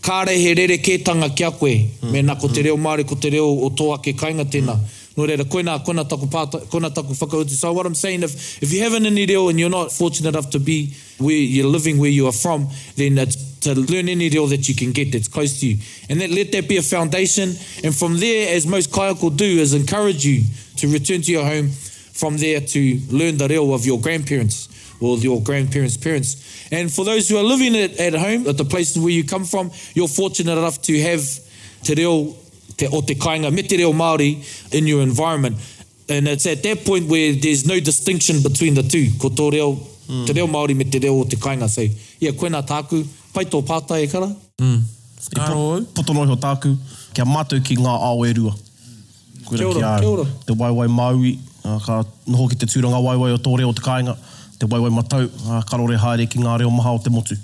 kāre 0.08 0.38
he 0.40 0.54
rere 0.56 0.80
kētanga 0.80 1.28
kia 1.36 1.52
koe. 1.60 1.74
Mm. 2.00 2.14
Mena 2.16 2.38
ko 2.40 2.48
te 2.48 2.62
hmm. 2.64 2.68
reo 2.70 2.78
māre, 2.80 3.04
ko 3.04 3.20
te 3.20 3.34
reo 3.36 3.50
o 3.68 3.70
tō 3.76 3.92
ake 3.98 4.16
kāinga 4.16 4.48
tēnā. 4.48 4.78
Mm. 4.80 4.98
No 5.20 5.28
reira, 5.28 5.44
koe 5.52 5.66
nā, 5.68 5.76
koe 5.84 5.94
nā 6.00 6.06
taku, 6.08 6.30
pāta, 6.32 6.62
koe 6.72 6.80
nā 6.80 6.94
taku 6.96 7.12
whakahuti. 7.20 7.58
So 7.60 7.74
what 7.74 7.86
I'm 7.86 7.94
saying, 7.96 8.24
if, 8.24 8.64
if 8.64 8.72
you 8.72 8.82
haven't 8.82 9.06
any 9.06 9.26
reo 9.26 9.50
and 9.50 9.60
you're 9.60 9.70
not 9.70 9.92
fortunate 9.92 10.30
enough 10.30 10.50
to 10.52 10.60
be 10.60 10.96
where 11.18 11.36
you're 11.36 11.68
living, 11.68 11.98
where 11.98 12.10
you 12.10 12.26
are 12.28 12.32
from, 12.32 12.70
then 12.96 13.16
that's 13.16 13.36
to 13.62 13.76
learn 13.80 14.08
any 14.10 14.30
reel 14.30 14.48
that 14.48 14.68
you 14.70 14.76
can 14.76 14.92
get 14.92 15.12
that's 15.12 15.28
close 15.28 15.60
to 15.60 15.68
you. 15.68 15.78
And 16.10 16.22
that, 16.22 16.30
let 16.30 16.52
that 16.54 16.68
be 16.68 16.78
a 16.78 16.82
foundation. 16.82 17.54
And 17.84 17.96
from 17.96 18.20
there, 18.20 18.56
as 18.56 18.66
most 18.66 18.92
kayako 18.92 19.36
do, 19.36 19.46
is 19.46 19.74
encourage 19.74 20.26
you 20.26 20.44
to 20.78 20.88
return 20.88 21.22
to 21.22 21.32
your 21.32 21.46
home 21.46 21.70
from 21.70 22.38
there 22.38 22.62
to 22.62 23.00
learn 23.10 23.38
the 23.38 23.48
reel 23.48 23.74
of 23.74 23.86
your 23.86 24.00
grandparents 24.00 24.68
or 25.02 25.18
your 25.18 25.42
grandparents' 25.42 25.98
parents. 25.98 26.68
And 26.72 26.92
for 26.92 27.06
those 27.06 27.30
who 27.30 27.38
are 27.38 27.44
living 27.44 27.76
at, 27.78 27.98
at 28.00 28.14
home, 28.14 28.48
at 28.48 28.58
the 28.58 28.66
places 28.66 29.00
where 29.02 29.12
you 29.12 29.24
come 29.24 29.46
from, 29.46 29.72
you're 29.94 30.08
fortunate 30.10 30.58
enough 30.58 30.82
to 30.84 31.02
have 31.02 31.22
te 31.84 31.94
reo 31.96 32.36
te, 32.78 32.88
o 32.88 33.02
te 33.02 33.16
kainga 33.16 33.52
me 33.52 33.64
te 33.64 33.78
reo 33.78 33.94
Māori 33.94 34.74
in 34.74 34.88
your 34.88 35.02
environment. 35.02 35.58
And 36.10 36.28
it's 36.28 36.46
at 36.48 36.64
that 36.64 36.86
point 36.86 37.08
where 37.08 37.34
there's 37.34 37.66
no 37.66 37.80
distinction 37.80 38.42
between 38.42 38.74
the 38.74 38.84
two, 38.84 39.10
ko 39.20 39.30
tō 39.30 39.52
reo, 39.54 39.74
mm. 39.74 40.28
te 40.28 40.34
reo 40.34 40.48
Māori 40.48 40.76
me 40.76 40.84
te 40.84 41.00
reo 41.00 41.14
o 41.20 41.24
te 41.24 41.38
kainga. 41.38 41.70
So, 41.70 41.82
yeah, 42.20 42.32
koe 42.32 42.48
nā 42.48 42.66
tāku. 42.66 43.04
Mm 43.04 43.19
pai 43.34 43.46
tō 43.46 43.62
pāta 43.66 43.98
e 44.02 44.08
kana. 44.08 44.32
Mm. 44.62 44.80
I 45.20 45.36
Kāro 45.36 45.58
au. 45.58 45.78
E 45.82 45.86
Puto 45.94 46.14
noi 46.14 46.28
ho 46.30 46.36
tāku, 46.40 46.74
kia 47.14 47.26
mātou 47.28 47.62
ki 47.64 47.78
ngā 47.78 47.94
ao 48.10 48.24
e 48.26 48.32
rua. 48.34 48.54
Kia 49.50 49.68
ora, 49.68 49.96
kia 50.00 50.10
ora. 50.10 50.26
Te 50.48 50.56
waiwai 50.58 50.88
maui, 50.90 51.34
uh, 51.64 51.78
ka 51.84 52.00
noho 52.28 52.48
ki 52.52 52.60
te 52.64 52.70
tūranga 52.70 53.02
waiwai 53.04 53.34
o 53.36 53.40
tō 53.42 53.54
reo 53.62 53.72
te 53.76 53.84
kāinga, 53.86 54.16
te 54.60 54.70
waiwai 54.72 54.92
matau, 54.94 55.26
uh, 55.48 55.62
karore 55.70 55.98
haere 56.02 56.26
ki 56.32 56.42
ngā 56.46 56.58
reo 56.62 56.70
maha 56.72 56.94
o 56.98 57.02
te 57.04 57.12
motu. 57.14 57.38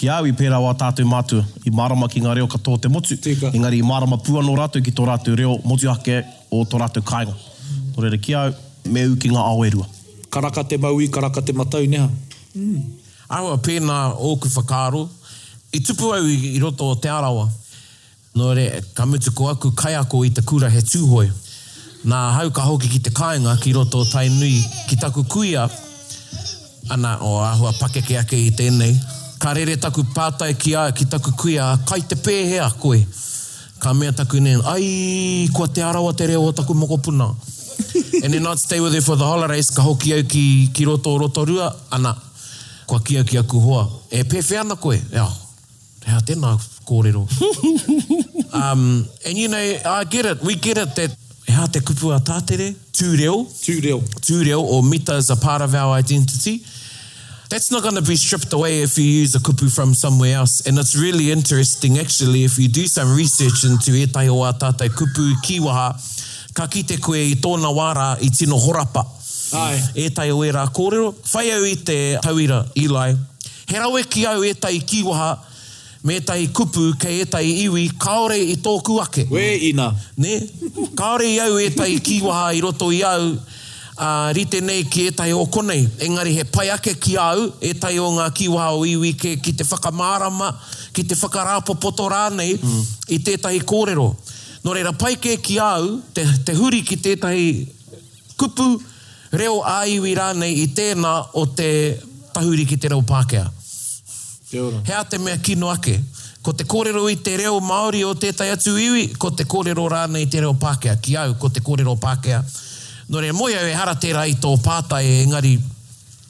Ki 0.00 0.08
awi 0.08 0.32
pērā 0.32 0.56
wā 0.64 0.72
tātou 0.80 1.04
mātua, 1.04 1.42
i 1.68 1.70
marama 1.76 2.08
ki 2.08 2.22
ngā 2.24 2.32
reo 2.40 2.48
katoa 2.48 2.80
te 2.80 2.88
motu, 2.88 3.16
Tika. 3.16 3.50
engari 3.52 3.80
i 3.82 3.86
marama 3.86 4.16
pua 4.16 4.42
no 4.42 4.54
rātou 4.56 4.82
ki 4.84 4.92
tō 4.96 5.06
rātou 5.08 5.36
reo 5.36 5.58
motu 5.64 5.90
ake 5.92 6.22
o 6.50 6.62
tō 6.64 6.80
rātou 6.80 7.04
kāinga. 7.04 7.36
Mm. 7.36 7.94
Tōrere 7.98 8.20
ki 8.24 8.36
au, 8.40 8.54
me 8.88 9.04
uki 9.12 9.28
ngā 9.30 9.44
ao 9.52 9.64
e 9.64 9.68
rua. 9.76 9.86
Karaka 10.32 10.64
te 10.64 10.78
maui, 10.80 11.08
karaka 11.08 11.42
te 11.44 11.52
matau 11.52 11.84
neha. 11.86 12.08
Mm. 12.56 12.80
Awa, 13.28 13.58
pēnā 13.60 14.02
ōku 14.16 14.48
whakāro, 14.56 15.08
i 15.72 15.80
tupu 15.80 16.10
au 16.12 16.26
i, 16.26 16.54
i 16.54 16.58
roto 16.60 16.90
o 16.90 16.94
te 16.96 17.10
arawa. 17.10 17.48
Nō 18.36 18.54
re, 18.54 18.66
ka 18.94 19.06
mutu 19.10 19.32
ko 19.34 19.48
aku 19.50 19.70
kai 19.76 19.94
ako 19.98 20.24
i 20.24 20.30
te 20.30 20.42
kura 20.42 20.68
he 20.70 20.80
tūhoi. 20.82 21.28
Nā 22.10 22.18
hau 22.38 22.50
ka 22.54 22.62
hoki 22.64 22.88
ki 22.88 23.00
te 23.06 23.10
kāinga 23.14 23.54
ki 23.62 23.72
roto 23.76 24.00
o 24.00 24.06
tai 24.08 24.28
nui 24.32 24.60
ki 24.88 24.96
taku 25.02 25.24
kuia. 25.28 25.66
Ana 26.90 27.16
o 27.22 27.36
ahua 27.44 27.72
pakeke 27.76 28.16
ake 28.22 28.38
i 28.46 28.52
tēnei. 28.56 28.94
Ka 29.40 29.52
rere 29.56 29.74
taku 29.80 30.04
pātai 30.14 30.54
ki, 30.58 30.74
a, 30.76 30.88
ki 30.92 31.06
taku 31.08 31.32
kuia, 31.38 31.68
kai 31.88 32.00
te 32.08 32.16
pēhea 32.18 32.66
koe. 32.80 32.98
Ka 33.80 33.92
mea 33.96 34.12
taku 34.12 34.40
nei, 34.44 34.58
ai, 34.68 34.88
kua 35.54 35.66
te 35.68 35.80
arawa 35.86 36.12
te 36.14 36.26
reo 36.28 36.42
o 36.48 36.52
taku 36.52 36.74
mokopuna. 36.76 37.30
And 38.24 38.32
then 38.34 38.42
not 38.42 38.58
stay 38.58 38.78
with 38.80 38.94
it 38.94 39.02
for 39.02 39.16
the 39.16 39.24
holidays, 39.24 39.70
ka 39.70 39.82
hoki 39.82 40.12
au 40.14 40.22
ki, 40.22 40.68
ki 40.74 40.84
roto 40.84 41.14
o 41.14 41.18
roto 41.18 41.44
rua, 41.46 41.74
ana, 41.92 42.14
kua 42.86 43.00
kia 43.00 43.24
ki 43.24 43.38
aku 43.38 43.60
hoa. 43.60 43.86
E 44.12 44.22
pēwhi 44.28 44.58
ana 44.60 44.76
koe, 44.76 45.00
yeah 45.12 45.32
how 46.06 46.20
tēnā 46.20 46.54
kōrero. 46.88 47.24
um, 48.54 49.06
and 49.26 49.38
you 49.38 49.48
know, 49.48 49.78
I 49.84 50.04
get 50.04 50.26
it, 50.26 50.40
we 50.42 50.54
get 50.54 50.78
it 50.78 50.94
that 50.96 51.10
e 51.48 51.52
how 51.52 51.66
te 51.66 51.80
kupu 51.80 52.14
a 52.14 52.20
tātere, 52.20 52.74
tū 52.92 53.18
reo, 53.18 53.44
tū 53.44 54.58
or 54.58 54.82
mita 54.82 55.14
is 55.14 55.30
a 55.30 55.36
part 55.36 55.62
of 55.62 55.74
our 55.74 55.92
identity. 55.94 56.64
That's 57.48 57.72
not 57.72 57.82
going 57.82 57.96
to 57.96 58.02
be 58.02 58.14
stripped 58.14 58.52
away 58.52 58.82
if 58.82 58.96
you 58.96 59.04
use 59.04 59.34
a 59.34 59.38
kupu 59.40 59.74
from 59.74 59.92
somewhere 59.94 60.36
else. 60.36 60.64
And 60.66 60.78
it's 60.78 60.94
really 60.96 61.32
interesting, 61.32 61.98
actually, 61.98 62.44
if 62.44 62.56
you 62.58 62.68
do 62.68 62.86
some 62.86 63.16
research 63.16 63.64
into 63.64 63.92
e 63.96 64.06
tai 64.06 64.28
o 64.28 64.42
a 64.44 64.52
tātai 64.52 64.88
kupu 64.88 65.34
kiwaha, 65.44 66.54
ka 66.54 66.66
kite 66.66 67.02
koe 67.02 67.14
i 67.14 67.34
tōna 67.34 67.72
wāra 67.74 68.16
i 68.22 68.28
tino 68.28 68.56
horapa. 68.56 69.04
Ai. 69.52 69.80
E 69.96 70.08
tai 70.10 70.30
o 70.30 70.42
e 70.44 70.50
rā 70.50 70.66
kōrero. 70.72 71.12
Whai 71.34 71.50
au 71.50 71.64
i 71.64 71.74
te 71.74 72.16
tauira, 72.22 72.64
Eli. 72.76 73.16
He 73.66 73.78
rau 73.78 73.96
ki 74.08 74.26
au 74.26 74.42
e 74.44 74.52
tai 74.54 74.78
kiwaha, 74.78 75.46
me 76.02 76.20
tai 76.20 76.46
kupu 76.48 76.94
ke 76.98 77.08
e 77.20 77.24
tai 77.26 77.44
iwi 77.64 77.90
kaore 77.98 78.36
i 78.38 78.56
tōku 78.56 79.00
ake. 79.02 79.26
We 79.30 79.54
ina. 79.70 79.94
Ne? 80.16 80.40
Kaore 80.96 81.26
i 81.28 81.38
au 81.40 81.58
e 81.58 81.68
tai 81.70 81.98
kiwaha 82.00 82.52
i 82.56 82.60
roto 82.60 82.90
i 82.92 83.02
au 83.04 83.34
a 84.00 84.08
uh, 84.30 84.32
rite 84.32 84.62
nei 84.64 84.86
ki 84.88 85.06
e 85.06 85.10
tai 85.12 85.32
o 85.36 85.44
konei. 85.46 85.84
Engari 86.00 86.32
he 86.38 86.44
pai 86.44 86.70
ake 86.72 86.94
ki 87.00 87.16
au 87.20 87.50
e 87.60 87.74
tai 87.74 87.98
o 88.00 88.08
ngā 88.16 88.30
kiwaha 88.32 88.72
o 88.78 88.86
iwi 88.88 89.12
ke 89.12 89.34
ki 89.36 89.52
te 89.60 89.64
whakamārama, 89.68 90.48
ki 90.96 91.04
te 91.04 91.18
whakarāpo 91.20 91.76
poto 91.84 92.08
rānei 92.08 92.54
mm. 92.56 92.80
i 93.12 93.20
tētahi 93.26 93.60
kōrero. 93.60 94.08
No 94.64 94.72
reira, 94.76 94.92
pai 94.96 95.14
ke 95.20 95.36
ki 95.40 95.58
au, 95.64 95.98
te, 96.16 96.24
te 96.48 96.56
huri 96.56 96.80
ki 96.84 96.96
tētahi 97.04 97.52
kupu 98.40 98.70
reo 99.36 99.60
a 99.68 99.82
iwi 99.88 100.16
rānei 100.16 100.62
i 100.64 100.68
tēnā 100.72 101.12
o 101.36 101.44
te 101.52 101.68
pahuri 102.32 102.64
ki 102.68 102.80
te 102.80 102.88
reo 102.94 103.04
Pākehā. 103.04 103.48
He 104.52 104.94
a 104.96 105.04
te 105.04 105.18
mea 105.18 105.38
kino 105.38 105.68
ake. 105.70 106.00
Ko 106.42 106.52
te 106.52 106.64
kōrero 106.64 107.04
i 107.06 107.14
te 107.20 107.36
reo 107.38 107.60
Māori 107.62 108.00
o 108.02 108.14
tētai 108.18 108.48
atu 108.50 108.72
iwi, 108.80 109.02
ko 109.20 109.28
te 109.36 109.44
kōrero 109.46 109.84
rāna 109.92 110.18
i 110.18 110.26
te 110.32 110.40
reo 110.42 110.54
Pākea. 110.58 110.96
Ki 110.98 111.14
au, 111.20 111.34
ko 111.38 111.50
te 111.54 111.60
kōrero 111.62 111.94
Pākea. 112.02 112.40
No 113.12 113.20
re, 113.22 113.30
moi 113.36 113.52
au 113.54 113.68
e 113.68 113.74
hara 113.76 113.94
tērā 114.00 114.24
i 114.26 114.34
tō 114.42 114.54
pātai, 114.64 115.02
e 115.04 115.18
engari, 115.26 115.52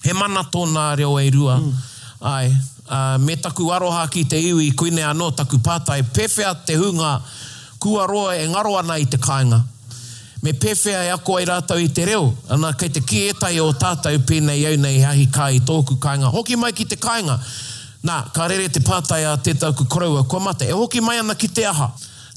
he 0.05 0.13
mana 0.17 0.43
tōna 0.53 0.91
reo 0.99 1.15
e 1.23 1.31
rua. 1.33 1.57
Mm. 1.63 1.87
Ai, 2.27 2.51
a, 2.91 3.01
me 3.25 3.39
taku 3.41 3.71
aroha 3.73 4.05
ki 4.13 4.27
te 4.29 4.41
iwi, 4.51 4.73
koine 4.77 5.05
anō 5.15 5.31
taku 5.39 5.63
pātai, 5.65 6.01
pewhia 6.11 6.53
te 6.67 6.77
hunga 6.77 7.17
kua 7.81 8.05
roa 8.11 8.35
e 8.37 8.45
ngaro 8.53 8.75
ana 8.83 8.99
i 9.01 9.07
te 9.09 9.17
kāinga. 9.23 9.63
Me 10.45 10.53
pewhia 10.57 11.07
e 11.07 11.15
ako 11.15 11.39
ai 11.41 11.49
rātau 11.55 11.81
i 11.81 11.89
te 11.93 12.05
reo, 12.11 12.35
ana 12.53 12.75
kei 12.81 12.91
te 12.93 13.01
ki 13.07 13.29
etai 13.33 13.57
o 13.65 13.71
tātau 13.79 14.19
pēnei 14.29 14.67
au 14.73 14.77
nei 14.83 14.99
hahi 15.07 15.29
kā 15.33 15.49
i 15.57 15.63
tōku 15.65 15.97
kāinga. 16.03 16.29
Hoki 16.35 16.59
mai 16.61 16.75
kāinga. 16.75 16.77
Hoki 16.77 16.77
mai 16.77 16.77
ki 16.83 16.91
te 16.97 17.01
kāinga. 17.09 17.41
Nā, 18.07 18.21
ka 18.33 18.47
rere 18.49 18.71
te 18.73 18.81
pātai 18.81 19.27
a 19.29 19.35
te 19.45 19.53
tauku 19.61 19.85
koraua, 19.93 20.23
kua 20.29 20.41
mate, 20.41 20.65
e 20.65 20.73
hoki 20.73 21.03
mai 21.05 21.19
ana 21.21 21.35
ki 21.37 21.51
te 21.53 21.67
aha. 21.69 21.91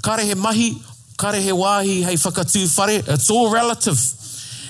Kare 0.04 0.26
he 0.28 0.36
mahi, 0.36 0.74
kare 1.20 1.40
he 1.40 1.54
wāhi, 1.56 2.02
hei 2.04 2.18
whakatū 2.20 2.66
whare, 2.78 3.02
it's 3.08 3.30
all 3.32 3.50
relative. 3.54 4.00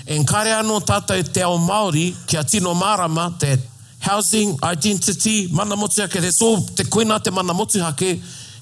En 0.06 0.26
kare 0.30 0.54
anō 0.60 0.78
tātou 0.86 1.26
te 1.34 1.41
ao 1.41 1.58
Māori, 1.58 2.12
kia 2.30 2.44
tino 2.44 2.76
mārama, 2.78 3.32
te 3.41 3.56
housing, 4.06 4.54
identity, 4.68 5.48
mana 5.52 5.76
motu 5.80 6.02
hake, 6.04 6.22
te 6.22 6.30
so 6.36 6.58
te 6.78 6.84
koina 6.86 7.18
te 7.24 7.32
mana 7.32 7.56
motu 7.58 7.82
hake, 7.82 8.14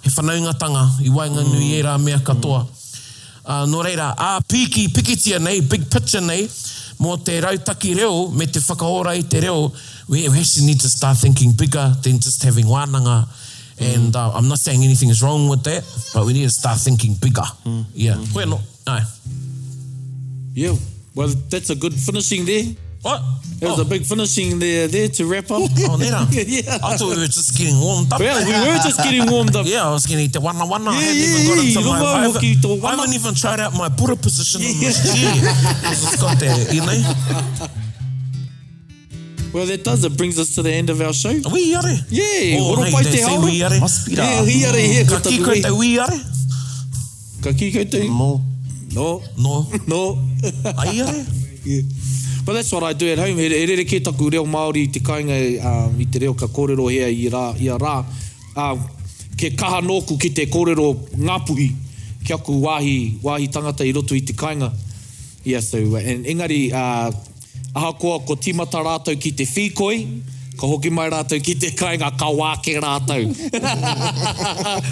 he 0.02 0.16
whanaunga 0.16 0.56
tanga, 0.60 0.86
i 1.04 1.12
wainga 1.12 1.44
nui 1.44 1.74
e 1.80 1.84
rā 1.86 1.98
mea 2.02 2.20
katoa. 2.24 2.64
Uh, 3.44 3.66
no 3.66 3.84
reira, 3.84 4.14
a 4.18 4.40
piki, 4.42 4.88
pikitia 4.96 5.42
nei, 5.42 5.60
big 5.68 5.90
picture 5.92 6.22
nei, 6.24 6.46
mō 7.02 7.20
te 7.26 7.40
rautaki 7.44 7.96
reo, 7.98 8.30
me 8.32 8.46
te 8.48 8.62
whakaora 8.64 9.18
i 9.20 9.26
te 9.28 9.42
reo, 9.44 9.68
we 10.12 10.28
actually 10.28 10.66
need 10.66 10.82
to 10.82 10.90
start 10.90 11.18
thinking 11.18 11.54
bigger 11.54 11.94
than 12.04 12.20
just 12.20 12.44
having 12.44 12.66
wānanga. 12.66 13.26
Mm. 13.80 13.96
And 14.08 14.16
uh, 14.16 14.34
I'm 14.34 14.48
not 14.50 14.60
saying 14.60 14.84
anything 14.84 15.08
is 15.10 15.24
wrong 15.24 15.48
with 15.48 15.64
that, 15.64 15.82
but 16.14 16.26
we 16.26 16.34
need 16.34 16.44
to 16.44 16.50
start 16.52 16.78
thinking 16.80 17.16
bigger. 17.20 17.48
Mm. 17.64 17.86
Yeah. 17.94 18.14
Mm. 18.36 18.50
no. 18.52 18.60
Ai. 18.88 19.02
Yeah, 20.54 20.74
well, 21.16 21.30
that's 21.50 21.70
a 21.70 21.76
good 21.76 21.94
finishing 21.94 22.44
there. 22.44 22.64
What? 23.02 23.22
It 23.62 23.66
was 23.66 23.80
oh. 23.80 23.84
a 23.84 23.86
big 23.86 24.04
finishing 24.06 24.60
there 24.60 24.88
there 24.90 25.08
to 25.08 25.26
wrap 25.26 25.50
up. 25.50 25.64
Oh, 25.88 25.96
nena. 25.96 26.28
yeah. 26.30 26.78
I 26.84 26.98
thought 26.98 27.16
we 27.16 27.16
were 27.24 27.32
just 27.32 27.58
getting 27.58 27.80
warmed 27.80 28.12
up. 28.12 28.20
Well, 28.20 28.36
we 28.44 28.52
were 28.74 28.84
just 28.84 29.00
getting 29.02 29.32
warmed 29.32 29.56
up. 29.56 29.66
yeah, 29.66 29.88
I 29.88 29.92
was 29.92 30.06
getting 30.06 30.30
te 30.30 30.40
wana 30.40 30.68
wana. 30.68 30.92
Yeah, 30.92 30.92
I 30.92 31.00
hadn't 31.00 31.16
yeah, 31.16 31.24
even 31.24 31.84
yeah, 31.88 31.88
got 31.88 32.04
I 32.04 32.28
haven't, 32.28 32.84
I 32.84 32.90
haven't 33.00 33.14
even 33.16 33.34
tried 33.34 33.62
out 33.62 33.74
my 33.76 33.88
pura 33.88 34.18
position 34.18 34.60
yeah. 34.62 34.68
on 34.68 34.80
this 34.82 34.98
chair. 35.08 35.34
Because 35.80 36.02
just 36.04 36.20
got 36.20 36.38
that, 36.38 36.74
you 36.76 36.84
know? 36.84 37.80
Well, 39.54 39.66
that 39.68 39.84
does. 39.84 40.04
It 40.06 40.16
brings 40.18 40.40
us 40.40 40.56
to 40.56 40.64
the 40.64 40.72
end 40.72 40.90
of 40.90 41.00
our 41.02 41.12
show. 41.12 41.36
We 41.52 41.76
are. 41.76 41.84
Yeah. 42.08 42.56
Oh, 42.64 42.80
hey, 42.80 43.04
they 43.04 43.20
say 43.20 43.38
we 43.38 43.60
are. 43.62 43.76
Yeah, 44.08 44.48
we 44.48 44.64
are 44.64 44.76
here. 44.80 45.04
Ka 45.06 45.20
ki 45.20 45.44
koe 45.44 45.60
te 45.60 45.72
we 45.76 46.00
are. 46.00 46.16
Ka 47.44 47.52
ki 47.52 47.72
koe 47.72 47.84
te. 47.84 48.08
No. 48.08 48.40
No. 48.96 49.22
No. 49.36 49.68
No. 49.88 50.02
Ai 50.80 51.04
are. 51.04 51.20
Yeah. 51.68 51.84
But 52.46 52.54
that's 52.54 52.72
what 52.72 52.84
I 52.84 52.94
do 52.94 53.08
at 53.12 53.20
home. 53.20 53.36
He 53.36 53.48
rere 53.52 53.84
ke 53.84 54.00
taku 54.02 54.32
reo 54.32 54.46
Māori 54.48 54.88
te 54.92 55.02
kainga 55.02 55.36
um, 55.66 56.00
i 56.00 56.06
te 56.08 56.20
reo 56.20 56.34
ka 56.34 56.48
kōrero 56.48 56.88
hea 56.90 57.12
i, 57.12 57.28
rā, 57.30 57.52
i 57.60 57.68
a 57.68 57.76
rā. 57.78 58.00
Um, 58.56 58.88
ke 59.36 59.52
kaha 59.60 59.84
nōku 59.84 60.16
ki 60.20 60.30
te 60.30 60.46
kōrero 60.48 60.88
ngāpuhi. 61.20 61.68
Kia 62.24 62.38
aku 62.40 62.56
wāhi, 62.62 63.52
tangata 63.52 63.84
i 63.86 63.92
roto 63.92 64.16
i 64.16 64.22
te 64.24 64.34
kainga. 64.34 64.72
Yeah, 65.44 65.60
so, 65.60 65.78
and 65.98 66.26
engari, 66.26 66.72
uh, 66.72 67.12
ahakoa 67.74 68.20
ko 68.28 68.36
timata 68.36 68.84
rātou 68.84 69.18
ki 69.20 69.32
te 69.40 69.46
whīkoi, 69.48 69.98
ko 70.60 70.68
hoki 70.74 70.90
mai 70.94 71.06
rātou 71.12 71.40
ki 71.44 71.54
te 71.56 71.70
kainga 71.80 72.10
ka 72.20 72.28
wāke 72.36 72.74
rātou. 72.84 73.30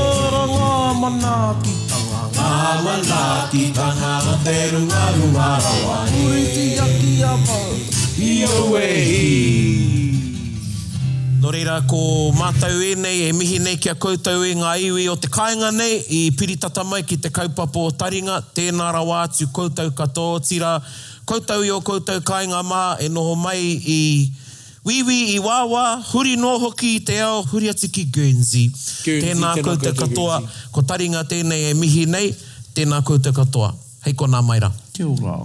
Ara 0.00 0.42
ngā 0.54 0.70
mana 1.04 1.36
ki 1.66 1.76
tang 1.92 2.32
Ngā 2.40 2.72
mana 2.88 3.22
ki 3.52 3.68
tang 3.78 4.02
Ngā 4.02 4.34
te 4.48 4.56
runga 4.74 5.04
runga 5.20 5.48
rawa 5.68 6.00
e 6.10 6.26
Ui 6.26 6.42
ti 6.58 6.66
aki 6.88 7.14
a 7.30 7.36
pa 7.46 7.58
Ia 7.60 7.78
wehi 8.18 8.34
Ia 8.40 8.58
wehi 8.74 10.12
No 11.44 11.50
reira, 11.52 11.74
ko 11.84 12.30
mātau 12.32 12.72
e 12.80 12.94
nei, 12.96 13.18
e 13.28 13.32
mihi 13.36 13.58
nei 13.60 13.76
kia 13.76 13.92
koutou 14.00 14.40
e 14.48 14.54
ngā 14.56 14.70
iwi 14.80 15.02
o 15.12 15.16
te 15.20 15.28
kāinga 15.28 15.68
nei, 15.76 15.98
i 16.16 16.20
piritata 16.32 16.80
mai 16.88 17.02
ki 17.04 17.18
te 17.20 17.28
kaupapo 17.28 17.82
o 17.84 17.90
Taringa, 17.92 18.38
tēnā 18.56 18.86
rā 18.96 19.02
wātu 19.04 19.50
koutou 19.52 19.92
katoa, 19.98 20.38
tira 20.40 20.70
koutou 21.28 21.60
i 21.66 21.72
o 21.74 21.82
koutou 21.84 22.22
kāinga 22.24 22.62
mā, 22.64 22.78
e 23.04 23.10
noho 23.12 23.34
mai 23.36 23.60
i 23.60 23.98
wiwi, 24.88 25.18
i 25.34 25.42
wāwā, 25.44 25.84
huri 26.14 26.32
no 26.40 26.54
hoki 26.64 26.94
i 27.02 27.04
te 27.04 27.20
ao, 27.26 27.42
huri 27.52 27.68
ati 27.74 27.92
ki 27.92 28.06
Guernsey. 28.14 28.70
Guernsey 29.04 29.26
tēnā 29.34 29.52
koutou 29.60 29.92
katoa, 30.00 30.40
ko 30.72 30.86
Taringa 30.88 31.26
tēnei 31.28 31.68
e 31.74 31.76
mihi 31.76 32.06
nei, 32.14 32.32
tēnā 32.72 33.02
koutou 33.04 33.36
katoa. 33.36 33.68
Hei 34.08 34.16
ko 34.16 34.32
nā 34.32 34.40
maira. 34.48 34.72
Te 34.96 35.04
ora. 35.04 35.42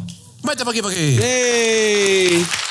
Mai 0.48 0.56
te 0.56 0.64
pakipaki. 0.64 1.10
Yay! 1.20 2.66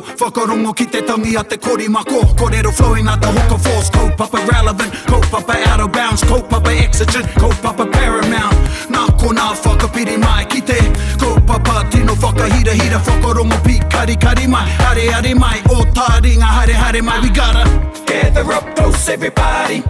flow 0.00 0.16
Whakarongo 0.30 0.72
ki 0.74 0.86
te 0.88 1.02
tangi 1.04 1.34
a 1.36 1.42
te 1.44 1.56
kori 1.58 1.88
mako 1.88 2.22
Korero 2.36 2.70
flowing 2.72 3.08
a 3.08 3.18
te 3.18 3.26
hoka 3.26 3.58
force 3.58 3.90
Ko 3.90 4.10
papa 4.16 4.38
relevant, 4.50 4.92
ko 5.06 5.18
papa 5.30 5.56
out 5.68 5.80
of 5.80 5.92
bounds 5.92 6.22
Ko 6.24 6.40
papa 6.42 6.70
exigent, 6.72 7.26
ko 7.38 7.48
papa 7.62 7.86
paramount 7.86 8.56
Nā 8.88 9.06
ko 9.18 9.32
nā 9.32 9.52
whakapiri 9.62 10.16
mai 10.18 10.44
ki 10.46 10.60
te 10.62 10.78
Ko 11.18 11.36
papa 11.46 11.84
tino 11.90 12.14
whakahira 12.14 12.72
hira 12.72 12.98
Whakarongo 12.98 13.56
pi 13.64 13.78
kari 13.88 14.16
kari 14.16 14.46
mai 14.46 14.66
Hare 14.78 15.10
hare 15.12 15.34
mai, 15.34 15.60
o 15.70 15.84
tā 15.94 16.20
ringa 16.22 16.46
hare 16.46 16.72
hare 16.74 17.02
mai 17.02 17.20
We 17.20 17.28
gotta 17.30 17.64
Gather 18.06 18.52
up 18.52 18.74
close 18.76 19.08
everybody 19.08 19.82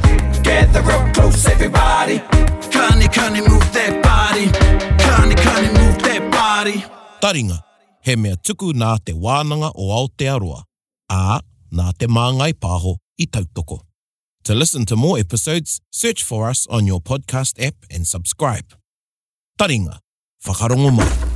Gather 0.43 0.83
up 0.91 1.15
close 1.15 1.47
everybody 1.47 2.19
Kani 2.73 3.07
kani 3.09 3.41
move 3.49 3.71
that 3.73 4.03
body 4.03 4.47
Kani 5.03 5.35
kani 5.35 5.69
move 5.79 5.99
that 6.03 6.31
body 6.31 6.85
Taringa 7.21 7.63
he 8.03 8.17
mea 8.17 8.37
tuku 8.43 8.73
nā 8.75 8.99
te 9.05 9.13
wānanga 9.15 9.73
o 9.75 9.89
Aotearoa, 9.99 10.61
ā 11.13 11.41
nā 11.73 11.89
te 11.99 12.09
māngai 12.11 12.53
pāho 12.55 12.97
i 13.19 13.27
tautoko. 13.27 13.81
To 14.45 14.55
listen 14.55 14.85
to 14.87 14.97
more 14.97 15.19
episodes, 15.19 15.81
search 15.93 16.25
for 16.25 16.49
us 16.49 16.67
on 16.69 16.87
your 16.87 17.01
podcast 17.01 17.63
app 17.65 17.75
and 17.91 18.07
subscribe. 18.07 18.75
Taringa, 19.59 20.01
whakarongo 20.45 20.93
mai. 20.97 21.32